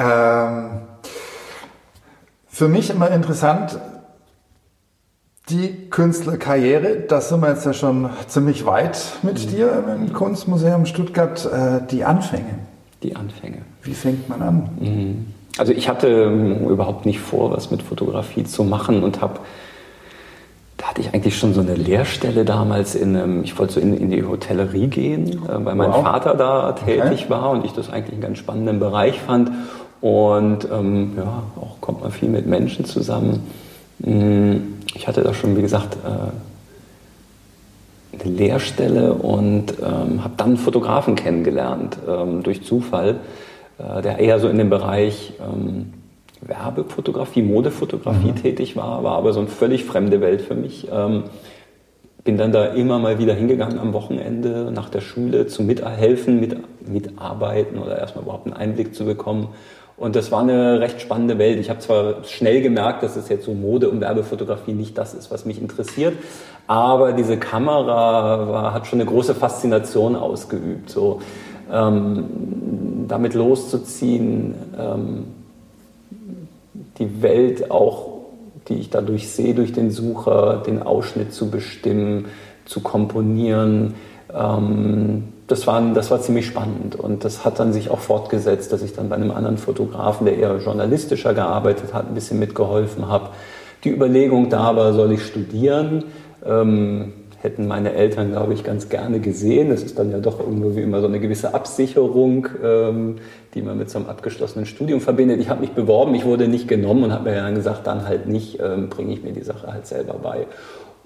Ähm, 0.00 0.70
für 2.48 2.68
mich 2.68 2.90
immer 2.90 3.10
interessant, 3.10 3.78
die 5.48 5.88
Künstlerkarriere, 5.90 7.04
da 7.08 7.20
sind 7.20 7.40
wir 7.40 7.48
jetzt 7.48 7.64
ja 7.64 7.72
schon 7.72 8.10
ziemlich 8.26 8.66
weit 8.66 8.98
mit 9.22 9.44
mhm. 9.46 9.50
dir 9.50 9.84
im 9.96 10.12
Kunstmuseum 10.12 10.84
Stuttgart, 10.86 11.46
äh, 11.46 11.80
die 11.90 12.04
Anfänge. 12.04 12.58
Die 13.02 13.16
Anfänge. 13.16 13.62
Wie 13.82 13.94
fängt 13.94 14.28
man 14.28 14.42
an? 14.42 14.70
Mhm. 14.78 15.34
Also 15.58 15.72
ich 15.72 15.88
hatte 15.88 16.08
ähm, 16.08 16.68
überhaupt 16.68 17.04
nicht 17.04 17.20
vor, 17.20 17.50
was 17.50 17.70
mit 17.70 17.82
Fotografie 17.82 18.44
zu 18.44 18.64
machen 18.64 19.02
und 19.02 19.20
habe 19.20 19.40
da 20.78 20.86
hatte 20.86 21.00
ich 21.00 21.12
eigentlich 21.12 21.36
schon 21.36 21.52
so 21.54 21.60
eine 21.60 21.74
Lehrstelle 21.74 22.44
damals 22.44 22.94
in, 22.94 23.16
ähm, 23.16 23.42
ich 23.42 23.58
wollte 23.58 23.74
so 23.74 23.80
in, 23.80 23.96
in 23.96 24.10
die 24.10 24.24
Hotellerie 24.24 24.86
gehen, 24.86 25.26
äh, 25.26 25.64
weil 25.64 25.74
mein 25.74 25.90
wow. 25.90 26.02
Vater 26.02 26.34
da 26.34 26.72
tätig 26.72 27.24
okay. 27.24 27.30
war 27.30 27.50
und 27.50 27.64
ich 27.64 27.72
das 27.72 27.90
eigentlich 27.90 28.12
einen 28.12 28.22
ganz 28.22 28.38
spannenden 28.38 28.78
Bereich 28.78 29.20
fand. 29.20 29.50
Und 30.00 30.68
ähm, 30.72 31.14
ja, 31.16 31.42
auch 31.60 31.80
kommt 31.80 32.02
man 32.02 32.12
viel 32.12 32.28
mit 32.28 32.46
Menschen 32.46 32.84
zusammen. 32.84 33.44
Mm, 33.98 34.58
ich 34.94 35.08
hatte 35.08 35.22
da 35.22 35.34
schon, 35.34 35.56
wie 35.56 35.62
gesagt, 35.62 35.96
äh, 36.04 36.30
eine 38.20 38.32
Lehrstelle 38.32 39.14
und 39.14 39.74
ähm, 39.80 40.22
habe 40.22 40.34
dann 40.36 40.56
Fotografen 40.56 41.16
kennengelernt 41.16 41.98
ähm, 42.08 42.44
durch 42.44 42.64
Zufall 42.64 43.16
äh, 43.78 44.02
der 44.02 44.18
eher 44.18 44.38
so 44.40 44.48
in 44.48 44.58
dem 44.58 44.70
Bereich 44.70 45.34
ähm, 45.40 45.94
Werbefotografie, 46.40 47.42
Modefotografie 47.42 48.32
mhm. 48.32 48.36
tätig 48.36 48.76
war, 48.76 49.02
war 49.02 49.16
aber 49.16 49.32
so 49.32 49.40
eine 49.40 49.48
völlig 49.48 49.84
fremde 49.84 50.20
Welt 50.20 50.42
für 50.42 50.54
mich. 50.54 50.88
Ähm, 50.92 51.24
bin 52.24 52.36
dann 52.36 52.52
da 52.52 52.66
immer 52.66 52.98
mal 52.98 53.18
wieder 53.18 53.34
hingegangen 53.34 53.78
am 53.78 53.92
Wochenende 53.92 54.70
nach 54.70 54.90
der 54.90 55.00
Schule 55.00 55.46
zum 55.46 55.66
Mithelfen, 55.66 56.40
mit, 56.40 56.56
mitarbeiten 56.86 57.78
oder 57.78 57.98
erstmal 57.98 58.24
überhaupt 58.24 58.46
einen 58.46 58.54
Einblick 58.54 58.94
zu 58.94 59.04
bekommen. 59.04 59.48
Und 59.96 60.14
das 60.14 60.30
war 60.30 60.42
eine 60.42 60.78
recht 60.78 61.00
spannende 61.00 61.38
Welt. 61.38 61.58
Ich 61.58 61.70
habe 61.70 61.80
zwar 61.80 62.24
schnell 62.24 62.60
gemerkt, 62.60 63.02
dass 63.02 63.16
es 63.16 63.28
jetzt 63.28 63.46
so 63.46 63.54
Mode- 63.54 63.88
und 63.90 64.00
Werbefotografie 64.00 64.72
nicht 64.72 64.96
das 64.96 65.14
ist, 65.14 65.30
was 65.30 65.44
mich 65.44 65.60
interessiert, 65.60 66.14
aber 66.68 67.12
diese 67.12 67.36
Kamera 67.36 68.48
war, 68.48 68.74
hat 68.74 68.86
schon 68.86 69.00
eine 69.00 69.08
große 69.08 69.34
Faszination 69.34 70.14
ausgeübt. 70.14 70.90
So 70.90 71.20
ähm, 71.70 72.24
damit 73.08 73.34
loszuziehen, 73.34 74.54
ähm, 74.78 75.24
die 76.98 77.22
Welt 77.22 77.70
auch, 77.70 78.18
die 78.68 78.74
ich 78.74 78.90
dadurch 78.90 79.28
sehe, 79.28 79.54
durch 79.54 79.72
den 79.72 79.90
Sucher, 79.90 80.62
den 80.66 80.82
Ausschnitt 80.82 81.32
zu 81.32 81.50
bestimmen, 81.50 82.26
zu 82.64 82.80
komponieren. 82.80 83.94
Ähm, 84.34 85.24
das, 85.46 85.66
war, 85.66 85.80
das 85.94 86.10
war 86.10 86.20
ziemlich 86.20 86.46
spannend 86.46 86.96
und 86.96 87.24
das 87.24 87.44
hat 87.44 87.58
dann 87.58 87.72
sich 87.72 87.90
auch 87.90 88.00
fortgesetzt, 88.00 88.72
dass 88.72 88.82
ich 88.82 88.92
dann 88.92 89.08
bei 89.08 89.16
einem 89.16 89.30
anderen 89.30 89.58
Fotografen, 89.58 90.26
der 90.26 90.36
eher 90.36 90.58
journalistischer 90.58 91.32
gearbeitet 91.34 91.94
hat, 91.94 92.08
ein 92.08 92.14
bisschen 92.14 92.38
mitgeholfen 92.38 93.08
habe. 93.08 93.30
Die 93.84 93.90
Überlegung 93.90 94.50
da 94.50 94.76
war, 94.76 94.92
soll 94.92 95.12
ich 95.12 95.24
studieren? 95.24 96.04
Ähm, 96.44 97.12
hätten 97.40 97.66
meine 97.66 97.92
Eltern, 97.92 98.32
glaube 98.32 98.54
ich, 98.54 98.64
ganz 98.64 98.88
gerne 98.88 99.20
gesehen. 99.20 99.70
Das 99.70 99.82
ist 99.82 99.98
dann 99.98 100.10
ja 100.10 100.18
doch 100.18 100.40
irgendwo 100.40 100.74
wie 100.74 100.82
immer 100.82 101.00
so 101.00 101.06
eine 101.06 101.20
gewisse 101.20 101.54
Absicherung, 101.54 102.48
ähm, 102.62 103.16
die 103.54 103.62
man 103.62 103.78
mit 103.78 103.90
so 103.90 103.98
einem 103.98 104.08
abgeschlossenen 104.08 104.66
Studium 104.66 105.00
verbindet. 105.00 105.40
Ich 105.40 105.48
habe 105.48 105.60
mich 105.60 105.70
beworben, 105.70 106.14
ich 106.14 106.24
wurde 106.24 106.48
nicht 106.48 106.66
genommen 106.66 107.04
und 107.04 107.12
habe 107.12 107.30
mir 107.30 107.36
dann 107.36 107.54
gesagt, 107.54 107.86
dann 107.86 108.06
halt 108.06 108.26
nicht, 108.26 108.60
ähm, 108.60 108.88
bringe 108.88 109.12
ich 109.12 109.22
mir 109.22 109.32
die 109.32 109.42
Sache 109.42 109.72
halt 109.72 109.86
selber 109.86 110.14
bei. 110.14 110.46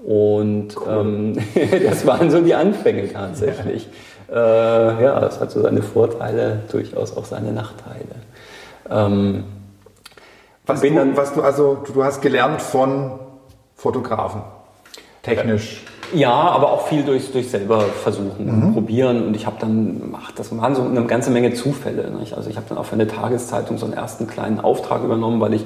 Und 0.02 0.74
cool. 0.76 0.88
ähm, 0.88 1.38
das 1.84 2.06
waren 2.06 2.30
so 2.30 2.40
die 2.40 2.54
Anfänge 2.54 3.12
tatsächlich. 3.12 3.88
Ja. 4.28 4.98
Äh, 4.98 5.02
ja, 5.04 5.20
das 5.20 5.38
hat 5.40 5.50
so 5.50 5.60
seine 5.60 5.82
Vorteile, 5.82 6.60
durchaus 6.70 7.14
auch 7.16 7.26
seine 7.26 7.52
Nachteile. 7.52 8.06
Ähm, 8.90 9.44
was, 10.64 10.80
du, 10.80 11.16
was 11.16 11.35
du 11.35 11.42
also, 11.42 11.83
du 11.92 12.02
hast 12.02 12.22
gelernt 12.22 12.62
von 12.62 13.18
Fotografen, 13.74 14.42
technisch. 15.22 15.85
Ja, 16.15 16.33
aber 16.33 16.73
auch 16.73 16.87
viel 16.88 17.04
durch, 17.04 17.33
durch 17.33 17.50
selber 17.50 17.81
versuchen 17.81 18.48
und 18.48 18.69
mhm. 18.69 18.75
probieren. 18.75 19.27
Und 19.27 19.35
ich 19.35 19.46
habe 19.46 19.56
dann, 19.58 20.15
ach, 20.17 20.33
das 20.33 20.56
waren 20.56 20.75
so 20.75 20.83
eine 20.83 21.04
ganze 21.04 21.31
Menge 21.31 21.54
Zufälle. 21.54 22.10
Nicht? 22.10 22.35
Also 22.35 22.50
ich 22.50 22.56
habe 22.56 22.67
dann 22.69 22.79
auch 22.79 22.85
für 22.85 22.94
eine 22.94 23.06
Tageszeitung 23.06 23.79
so 23.79 23.87
einen 23.87 23.94
ersten 23.94 24.27
kleinen 24.27 24.60
Auftrag 24.60 25.02
übernommen, 25.02 25.40
weil 25.40 25.54
ich 25.54 25.65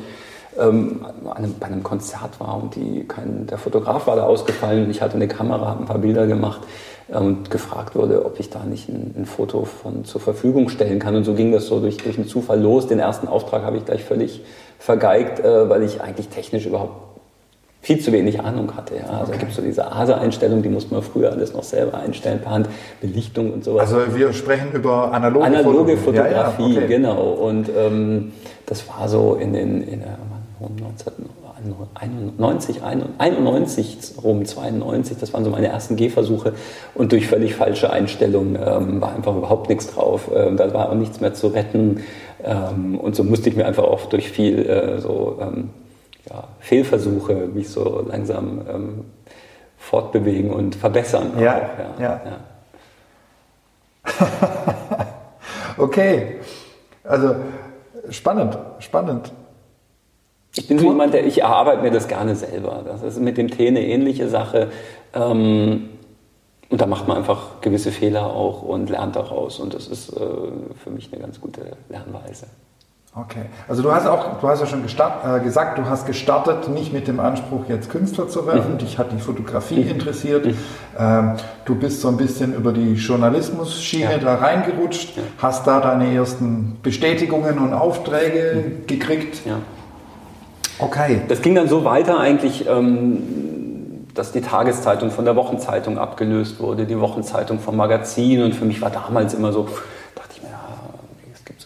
ähm, 0.59 1.05
einem, 1.35 1.55
bei 1.59 1.67
einem 1.67 1.83
Konzert 1.83 2.41
war 2.41 2.63
und 2.63 2.75
die, 2.77 3.05
kein, 3.07 3.47
der 3.47 3.59
Fotograf 3.59 4.07
war 4.07 4.17
da 4.17 4.25
ausgefallen 4.25 4.85
und 4.85 4.91
ich 4.91 5.03
hatte 5.03 5.15
eine 5.15 5.29
Kamera, 5.29 5.67
habe 5.69 5.83
ein 5.83 5.87
paar 5.87 5.99
Bilder 5.99 6.27
gemacht 6.27 6.61
äh, 7.09 7.19
und 7.19 7.51
gefragt 7.51 7.95
wurde, 7.95 8.25
ob 8.25 8.39
ich 8.41 8.51
da 8.51 8.65
nicht 8.65 8.89
ein, 8.89 9.15
ein, 9.19 9.27
Foto 9.27 9.65
von 9.65 10.05
zur 10.05 10.21
Verfügung 10.21 10.69
stellen 10.69 10.99
kann. 10.99 11.17
Und 11.17 11.25
so 11.25 11.35
ging 11.35 11.53
das 11.53 11.67
so 11.67 11.81
durch, 11.81 11.97
durch 11.99 12.17
einen 12.17 12.29
Zufall 12.29 12.61
los. 12.61 12.87
Den 12.87 12.99
ersten 12.99 13.29
Auftrag 13.29 13.65
habe 13.65 13.77
ich 13.77 13.85
gleich 13.85 14.05
völlig 14.05 14.43
vergeigt, 14.79 15.41
äh, 15.41 15.69
weil 15.69 15.83
ich 15.83 16.01
eigentlich 16.01 16.29
technisch 16.29 16.67
überhaupt 16.67 17.16
viel 17.87 18.01
zu 18.01 18.11
wenig 18.11 18.41
Ahnung 18.41 18.77
hatte. 18.77 18.97
Ja. 18.97 19.21
Also 19.21 19.31
okay. 19.31 19.43
gibt 19.43 19.53
so 19.53 19.63
diese 19.63 19.93
ASA-Einstellung, 19.93 20.61
die 20.61 20.69
muss 20.69 20.91
man 20.91 21.03
früher 21.03 21.31
alles 21.31 21.55
noch 21.55 21.63
selber 21.63 21.99
einstellen 21.99 22.41
per 22.41 22.51
Hand, 22.51 22.69
Belichtung 23.01 23.53
und 23.53 23.63
sowas. 23.63 23.93
Also 23.93 24.17
wir 24.17 24.33
sprechen 24.33 24.73
über 24.73 25.13
analoge, 25.13 25.45
analoge 25.45 25.97
Fotografie. 25.97 26.35
Fotografie, 26.35 26.63
ja, 26.63 26.69
ja, 26.69 26.79
okay. 26.79 26.87
genau. 26.89 27.23
Und 27.23 27.69
ähm, 27.69 28.33
das 28.67 28.89
war 28.89 29.09
so 29.09 29.39
in 29.41 29.53
den 29.53 29.85
in 29.85 30.01
der 30.01 30.19
1991, 30.59 32.83
91, 32.83 33.99
rum 34.21 34.45
92, 34.45 35.19
das 35.21 35.33
waren 35.33 35.45
so 35.45 35.51
meine 35.51 35.69
ersten 35.69 35.95
Gehversuche 35.95 36.55
und 36.95 37.13
durch 37.13 37.29
völlig 37.29 37.55
falsche 37.55 37.93
Einstellungen 37.93 38.57
ähm, 38.57 39.01
war 39.01 39.15
einfach 39.15 39.37
überhaupt 39.37 39.69
nichts 39.69 39.95
drauf. 39.95 40.29
Ähm, 40.35 40.57
da 40.57 40.75
war 40.75 40.91
auch 40.91 40.95
nichts 40.95 41.21
mehr 41.21 41.35
zu 41.35 41.47
retten 41.49 42.01
ähm, 42.43 42.99
und 42.99 43.15
so 43.15 43.23
musste 43.23 43.49
ich 43.49 43.55
mir 43.55 43.67
einfach 43.67 43.85
auch 43.85 44.07
durch 44.07 44.29
viel 44.29 44.67
äh, 44.67 44.99
so 44.99 45.39
ähm, 45.41 45.71
ja, 46.29 46.49
Fehlversuche 46.61 47.35
mich 47.35 47.69
so 47.69 48.05
langsam 48.07 48.63
ähm, 48.69 49.05
fortbewegen 49.79 50.51
und 50.51 50.75
verbessern. 50.75 51.33
Ja, 51.39 51.57
auch, 51.57 52.01
ja, 52.01 52.21
ja. 52.25 52.41
okay, 55.79 56.37
also 57.05 57.37
spannend, 58.11 58.59
spannend. 58.79 59.33
Ich 60.55 60.67
bin 60.69 60.79
so 60.79 60.87
jemand, 60.87 61.13
der 61.13 61.27
ich 61.27 61.43
erarbeite 61.43 61.83
mir 61.83 61.91
das 61.91 62.09
gerne 62.09 62.35
selber. 62.35 62.83
Das 62.85 63.03
ist 63.03 63.21
mit 63.21 63.37
dem 63.37 63.51
Tee 63.51 63.69
eine 63.69 63.87
ähnliche 63.87 64.29
Sache. 64.29 64.71
Ähm, 65.13 65.91
und 66.69 66.81
da 66.81 66.87
macht 66.87 67.07
man 67.07 67.19
einfach 67.19 67.61
gewisse 67.61 67.93
Fehler 67.93 68.27
auch 68.27 68.63
und 68.63 68.91
lernt 68.91 69.17
daraus. 69.17 69.61
Und 69.61 69.75
das 69.75 69.87
ist 69.87 70.11
äh, 70.11 70.21
für 70.83 70.91
mich 70.91 71.13
eine 71.13 71.21
ganz 71.21 71.41
gute 71.41 71.77
Lernweise. 71.89 72.47
Okay, 73.19 73.47
also 73.67 73.83
du 73.83 73.91
hast 73.93 74.07
auch, 74.07 74.41
du 74.41 74.47
hast 74.47 74.61
ja 74.61 74.67
schon 74.67 74.85
äh, 74.85 75.41
gesagt, 75.41 75.79
du 75.79 75.87
hast 75.87 76.05
gestartet 76.05 76.69
nicht 76.69 76.93
mit 76.93 77.09
dem 77.09 77.19
Anspruch, 77.19 77.65
jetzt 77.67 77.89
Künstler 77.89 78.29
zu 78.29 78.47
werden. 78.47 78.75
Mhm. 78.75 78.79
Dich 78.79 78.99
hat 78.99 79.11
die 79.11 79.19
Fotografie 79.19 79.85
mhm. 79.85 79.89
interessiert. 79.89 80.45
Mhm. 80.45 80.55
Ähm, 80.99 81.33
du 81.65 81.77
bist 81.77 82.03
so 82.03 82.09
ein 82.09 82.19
bisschen 82.19 82.55
über 82.55 82.73
die 82.73 82.93
Journalismus-Schiene 82.93 84.13
ja. 84.13 84.19
da 84.19 84.35
reingerutscht, 84.35 85.17
ja. 85.17 85.23
hast 85.39 85.67
da 85.67 85.81
deine 85.81 86.15
ersten 86.15 86.77
Bestätigungen 86.83 87.59
und 87.59 87.73
Aufträge 87.73 88.55
mhm. 88.55 88.87
gekriegt. 88.87 89.47
Ja. 89.47 89.61
Okay. 90.79 91.23
Das 91.27 91.41
ging 91.41 91.55
dann 91.55 91.69
so 91.69 91.87
weiter 91.87 92.21
eigentlich, 92.21 92.69
ähm, 92.69 93.23
dass 94.13 94.33
die 94.33 94.43
Tageszeitung 94.43 95.11
von 95.11 95.25
der 95.25 95.37
Wochenzeitung 95.37 95.97
abgelöst 95.97 96.61
wurde, 96.61 96.85
die 96.85 97.01
Wochenzeitung 97.01 97.61
vom 97.61 97.79
Magazin. 97.79 98.43
Und 98.43 98.55
für 98.55 98.67
mich 98.67 98.83
war 98.83 98.91
damals 98.91 99.33
immer 99.33 99.53
so, 99.55 99.69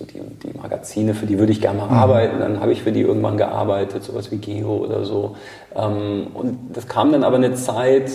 so 0.01 0.07
die, 0.07 0.21
die 0.43 0.57
Magazine, 0.57 1.15
für 1.15 1.27
die 1.27 1.39
würde 1.39 1.53
ich 1.53 1.61
gerne 1.61 1.79
mal 1.79 1.87
mhm. 1.87 1.93
arbeiten. 1.93 2.41
Dann 2.41 2.61
habe 2.61 2.73
ich 2.73 2.83
für 2.83 2.93
die 2.93 3.03
irgendwann 3.03 3.37
gearbeitet, 3.37 4.03
sowas 4.03 4.31
wie 4.31 4.39
Geo 4.39 4.79
oder 4.79 5.05
so. 5.05 5.37
Ähm, 5.77 6.29
und 6.35 6.59
das 6.73 6.89
kam 6.89 7.13
dann 7.13 7.23
aber 7.23 7.37
eine 7.37 7.55
Zeit, 7.55 8.11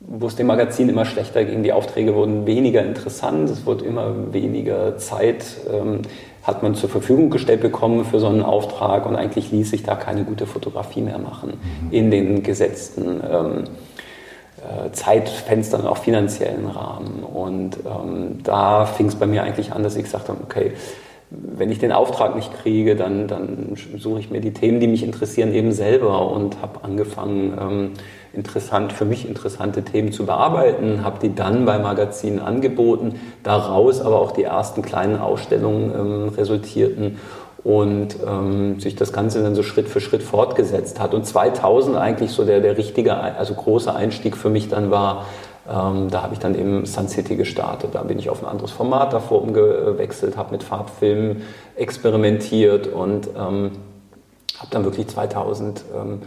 wo 0.00 0.26
es 0.26 0.36
dem 0.36 0.46
Magazin 0.46 0.88
immer 0.88 1.04
schlechter 1.04 1.44
ging. 1.44 1.62
Die 1.62 1.72
Aufträge 1.72 2.14
wurden 2.14 2.46
weniger 2.46 2.84
interessant, 2.84 3.50
es 3.50 3.66
wurde 3.66 3.84
immer 3.84 4.32
weniger 4.32 4.96
Zeit, 4.98 5.44
ähm, 5.72 6.02
hat 6.42 6.62
man 6.62 6.74
zur 6.74 6.88
Verfügung 6.88 7.30
gestellt 7.30 7.60
bekommen 7.60 8.04
für 8.04 8.18
so 8.18 8.26
einen 8.26 8.42
Auftrag 8.42 9.06
und 9.06 9.14
eigentlich 9.14 9.52
ließ 9.52 9.70
sich 9.70 9.84
da 9.84 9.94
keine 9.94 10.24
gute 10.24 10.46
Fotografie 10.46 11.00
mehr 11.00 11.18
machen 11.18 11.50
mhm. 11.50 11.92
in 11.92 12.10
den 12.10 12.42
gesetzten 12.42 13.20
ähm, 13.28 13.64
äh, 13.64 13.68
Zeitfenstern, 14.92 15.86
auch 15.86 15.98
finanziellen 15.98 16.66
Rahmen. 16.66 17.24
Und 17.24 17.78
ähm, 17.84 18.42
da 18.42 18.86
fing 18.86 19.06
es 19.06 19.16
bei 19.16 19.26
mir 19.26 19.42
eigentlich 19.42 19.72
an, 19.72 19.82
dass 19.82 19.96
ich 19.96 20.04
gesagt 20.04 20.28
habe, 20.28 20.38
okay, 20.42 20.72
wenn 21.30 21.70
ich 21.70 21.78
den 21.78 21.92
Auftrag 21.92 22.36
nicht 22.36 22.52
kriege, 22.62 22.94
dann, 22.94 23.26
dann 23.26 23.74
suche 23.96 24.20
ich 24.20 24.30
mir 24.30 24.40
die 24.40 24.52
Themen, 24.52 24.80
die 24.80 24.86
mich 24.86 25.02
interessieren, 25.02 25.52
eben 25.54 25.72
selber 25.72 26.30
und 26.30 26.60
habe 26.60 26.84
angefangen, 26.84 27.58
ähm, 27.60 27.90
interessant, 28.34 28.92
für 28.92 29.04
mich 29.04 29.28
interessante 29.28 29.82
Themen 29.82 30.12
zu 30.12 30.26
bearbeiten, 30.26 31.04
habe 31.04 31.18
die 31.20 31.34
dann 31.34 31.64
bei 31.64 31.78
Magazinen 31.78 32.38
angeboten, 32.38 33.20
daraus 33.42 34.00
aber 34.00 34.20
auch 34.20 34.32
die 34.32 34.44
ersten 34.44 34.82
kleinen 34.82 35.18
Ausstellungen 35.18 35.92
ähm, 35.94 36.28
resultierten 36.36 37.18
und 37.64 38.16
ähm, 38.26 38.80
sich 38.80 38.96
das 38.96 39.12
Ganze 39.12 39.42
dann 39.42 39.54
so 39.54 39.62
Schritt 39.62 39.88
für 39.88 40.00
Schritt 40.00 40.22
fortgesetzt 40.22 40.98
hat. 40.98 41.14
Und 41.14 41.26
2000 41.26 41.96
eigentlich 41.96 42.32
so 42.32 42.44
der, 42.44 42.60
der 42.60 42.76
richtige, 42.76 43.14
also 43.14 43.54
große 43.54 43.94
Einstieg 43.94 44.36
für 44.36 44.50
mich 44.50 44.68
dann 44.68 44.90
war, 44.90 45.26
ähm, 45.68 46.10
da 46.10 46.22
habe 46.22 46.34
ich 46.34 46.40
dann 46.40 46.56
eben 46.56 46.86
Sun 46.86 47.08
City 47.08 47.36
gestartet. 47.36 47.90
Da 47.94 48.02
bin 48.02 48.18
ich 48.18 48.30
auf 48.30 48.42
ein 48.42 48.48
anderes 48.48 48.72
Format 48.72 49.12
davor 49.12 49.42
umgewechselt, 49.42 50.36
habe 50.36 50.50
mit 50.50 50.64
Farbfilmen 50.64 51.42
experimentiert 51.76 52.88
und 52.88 53.28
ähm, 53.28 53.70
habe 54.58 54.70
dann 54.70 54.84
wirklich 54.84 55.06
2000 55.06 55.84
ähm, 55.94 56.22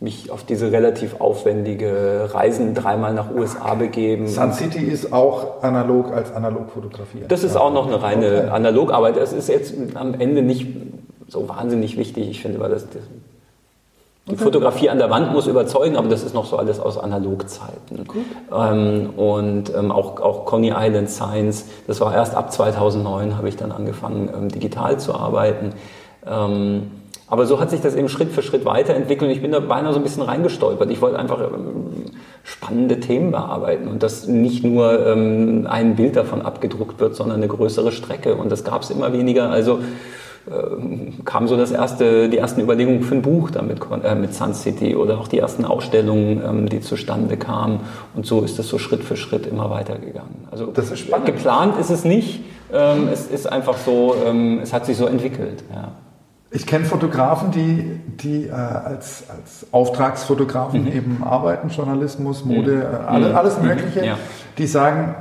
mich 0.00 0.30
auf 0.30 0.44
diese 0.44 0.70
relativ 0.70 1.20
aufwendige 1.20 2.30
Reisen 2.32 2.74
dreimal 2.74 3.12
nach 3.14 3.34
USA 3.34 3.74
begeben. 3.74 4.28
Sun 4.28 4.52
City 4.52 4.84
ist 4.84 5.12
auch 5.12 5.62
analog 5.62 6.12
als 6.12 6.32
analog 6.32 6.70
fotografiert. 6.70 7.30
Das 7.32 7.42
ist 7.42 7.56
auch 7.56 7.72
noch 7.72 7.88
eine 7.88 8.00
reine 8.00 8.26
okay. 8.26 8.48
Analogarbeit. 8.50 9.16
Das 9.16 9.32
ist 9.32 9.48
jetzt 9.48 9.74
am 9.94 10.14
Ende 10.14 10.42
nicht 10.42 10.68
so 11.26 11.48
wahnsinnig 11.48 11.96
wichtig. 11.96 12.30
Ich 12.30 12.42
finde, 12.42 12.60
weil 12.60 12.70
das, 12.70 12.88
das 12.88 13.02
die 14.28 14.34
okay. 14.34 14.44
Fotografie 14.44 14.90
an 14.90 14.98
der 14.98 15.08
Wand 15.08 15.32
muss 15.32 15.46
überzeugen, 15.46 15.96
aber 15.96 16.08
das 16.08 16.22
ist 16.22 16.34
noch 16.34 16.44
so 16.44 16.58
alles 16.58 16.80
aus 16.80 16.98
Analogzeiten. 16.98 18.06
Ähm, 18.54 19.10
und 19.16 19.74
ähm, 19.74 19.90
auch, 19.90 20.20
auch 20.20 20.44
Coney 20.44 20.72
Island 20.76 21.08
Science, 21.08 21.64
das 21.86 22.00
war 22.02 22.14
erst 22.14 22.34
ab 22.34 22.52
2009, 22.52 23.38
habe 23.38 23.48
ich 23.48 23.56
dann 23.56 23.72
angefangen, 23.72 24.28
ähm, 24.34 24.48
digital 24.50 25.00
zu 25.00 25.14
arbeiten. 25.14 25.72
Ähm, 26.26 26.90
aber 27.30 27.46
so 27.46 27.60
hat 27.60 27.70
sich 27.70 27.80
das 27.80 27.94
eben 27.94 28.08
Schritt 28.08 28.30
für 28.30 28.42
Schritt 28.42 28.64
weiterentwickelt 28.64 29.28
und 29.30 29.36
ich 29.36 29.42
bin 29.42 29.52
da 29.52 29.60
beinahe 29.60 29.92
so 29.92 29.98
ein 29.98 30.02
bisschen 30.02 30.22
reingestolpert. 30.22 30.90
Ich 30.90 31.02
wollte 31.02 31.18
einfach 31.18 31.40
ähm, 31.40 32.06
spannende 32.42 33.00
Themen 33.00 33.30
bearbeiten 33.30 33.88
und 33.88 34.02
dass 34.02 34.26
nicht 34.26 34.64
nur 34.64 35.06
ähm, 35.06 35.66
ein 35.68 35.96
Bild 35.96 36.16
davon 36.16 36.40
abgedruckt 36.40 37.00
wird, 37.00 37.14
sondern 37.14 37.38
eine 37.38 37.48
größere 37.48 37.92
Strecke. 37.92 38.34
Und 38.36 38.50
das 38.50 38.64
gab 38.64 38.82
es 38.82 38.90
immer 38.90 39.12
weniger. 39.12 39.50
Also 39.50 39.80
äh, 40.46 41.12
kam 41.26 41.48
so 41.48 41.58
das 41.58 41.70
erste, 41.70 42.30
die 42.30 42.38
ersten 42.38 42.62
Überlegungen 42.62 43.02
für 43.02 43.16
ein 43.16 43.22
Buch 43.22 43.50
damit 43.50 43.80
äh, 44.02 44.14
mit 44.14 44.32
Sun 44.32 44.54
City 44.54 44.96
oder 44.96 45.18
auch 45.18 45.28
die 45.28 45.38
ersten 45.38 45.66
Ausstellungen, 45.66 46.42
ähm, 46.42 46.68
die 46.70 46.80
zustande 46.80 47.36
kamen. 47.36 47.80
Und 48.14 48.24
so 48.24 48.40
ist 48.40 48.58
es 48.58 48.68
so 48.68 48.78
Schritt 48.78 49.04
für 49.04 49.18
Schritt 49.18 49.46
immer 49.46 49.68
weitergegangen. 49.68 50.48
Also 50.50 50.66
das 50.66 50.90
ist 50.90 51.00
spannend. 51.00 51.26
geplant 51.26 51.78
ist 51.78 51.90
es 51.90 52.04
nicht. 52.04 52.40
Ähm, 52.72 53.08
es 53.12 53.26
ist 53.26 53.52
einfach 53.52 53.76
so, 53.76 54.14
ähm, 54.26 54.60
es 54.62 54.72
hat 54.72 54.86
sich 54.86 54.96
so 54.96 55.04
entwickelt. 55.04 55.62
Ja. 55.74 55.92
Ich 56.50 56.66
kenne 56.66 56.86
Fotografen, 56.86 57.50
die, 57.50 58.00
die 58.06 58.46
äh, 58.46 58.52
als, 58.52 59.24
als 59.28 59.66
Auftragsfotografen 59.70 60.82
mhm. 60.82 60.92
eben 60.92 61.22
arbeiten, 61.22 61.68
Journalismus, 61.68 62.44
Mode, 62.44 62.72
mhm. 62.72 62.80
äh, 62.80 63.06
alle, 63.06 63.28
mhm. 63.30 63.36
alles 63.36 63.58
mhm. 63.58 63.66
Mögliche, 63.66 64.06
ja. 64.06 64.18
die 64.56 64.66
sagen, 64.66 65.14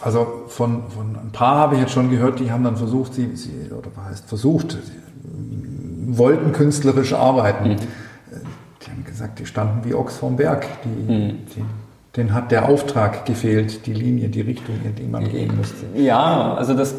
also 0.00 0.44
von, 0.48 0.84
von 0.88 1.16
ein 1.16 1.32
paar 1.32 1.56
habe 1.56 1.74
ich 1.74 1.82
jetzt 1.82 1.92
schon 1.92 2.10
gehört, 2.10 2.38
die 2.40 2.50
haben 2.50 2.64
dann 2.64 2.76
versucht, 2.76 3.14
sie, 3.14 3.36
sie 3.36 3.70
oder 3.70 3.88
was 3.94 4.06
heißt 4.10 4.28
versucht, 4.28 4.72
sie 4.72 6.16
wollten 6.16 6.52
künstlerisch 6.52 7.12
arbeiten. 7.12 7.70
Mhm. 7.70 7.74
Äh, 7.74 7.78
die 8.86 8.90
haben 8.90 9.04
gesagt, 9.04 9.38
die 9.40 9.46
standen 9.46 9.84
wie 9.84 9.94
Ochs 9.94 10.16
vom 10.16 10.36
Berg. 10.36 10.66
Die, 10.84 11.12
mhm. 11.12 11.46
die, 11.54 11.64
denen 12.16 12.32
hat 12.32 12.50
der 12.50 12.68
Auftrag 12.68 13.26
gefehlt, 13.26 13.86
die 13.86 13.92
Linie, 13.92 14.28
die 14.28 14.40
Richtung, 14.40 14.76
in 14.84 14.94
die 14.94 15.04
man 15.04 15.28
gehen 15.28 15.56
musste. 15.56 15.84
Ja, 15.94 16.54
also 16.54 16.74
das 16.74 16.94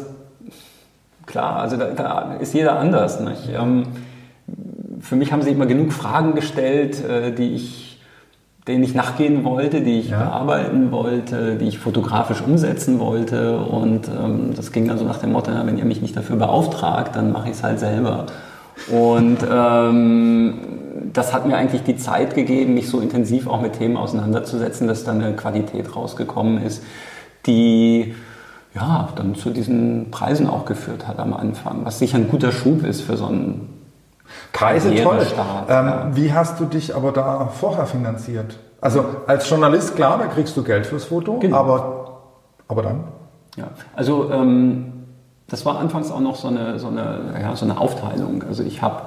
klar, 1.30 1.56
also 1.56 1.76
da, 1.76 1.86
da 1.86 2.34
ist 2.40 2.52
jeder 2.52 2.78
anders. 2.78 3.18
Ähm, 3.52 3.84
für 5.00 5.16
mich 5.16 5.32
haben 5.32 5.42
sie 5.42 5.50
immer 5.50 5.66
genug 5.66 5.92
Fragen 5.92 6.34
gestellt, 6.34 7.02
äh, 7.04 7.32
die 7.32 7.54
ich, 7.54 8.00
denen 8.68 8.84
ich 8.84 8.94
nachgehen 8.94 9.44
wollte, 9.44 9.80
die 9.80 10.00
ich 10.00 10.10
ja. 10.10 10.18
bearbeiten 10.18 10.92
wollte, 10.92 11.56
die 11.56 11.68
ich 11.68 11.78
fotografisch 11.78 12.42
umsetzen 12.42 12.98
wollte. 12.98 13.58
Und 13.58 14.08
ähm, 14.08 14.52
das 14.54 14.72
ging 14.72 14.88
dann 14.88 14.98
so 14.98 15.04
nach 15.04 15.18
dem 15.18 15.32
Motto, 15.32 15.50
na, 15.52 15.66
wenn 15.66 15.78
ihr 15.78 15.84
mich 15.84 16.02
nicht 16.02 16.16
dafür 16.16 16.36
beauftragt, 16.36 17.16
dann 17.16 17.32
mache 17.32 17.48
ich 17.48 17.56
es 17.56 17.62
halt 17.62 17.78
selber. 17.78 18.26
Und 18.90 19.38
ähm, 19.50 20.54
das 21.12 21.32
hat 21.32 21.46
mir 21.46 21.56
eigentlich 21.56 21.82
die 21.82 21.96
Zeit 21.96 22.34
gegeben, 22.34 22.74
mich 22.74 22.88
so 22.88 23.00
intensiv 23.00 23.48
auch 23.48 23.60
mit 23.60 23.74
Themen 23.74 23.96
auseinanderzusetzen, 23.96 24.86
dass 24.86 25.04
dann 25.04 25.22
eine 25.22 25.34
Qualität 25.34 25.96
rausgekommen 25.96 26.62
ist, 26.62 26.82
die 27.46 28.14
ja, 28.74 29.08
dann 29.16 29.34
zu 29.34 29.50
diesen 29.50 30.10
Preisen 30.10 30.48
auch 30.48 30.64
geführt 30.64 31.08
hat 31.08 31.18
am 31.18 31.34
Anfang, 31.34 31.84
was 31.84 31.98
sicher 31.98 32.18
ein 32.18 32.28
guter 32.28 32.52
Schub 32.52 32.84
ist 32.84 33.02
für 33.02 33.16
so 33.16 33.26
einen 33.26 33.68
Preise 34.52 34.94
toll. 34.94 35.26
Ähm, 35.68 35.86
ja. 35.86 36.10
Wie 36.12 36.32
hast 36.32 36.60
du 36.60 36.64
dich 36.64 36.94
aber 36.94 37.12
da 37.12 37.46
vorher 37.48 37.86
finanziert? 37.86 38.58
Also 38.80 39.04
als 39.26 39.48
Journalist, 39.48 39.96
klar, 39.96 40.18
da 40.18 40.26
kriegst 40.26 40.56
du 40.56 40.62
Geld 40.62 40.86
fürs 40.86 41.04
Foto, 41.04 41.38
genau. 41.38 41.56
aber, 41.56 42.20
aber 42.68 42.82
dann? 42.82 43.04
Ja, 43.56 43.68
also 43.94 44.30
ähm, 44.32 44.92
das 45.48 45.66
war 45.66 45.78
anfangs 45.78 46.10
auch 46.10 46.20
noch 46.20 46.36
so 46.36 46.48
eine, 46.48 46.78
so 46.78 46.86
eine, 46.86 47.34
ja, 47.40 47.56
so 47.56 47.64
eine 47.64 47.78
Aufteilung. 47.78 48.44
Also 48.44 48.62
ich 48.62 48.80
habe 48.80 49.02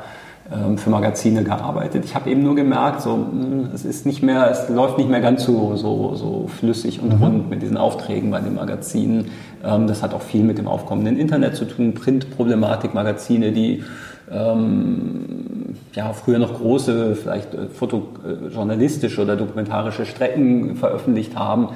für 0.75 0.89
Magazine 0.89 1.43
gearbeitet. 1.43 2.03
Ich 2.05 2.15
habe 2.15 2.29
eben 2.29 2.43
nur 2.43 2.55
gemerkt, 2.55 3.01
so, 3.01 3.13
hm, 3.13 3.69
es 3.73 3.85
ist 3.85 4.05
nicht 4.05 4.21
mehr, 4.21 4.51
es 4.51 4.69
läuft 4.69 4.97
nicht 4.97 5.09
mehr 5.09 5.21
ganz 5.21 5.45
so, 5.45 5.75
so, 5.77 6.15
so 6.15 6.47
flüssig 6.47 7.01
und 7.01 7.15
mhm. 7.15 7.23
rund 7.23 7.49
mit 7.49 7.61
diesen 7.61 7.77
Aufträgen 7.77 8.29
bei 8.29 8.41
den 8.41 8.55
Magazinen. 8.55 9.31
Ähm, 9.63 9.87
das 9.87 10.03
hat 10.03 10.13
auch 10.13 10.21
viel 10.21 10.43
mit 10.43 10.57
dem 10.57 10.67
aufkommenden 10.67 11.17
Internet 11.17 11.55
zu 11.55 11.65
tun, 11.65 11.93
Printproblematik, 11.93 12.93
Magazine, 12.93 13.53
die 13.53 13.83
ähm, 14.31 15.75
ja, 15.93 16.13
früher 16.13 16.39
noch 16.39 16.53
große, 16.55 17.15
vielleicht 17.15 17.53
äh, 17.53 17.67
fotojournalistische 17.67 19.21
oder 19.21 19.35
dokumentarische 19.35 20.05
Strecken 20.05 20.75
veröffentlicht 20.75 21.35
haben, 21.35 21.69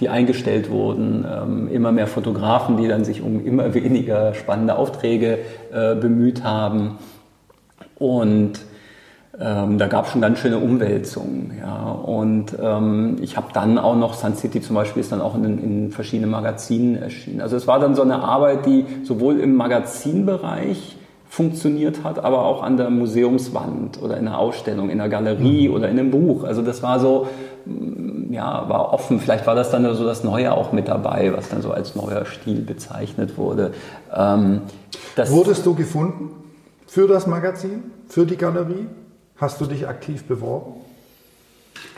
die 0.00 0.08
eingestellt 0.08 0.70
wurden, 0.70 1.24
ähm, 1.30 1.68
immer 1.68 1.92
mehr 1.92 2.06
Fotografen, 2.06 2.76
die 2.76 2.88
dann 2.88 3.04
sich 3.04 3.22
um 3.22 3.44
immer 3.44 3.74
weniger 3.74 4.34
spannende 4.34 4.76
Aufträge 4.76 5.38
äh, 5.72 5.94
bemüht 5.94 6.44
haben. 6.44 6.98
Und 8.04 8.60
ähm, 9.40 9.78
da 9.78 9.86
gab 9.86 10.04
es 10.04 10.12
schon 10.12 10.20
ganz 10.20 10.38
schöne 10.38 10.58
Umwälzungen. 10.58 11.52
Ja. 11.58 11.90
Und 11.90 12.54
ähm, 12.62 13.16
ich 13.22 13.38
habe 13.38 13.46
dann 13.54 13.78
auch 13.78 13.96
noch, 13.96 14.12
Sun 14.12 14.34
City 14.36 14.60
zum 14.60 14.76
Beispiel 14.76 15.00
ist 15.00 15.10
dann 15.10 15.22
auch 15.22 15.34
in, 15.34 15.58
in, 15.58 15.90
verschiedenen 15.90 16.30
Magazinen 16.30 16.96
erschienen. 16.96 17.40
Also 17.40 17.56
es 17.56 17.66
war 17.66 17.80
dann 17.80 17.94
so 17.94 18.02
eine 18.02 18.22
Arbeit, 18.22 18.66
die 18.66 18.84
sowohl 19.04 19.40
im 19.40 19.56
Magazinbereich 19.56 20.96
funktioniert 21.30 22.04
hat, 22.04 22.22
aber 22.22 22.44
auch 22.44 22.62
an 22.62 22.76
der 22.76 22.90
Museumswand 22.90 24.02
oder 24.02 24.18
in 24.18 24.28
einer 24.28 24.38
Ausstellung, 24.38 24.90
in 24.90 25.00
einer 25.00 25.08
Galerie 25.08 25.68
mhm. 25.68 25.74
oder 25.74 25.88
in 25.88 25.98
einem 25.98 26.10
Buch. 26.10 26.44
Also 26.44 26.60
das 26.60 26.82
war 26.82 27.00
so, 27.00 27.26
mm, 27.64 28.34
ja, 28.34 28.68
war 28.68 28.92
offen. 28.92 29.18
Vielleicht 29.18 29.46
war 29.46 29.54
das 29.54 29.70
dann 29.70 29.82
so 29.94 30.04
das 30.04 30.22
Neue 30.22 30.52
auch 30.52 30.72
mit 30.72 30.88
dabei, 30.88 31.32
was 31.34 31.48
dann 31.48 31.62
so 31.62 31.70
als 31.70 31.96
neuer 31.96 32.26
Stil 32.26 32.60
bezeichnet 32.60 33.38
wurde. 33.38 33.72
Ähm, 34.14 34.60
Wurdest 35.16 35.64
du 35.64 35.74
gefunden 35.74 36.43
für 36.94 37.08
das 37.08 37.26
Magazin, 37.26 37.90
für 38.06 38.24
die 38.24 38.36
Galerie? 38.36 38.86
Hast 39.36 39.60
du 39.60 39.66
dich 39.66 39.88
aktiv 39.88 40.28
beworben? 40.28 40.74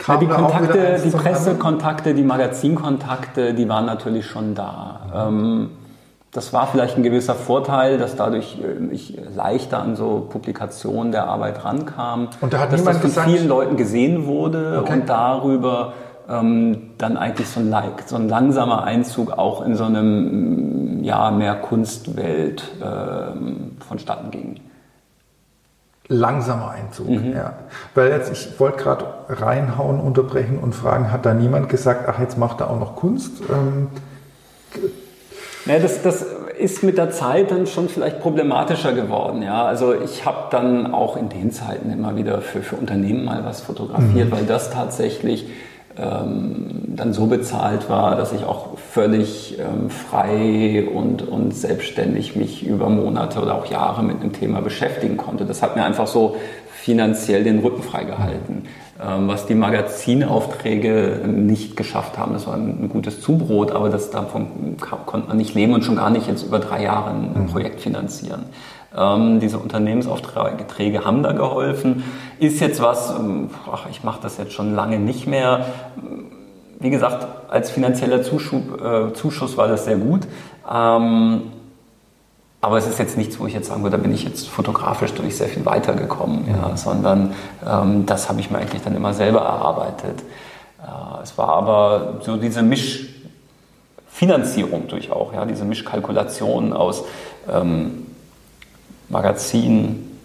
Ja, 0.07 0.17
die 0.17 0.25
Kontakte, 0.25 0.99
die 1.05 1.11
Pressekontakte, 1.11 2.15
die 2.15 2.23
Magazinkontakte, 2.23 3.53
die 3.53 3.69
waren 3.69 3.85
natürlich 3.85 4.25
schon 4.25 4.55
da. 4.55 5.27
Ähm, 5.29 5.69
das 6.31 6.51
war 6.51 6.65
vielleicht 6.65 6.97
ein 6.97 7.03
gewisser 7.03 7.35
Vorteil, 7.35 7.99
dass 7.99 8.15
dadurch 8.15 8.57
äh, 8.59 8.91
ich 8.91 9.19
leichter 9.35 9.83
an 9.83 9.95
so 9.95 10.25
Publikationen 10.27 11.11
der 11.11 11.27
Arbeit 11.27 11.63
rankam. 11.63 12.29
Und 12.41 12.53
da 12.53 12.59
hat 12.59 12.73
dass 12.73 12.79
niemand 12.79 12.95
das 12.95 13.01
von 13.01 13.09
gesagt, 13.11 13.29
vielen 13.29 13.47
Leuten 13.47 13.77
gesehen 13.77 14.25
wurde 14.25 14.79
okay. 14.81 14.93
und 14.93 15.09
darüber 15.09 15.93
ähm, 16.27 16.93
dann 16.97 17.17
eigentlich 17.17 17.49
so 17.49 17.59
ein, 17.59 17.75
so 18.07 18.15
ein, 18.15 18.29
langsamer 18.29 18.83
Einzug 18.83 19.37
auch 19.37 19.63
in 19.63 19.75
so 19.75 19.83
einem 19.83 21.03
ja, 21.03 21.29
mehr 21.29 21.53
Kunstwelt 21.53 22.63
ähm, 22.81 23.77
vonstatten 23.87 24.31
ging 24.31 24.59
langsamer 26.07 26.71
Einzug. 26.71 27.09
Mhm. 27.09 27.33
Ja. 27.33 27.53
Weil 27.95 28.11
jetzt, 28.11 28.31
ich 28.31 28.59
wollte 28.59 28.83
gerade 28.83 29.05
reinhauen, 29.29 29.99
unterbrechen 29.99 30.59
und 30.59 30.73
fragen, 30.73 31.11
hat 31.11 31.25
da 31.25 31.33
niemand 31.33 31.69
gesagt, 31.69 32.07
ach, 32.07 32.19
jetzt 32.19 32.37
macht 32.37 32.61
er 32.61 32.69
auch 32.69 32.79
noch 32.79 32.95
Kunst? 32.95 33.41
Ähm, 33.49 33.87
ja, 35.65 35.79
das, 35.79 36.01
das 36.01 36.25
ist 36.57 36.83
mit 36.83 36.97
der 36.97 37.11
Zeit 37.11 37.51
dann 37.51 37.67
schon 37.67 37.89
vielleicht 37.89 38.21
problematischer 38.21 38.93
geworden. 38.93 39.41
Ja? 39.41 39.65
Also 39.65 39.93
ich 39.93 40.25
habe 40.25 40.47
dann 40.49 40.93
auch 40.93 41.17
in 41.17 41.29
den 41.29 41.51
Zeiten 41.51 41.91
immer 41.91 42.15
wieder 42.15 42.41
für, 42.41 42.61
für 42.61 42.75
Unternehmen 42.77 43.25
mal 43.25 43.43
was 43.43 43.61
fotografiert, 43.61 44.29
mhm. 44.29 44.31
weil 44.31 44.45
das 44.45 44.71
tatsächlich 44.71 45.47
ähm, 45.99 46.95
dann 46.95 47.13
so 47.13 47.25
bezahlt 47.25 47.89
war, 47.89 48.15
dass 48.15 48.33
ich 48.33 48.43
auch 48.43 48.77
völlig 48.77 49.57
ähm, 49.59 49.89
frei 49.89 50.87
und, 50.93 51.27
und 51.27 51.55
selbstständig 51.55 52.35
mich 52.35 52.65
über 52.65 52.89
Monate 52.89 53.41
oder 53.41 53.55
auch 53.55 53.65
Jahre 53.67 54.03
mit 54.03 54.21
einem 54.21 54.33
Thema 54.33 54.61
beschäftigen 54.61 55.17
konnte. 55.17 55.45
Das 55.45 55.61
hat 55.61 55.75
mir 55.75 55.83
einfach 55.83 56.07
so 56.07 56.35
finanziell 56.71 57.43
den 57.43 57.59
Rücken 57.59 57.83
freigehalten. 57.83 58.63
Ähm, 59.03 59.27
was 59.27 59.45
die 59.45 59.55
Magazinaufträge 59.55 61.21
nicht 61.27 61.75
geschafft 61.75 62.17
haben, 62.17 62.33
das 62.33 62.47
war 62.47 62.55
ein, 62.55 62.89
gutes 62.89 63.21
Zubrot, 63.21 63.71
aber 63.71 63.89
das, 63.89 64.09
davon 64.09 64.77
konnte 64.79 65.27
man 65.27 65.37
nicht 65.37 65.53
leben 65.53 65.73
und 65.73 65.83
schon 65.83 65.97
gar 65.97 66.09
nicht 66.09 66.27
jetzt 66.27 66.43
über 66.43 66.59
drei 66.59 66.83
Jahre 66.83 67.11
ein 67.11 67.43
mhm. 67.43 67.47
Projekt 67.47 67.81
finanzieren. 67.81 68.45
Ähm, 68.97 69.39
diese 69.39 69.59
Unternehmensaufträge 69.59 71.05
haben 71.05 71.23
da 71.23 71.33
geholfen. 71.33 72.03
Ist 72.39 72.59
jetzt 72.59 72.81
was, 72.81 73.11
ähm, 73.11 73.49
ach, 73.71 73.85
ich 73.91 74.03
mache 74.03 74.19
das 74.21 74.37
jetzt 74.37 74.53
schon 74.53 74.73
lange 74.73 74.99
nicht 74.99 75.27
mehr. 75.27 75.65
Wie 76.79 76.89
gesagt, 76.89 77.27
als 77.49 77.69
finanzieller 77.69 78.23
Zuschub, 78.23 78.81
äh, 78.81 79.13
Zuschuss 79.13 79.57
war 79.57 79.67
das 79.67 79.85
sehr 79.85 79.97
gut. 79.97 80.21
Ähm, 80.71 81.43
aber 82.59 82.77
es 82.77 82.87
ist 82.87 82.97
jetzt 82.97 83.17
nichts, 83.17 83.39
wo 83.39 83.45
ich 83.45 83.53
jetzt 83.53 83.67
sagen 83.67 83.83
würde, 83.83 83.97
da 83.97 84.01
bin 84.01 84.11
ich 84.11 84.23
jetzt 84.23 84.49
fotografisch 84.49 85.13
durch 85.13 85.37
sehr 85.37 85.47
viel 85.47 85.63
weitergekommen, 85.65 86.47
ja, 86.49 86.75
sondern 86.75 87.35
ähm, 87.65 88.07
das 88.07 88.29
habe 88.29 88.39
ich 88.39 88.49
mir 88.49 88.57
eigentlich 88.57 88.81
dann 88.81 88.95
immer 88.95 89.13
selber 89.13 89.41
erarbeitet. 89.41 90.23
Äh, 90.81 91.21
es 91.21 91.37
war 91.37 91.49
aber 91.49 92.15
so 92.21 92.37
diese 92.37 92.63
Mischfinanzierung 92.63 94.87
durch 94.87 95.11
auch, 95.11 95.33
ja, 95.33 95.45
diese 95.45 95.65
Mischkalkulation 95.65 96.73
aus 96.73 97.03
ähm, 97.47 98.06
Magazin 99.09 100.17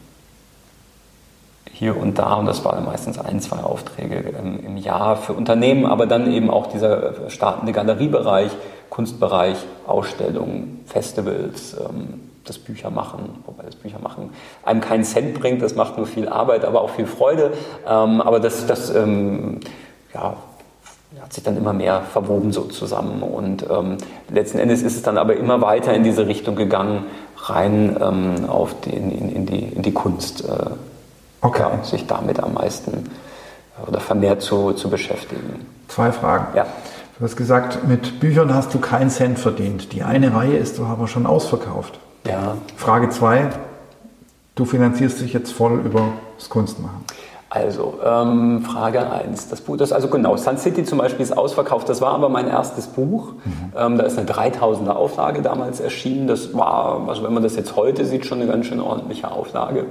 hier 1.73 1.97
und 1.97 2.19
da 2.19 2.35
und 2.35 2.47
das 2.47 2.65
waren 2.65 2.85
meistens 2.85 3.19
ein, 3.19 3.41
zwei 3.41 3.59
Aufträge 3.59 4.17
im, 4.17 4.65
im 4.65 4.77
Jahr 4.77 5.17
für 5.17 5.33
Unternehmen, 5.33 5.87
aber 5.87 6.07
dann 6.07 6.31
eben 6.31 6.51
auch 6.51 6.67
dieser 6.69 7.31
startende 7.31 7.73
Galeriebereich, 7.73 8.53
Kunstbereich, 8.91 9.57
Ausstellungen, 9.87 10.85
Festivals, 10.87 11.75
ähm, 11.75 12.21
das 12.45 12.59
Büchermachen, 12.59 13.21
wobei 13.47 13.63
das 13.65 13.77
Büchermachen 13.77 14.31
einem 14.65 14.81
keinen 14.81 15.05
Cent 15.05 15.35
bringt, 15.39 15.63
das 15.63 15.75
macht 15.75 15.97
nur 15.97 16.07
viel 16.07 16.29
Arbeit, 16.29 16.65
aber 16.65 16.83
auch 16.83 16.91
viel 16.91 17.07
Freude. 17.07 17.53
Ähm, 17.87 18.21
aber 18.21 18.41
das, 18.41 18.67
das 18.67 18.95
ähm, 18.95 19.61
ja, 20.13 20.37
hat 21.23 21.33
sich 21.33 21.45
dann 21.45 21.57
immer 21.57 21.73
mehr 21.73 22.03
verwoben 22.03 22.53
so 22.53 22.63
zusammen 22.65 23.23
und 23.23 23.65
ähm, 23.71 23.97
letzten 24.29 24.59
Endes 24.59 24.83
ist 24.83 24.97
es 24.97 25.03
dann 25.03 25.17
aber 25.17 25.37
immer 25.37 25.61
weiter 25.61 25.95
in 25.95 26.03
diese 26.03 26.27
Richtung 26.27 26.57
gegangen, 26.57 27.05
rein 27.37 27.97
ähm, 28.01 28.49
auf 28.49 28.75
die, 28.81 28.91
in, 28.91 29.29
in, 29.29 29.47
die, 29.47 29.61
in 29.61 29.83
die 29.83 29.93
Kunst, 29.93 30.45
äh, 30.45 30.71
okay. 31.41 31.63
ja, 31.63 31.85
sich 31.85 32.07
damit 32.07 32.43
am 32.43 32.55
meisten 32.55 32.91
äh, 33.79 33.89
oder 33.89 34.01
vermehrt 34.01 34.43
zu, 34.43 34.73
zu 34.73 34.91
beschäftigen. 34.91 35.65
Zwei 35.87 36.11
Fragen. 36.11 36.57
Ja. 36.57 36.67
Du 37.19 37.25
hast 37.25 37.37
gesagt, 37.37 37.87
mit 37.87 38.19
Büchern 38.19 38.53
hast 38.53 38.75
du 38.75 38.81
keinen 38.81 39.11
Cent 39.11 39.39
verdient. 39.39 39.93
Die 39.93 40.03
eine 40.03 40.35
Reihe 40.35 40.57
ist 40.57 40.79
du 40.79 40.85
aber 40.85 41.07
schon 41.07 41.27
ausverkauft. 41.27 42.01
Ja. 42.27 42.57
Frage 42.77 43.11
zwei, 43.11 43.51
du 44.57 44.65
finanzierst 44.65 45.21
dich 45.21 45.33
jetzt 45.33 45.53
voll 45.53 45.81
über 45.85 46.15
das 46.37 46.49
Kunstmachen. 46.49 47.05
Also, 47.55 47.99
ähm, 48.03 48.63
Frage 48.63 49.11
1. 49.11 49.51
Das 49.51 49.61
Buch, 49.61 49.77
das, 49.77 49.93
also 49.93 50.09
genau, 50.09 50.39
Sun 50.39 50.57
City 50.57 50.85
zum 50.85 50.97
Beispiel 50.97 51.23
ist 51.23 51.37
ausverkauft. 51.37 51.87
Das 51.87 52.01
war 52.01 52.15
aber 52.15 52.31
mein 52.31 52.49
erstes 52.49 52.87
Buch. 52.87 53.35
Mhm. 53.45 53.73
Ähm, 53.77 53.99
da 53.99 54.05
ist 54.05 54.17
eine 54.17 54.27
3000er 54.27 54.93
Auflage 54.93 55.43
damals 55.43 55.79
erschienen. 55.79 56.27
Das 56.27 56.55
war, 56.55 57.07
also 57.07 57.23
wenn 57.23 57.35
man 57.35 57.43
das 57.43 57.55
jetzt 57.55 57.77
heute 57.77 58.07
sieht, 58.07 58.25
schon 58.25 58.41
eine 58.41 58.51
ganz 58.51 58.65
schön 58.65 58.81
ordentliche 58.81 59.31
Auflage. 59.31 59.85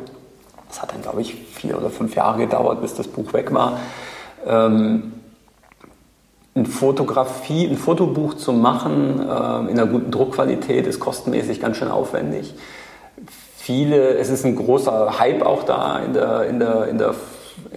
Das 0.70 0.82
hat 0.82 0.92
dann, 0.92 1.04
glaube 1.04 1.22
ich, 1.22 1.36
vier 1.36 1.78
oder 1.78 1.92
fünf 1.92 2.16
Jahre 2.16 2.40
gedauert, 2.40 2.82
bis 2.82 2.96
das 2.96 3.08
Buch 3.08 3.32
weg 3.32 3.54
war. 3.54 3.78
Ähm, 4.48 5.14
ein 6.56 6.66
Fotografie, 6.66 7.68
ein 7.68 7.78
Fotobuch 7.78 8.34
zu 8.34 8.54
machen 8.54 9.20
äh, 9.20 9.70
in 9.70 9.80
einer 9.80 9.86
guten 9.86 10.10
Druckqualität 10.10 10.88
ist 10.88 11.00
kostenmäßig 11.00 11.62
ganz 11.62 11.78
schön 11.78 11.90
aufwendig. 11.90 12.56
Viele, 13.56 14.16
es 14.16 14.32
ist 14.32 14.48
ein 14.48 14.56
großer 14.56 15.20
Hype 15.20 15.46
auch 15.46 15.62
da 15.62 16.00
in 16.00 16.14
der, 16.14 16.46
in 16.46 16.58
der, 16.58 16.88
in 16.88 16.98
der 16.98 17.14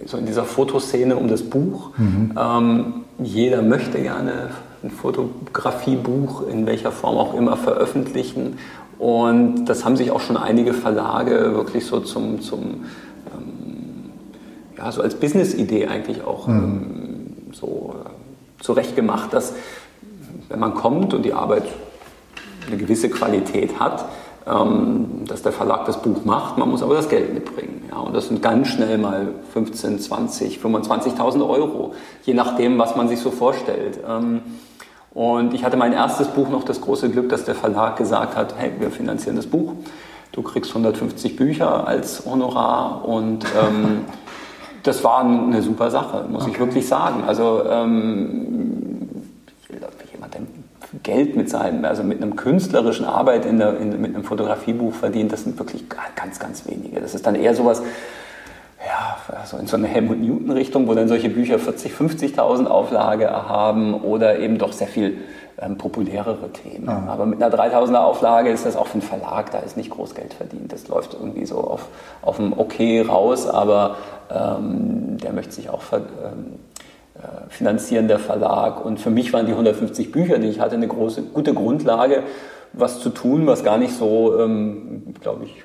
so 0.05 0.17
in 0.17 0.25
dieser 0.25 0.43
Fotoszene 0.43 1.15
um 1.15 1.27
das 1.27 1.43
Buch. 1.43 1.91
Mhm. 1.97 2.33
Ähm, 2.37 2.93
jeder 3.19 3.61
möchte 3.61 4.01
gerne 4.01 4.49
ein 4.83 4.91
Fotografiebuch 4.91 6.47
in 6.47 6.65
welcher 6.65 6.91
Form 6.91 7.17
auch 7.17 7.33
immer 7.33 7.57
veröffentlichen. 7.57 8.57
Und 8.99 9.65
das 9.65 9.83
haben 9.85 9.97
sich 9.97 10.11
auch 10.11 10.21
schon 10.21 10.37
einige 10.37 10.73
Verlage 10.73 11.53
wirklich 11.53 11.85
so 11.85 11.99
zum, 11.99 12.41
zum 12.41 12.85
ähm, 13.33 14.11
ja, 14.77 14.91
so 14.91 15.01
als 15.01 15.15
Business-Idee 15.15 15.87
eigentlich 15.87 16.23
auch 16.23 16.47
mhm. 16.47 16.55
ähm, 16.55 17.53
so 17.53 17.95
äh, 18.05 18.63
zurechtgemacht, 18.63 19.33
dass 19.33 19.53
wenn 20.49 20.59
man 20.59 20.75
kommt 20.75 21.13
und 21.13 21.23
die 21.23 21.33
Arbeit 21.33 21.63
eine 22.67 22.77
gewisse 22.77 23.09
Qualität 23.09 23.79
hat, 23.79 24.05
dass 24.45 25.41
der 25.41 25.51
Verlag 25.51 25.85
das 25.85 26.01
Buch 26.01 26.23
macht, 26.23 26.59
man 26.59 26.69
muss 26.69 26.83
aber 26.83 26.93
das 26.93 27.09
Geld 27.09 27.33
mitbringen. 27.33 27.89
Ja, 27.89 27.97
und 27.97 28.15
das 28.15 28.27
sind 28.27 28.43
ganz 28.43 28.67
schnell 28.67 28.99
mal 28.99 29.29
15, 29.53 29.99
20, 29.99 30.59
25.000 30.59 31.47
Euro, 31.47 31.93
je 32.23 32.35
nachdem, 32.35 32.77
was 32.77 32.95
man 32.95 33.07
sich 33.07 33.19
so 33.19 33.31
vorstellt. 33.31 33.99
Ähm, 34.07 34.41
und 35.15 35.53
ich 35.53 35.63
hatte 35.63 35.77
mein 35.77 35.93
erstes 35.93 36.27
Buch 36.27 36.49
noch 36.49 36.63
das 36.63 36.81
große 36.81 37.09
Glück, 37.09 37.29
dass 37.29 37.45
der 37.45 37.55
Verlag 37.55 37.95
gesagt 37.97 38.35
hat, 38.35 38.53
hey, 38.57 38.71
wir 38.77 38.91
finanzieren 38.91 39.37
das 39.37 39.47
Buch, 39.47 39.73
du 40.31 40.43
kriegst 40.43 40.71
150 40.71 41.37
Bücher 41.37 41.87
als 41.87 42.25
Honorar 42.25 43.03
und 43.05 43.45
ähm, 43.45 44.01
das 44.83 45.03
war 45.03 45.21
eine 45.21 45.63
super 45.63 45.89
Sache, 45.89 46.25
muss 46.29 46.43
okay. 46.43 46.51
ich 46.51 46.59
wirklich 46.59 46.87
sagen. 46.87 47.23
Also 47.25 47.63
ähm, 47.67 48.54
Geld 51.05 51.37
mit 51.37 51.49
seinem, 51.49 51.85
also 51.85 52.03
mit 52.03 52.21
einem 52.21 52.35
künstlerischen 52.35 53.05
Arbeit 53.05 53.45
in 53.45 53.59
der, 53.59 53.79
in, 53.79 54.01
mit 54.01 54.13
einem 54.13 54.23
Fotografiebuch 54.23 54.93
verdient, 54.93 55.31
das 55.31 55.43
sind 55.43 55.57
wirklich 55.57 55.85
ganz, 56.15 56.39
ganz 56.39 56.67
wenige. 56.67 56.99
Das 56.99 57.13
ist 57.13 57.25
dann 57.25 57.35
eher 57.35 57.53
sowas, 57.53 57.81
ja, 58.85 59.17
also 59.39 59.57
in 59.57 59.67
so 59.67 59.77
eine 59.77 59.87
Helmut 59.87 60.19
Newton-Richtung, 60.19 60.87
wo 60.87 60.93
dann 60.95 61.07
solche 61.07 61.29
Bücher 61.29 61.59
40, 61.59 61.93
50.000 61.93 62.65
Auflage 62.65 63.29
haben 63.29 63.93
oder 63.93 64.39
eben 64.39 64.57
doch 64.57 64.73
sehr 64.73 64.87
viel 64.87 65.19
ähm, 65.59 65.77
populärere 65.77 66.51
Themen. 66.51 66.89
Ah. 66.89 67.05
Aber 67.07 67.27
mit 67.27 67.41
einer 67.41 67.55
3000er 67.55 67.99
Auflage 67.99 68.49
ist 68.49 68.65
das 68.65 68.75
auch 68.75 68.87
für 68.87 68.93
einen 68.93 69.01
Verlag, 69.03 69.51
da 69.51 69.59
ist 69.59 69.77
nicht 69.77 69.91
groß 69.91 70.15
Geld 70.15 70.33
verdient. 70.33 70.73
Das 70.73 70.87
läuft 70.87 71.13
irgendwie 71.13 71.45
so 71.45 71.57
auf, 71.59 71.87
auf 72.23 72.37
dem 72.37 72.57
Okay 72.57 73.01
raus, 73.01 73.47
aber 73.47 73.97
ähm, 74.31 75.17
der 75.17 75.33
möchte 75.33 75.53
sich 75.53 75.69
auch 75.69 75.83
ver, 75.83 75.97
ähm, 75.97 76.59
äh, 77.15 77.49
finanzieren, 77.49 78.07
der 78.07 78.19
Verlag. 78.19 78.83
Und 78.83 78.99
für 78.99 79.09
mich 79.09 79.31
waren 79.31 79.45
die 79.45 79.53
150 79.53 80.11
Bücher, 80.11 80.37
die 80.37 80.49
ich 80.49 80.59
hatte, 80.59 80.75
eine 80.75 80.87
große, 80.87 81.23
gute 81.33 81.53
Grundlage, 81.53 82.23
was 82.73 82.99
zu 82.99 83.09
tun, 83.09 83.47
was 83.47 83.63
gar 83.63 83.77
nicht 83.77 83.93
so, 83.93 84.37
ähm, 84.39 85.13
glaube 85.21 85.45
ich, 85.45 85.63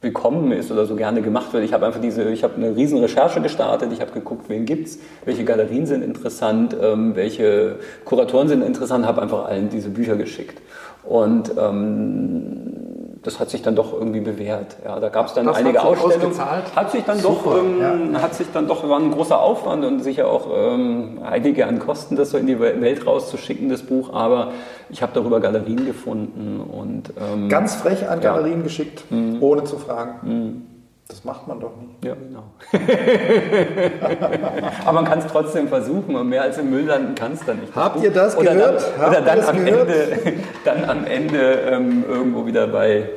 willkommen 0.00 0.52
ist 0.52 0.70
oder 0.70 0.86
so 0.86 0.94
gerne 0.94 1.22
gemacht 1.22 1.52
wird. 1.52 1.64
Ich 1.64 1.72
habe 1.72 1.86
einfach 1.86 2.00
diese, 2.00 2.30
ich 2.30 2.44
habe 2.44 2.54
eine 2.54 2.76
riesen 2.76 2.98
Recherche 2.98 3.40
gestartet, 3.40 3.92
ich 3.92 4.00
habe 4.00 4.12
geguckt, 4.12 4.48
wen 4.48 4.64
gibt's, 4.64 4.98
welche 5.24 5.44
Galerien 5.44 5.86
sind 5.86 6.02
interessant, 6.02 6.76
ähm, 6.80 7.16
welche 7.16 7.76
Kuratoren 8.04 8.48
sind 8.48 8.62
interessant, 8.62 9.06
habe 9.06 9.22
einfach 9.22 9.46
allen 9.46 9.70
diese 9.70 9.90
Bücher 9.90 10.16
geschickt. 10.16 10.60
Und 11.04 11.52
ähm, 11.58 12.97
das 13.22 13.40
hat 13.40 13.50
sich 13.50 13.62
dann 13.62 13.74
doch 13.74 13.92
irgendwie 13.92 14.20
bewährt. 14.20 14.76
Ja, 14.84 15.00
da 15.00 15.08
gab 15.08 15.26
es 15.26 15.34
dann 15.34 15.46
das 15.46 15.56
einige 15.56 15.82
Ausstellungen. 15.82 16.38
Hat 16.74 16.90
sich 16.90 17.04
dann 17.04 17.18
Super, 17.18 17.50
doch, 17.50 17.58
ähm, 17.58 18.12
ja. 18.14 18.22
hat 18.22 18.34
sich 18.34 18.46
dann 18.52 18.68
doch, 18.68 18.88
war 18.88 18.98
ein 18.98 19.10
großer 19.10 19.40
Aufwand 19.40 19.84
und 19.84 20.00
sicher 20.00 20.28
auch 20.28 20.48
ähm, 20.54 21.20
einige 21.24 21.66
an 21.66 21.78
Kosten, 21.78 22.16
das 22.16 22.30
so 22.30 22.38
in 22.38 22.46
die 22.46 22.60
Welt 22.60 23.06
rauszuschicken, 23.06 23.68
das 23.68 23.82
Buch. 23.82 24.12
Aber 24.12 24.52
ich 24.88 25.02
habe 25.02 25.12
darüber 25.14 25.40
Galerien 25.40 25.84
gefunden 25.86 26.60
und 26.60 27.12
ähm, 27.20 27.48
ganz 27.48 27.74
frech 27.74 28.08
an 28.08 28.20
Galerien 28.20 28.58
ja. 28.58 28.64
geschickt, 28.64 29.04
mhm. 29.10 29.38
ohne 29.40 29.64
zu 29.64 29.78
fragen. 29.78 30.14
Mhm. 30.22 30.77
Das 31.08 31.24
macht 31.24 31.48
man 31.48 31.58
doch 31.58 31.72
nicht. 31.80 32.04
Ja, 32.04 32.14
genau. 32.14 32.44
Aber 34.84 34.92
man 34.92 35.06
kann 35.06 35.20
es 35.20 35.26
trotzdem 35.26 35.68
versuchen 35.68 36.14
und 36.14 36.28
mehr 36.28 36.42
als 36.42 36.58
im 36.58 36.68
Müll 36.68 36.84
landen 36.84 37.14
kann 37.14 37.32
es 37.32 37.40
dann 37.46 37.60
nicht. 37.60 37.74
Habt 37.74 38.02
ihr 38.02 38.10
das 38.10 38.36
oder 38.36 38.54
gehört? 38.54 38.84
Dann, 38.98 39.08
oder 39.08 39.22
dann 39.22 39.40
am, 39.40 39.64
gehört? 39.64 39.88
Ende, 39.88 40.34
dann 40.66 40.84
am 40.84 41.06
Ende 41.06 41.52
ähm, 41.70 42.04
irgendwo 42.06 42.44
wieder 42.44 42.66
bei 42.66 43.08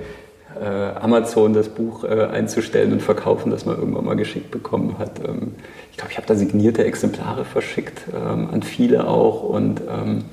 äh, 0.57 0.65
Amazon 1.01 1.53
das 1.53 1.67
Buch 1.67 2.05
äh, 2.05 2.27
einzustellen 2.31 2.93
und 2.93 3.01
verkaufen, 3.01 3.51
das 3.51 3.65
man 3.65 3.77
irgendwann 3.77 4.05
mal 4.05 4.15
geschickt 4.15 4.51
bekommen 4.51 4.97
hat. 4.97 5.19
Ähm, 5.19 5.55
ich 5.91 5.97
glaube, 5.97 6.11
ich 6.11 6.17
habe 6.17 6.27
da 6.27 6.35
signierte 6.35 6.85
Exemplare 6.85 7.43
verschickt, 7.43 8.03
ähm, 8.15 8.51
an 8.53 8.63
viele 8.63 9.05
auch 9.05 9.43
und 9.43 9.81
ähm, 9.81 10.23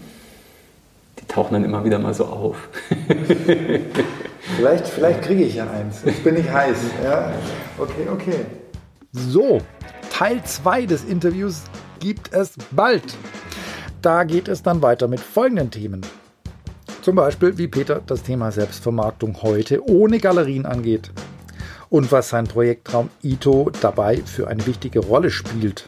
die 1.21 1.27
tauchen 1.27 1.55
dann 1.55 1.65
immer 1.65 1.85
wieder 1.85 1.99
mal 1.99 2.15
so 2.15 2.25
auf. 2.27 2.69
Vielleicht, 4.57 4.89
vielleicht 4.89 5.23
kriege 5.23 5.45
ich 5.45 5.57
ja 5.57 5.71
eins. 5.71 6.03
Jetzt 6.05 6.25
bin 6.25 6.37
ich 6.37 6.51
heiß. 6.51 6.79
Ja? 7.05 7.33
Okay, 7.79 8.09
okay. 8.11 8.47
So, 9.13 9.61
Teil 10.11 10.43
2 10.43 10.87
des 10.87 11.05
Interviews 11.05 11.63
gibt 12.01 12.33
es 12.33 12.55
bald. 12.71 13.05
Da 14.03 14.25
geht 14.25 14.49
es 14.49 14.63
dann 14.63 14.83
weiter 14.83 15.07
mit 15.07 15.21
folgenden 15.21 15.71
Themen. 15.71 16.01
Zum 17.03 17.15
Beispiel, 17.15 17.57
wie 17.59 17.69
Peter 17.69 18.03
das 18.05 18.23
Thema 18.23 18.51
Selbstvermarktung 18.51 19.43
heute 19.43 19.89
ohne 19.89 20.19
Galerien 20.19 20.67
angeht. 20.67 21.13
Und 21.89 22.11
was 22.11 22.31
sein 22.31 22.47
Projektraum 22.47 23.11
Ito 23.23 23.71
dabei 23.81 24.17
für 24.19 24.49
eine 24.49 24.67
wichtige 24.67 24.99
Rolle 24.99 25.31
spielt. 25.31 25.85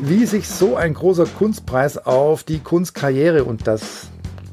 Wie 0.00 0.26
sich 0.26 0.48
so 0.48 0.76
ein 0.76 0.94
großer 0.94 1.26
Kunstpreis 1.26 1.98
auf 1.98 2.44
die 2.44 2.58
Kunstkarriere 2.58 3.44
und 3.44 3.66
das 3.66 4.09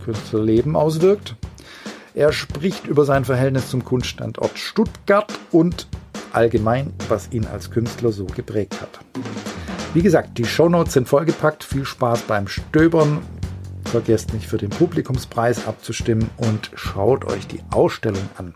Künstlerleben 0.07 0.75
auswirkt 0.75 1.35
er 2.17 2.33
spricht 2.33 2.87
über 2.87 3.05
sein 3.05 3.25
Verhältnis 3.25 3.69
zum 3.69 3.85
Kunststandort 3.85 4.57
Stuttgart 4.57 5.31
und 5.51 5.87
allgemein, 6.33 6.91
was 7.09 7.31
ihn 7.31 7.45
als 7.45 7.69
Künstler 7.69 8.11
so 8.11 8.25
geprägt 8.25 8.81
hat. 8.81 8.89
Wie 9.93 10.01
gesagt, 10.01 10.39
die 10.39 10.45
Shownotes 10.45 10.93
sind 10.93 11.07
vollgepackt. 11.07 11.63
Viel 11.63 11.85
Spaß 11.85 12.23
beim 12.23 12.47
Stöbern. 12.47 13.21
Vergesst 13.85 14.33
nicht 14.33 14.47
für 14.47 14.57
den 14.57 14.71
Publikumspreis 14.71 15.67
abzustimmen 15.67 16.27
und 16.37 16.71
schaut 16.73 17.23
euch 17.25 17.45
die 17.45 17.61
Ausstellung 17.69 18.27
an. 18.35 18.51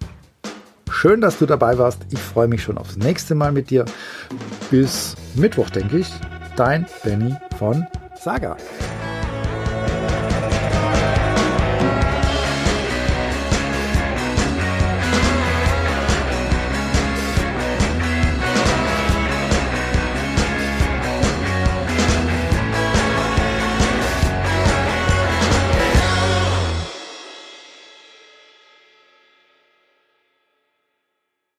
Schön, 0.89 1.21
dass 1.21 1.37
du 1.37 1.45
dabei 1.45 1.77
warst. 1.77 2.01
Ich 2.09 2.19
freue 2.19 2.47
mich 2.47 2.63
schon 2.63 2.79
aufs 2.79 2.97
nächste 2.97 3.35
Mal 3.35 3.51
mit 3.51 3.69
dir. 3.69 3.85
Bis 4.71 5.15
Mittwoch, 5.35 5.69
denke 5.69 5.99
ich. 5.99 6.11
Dein 6.55 6.87
Benny 7.03 7.35
von 7.59 7.85
Saga. 8.19 8.57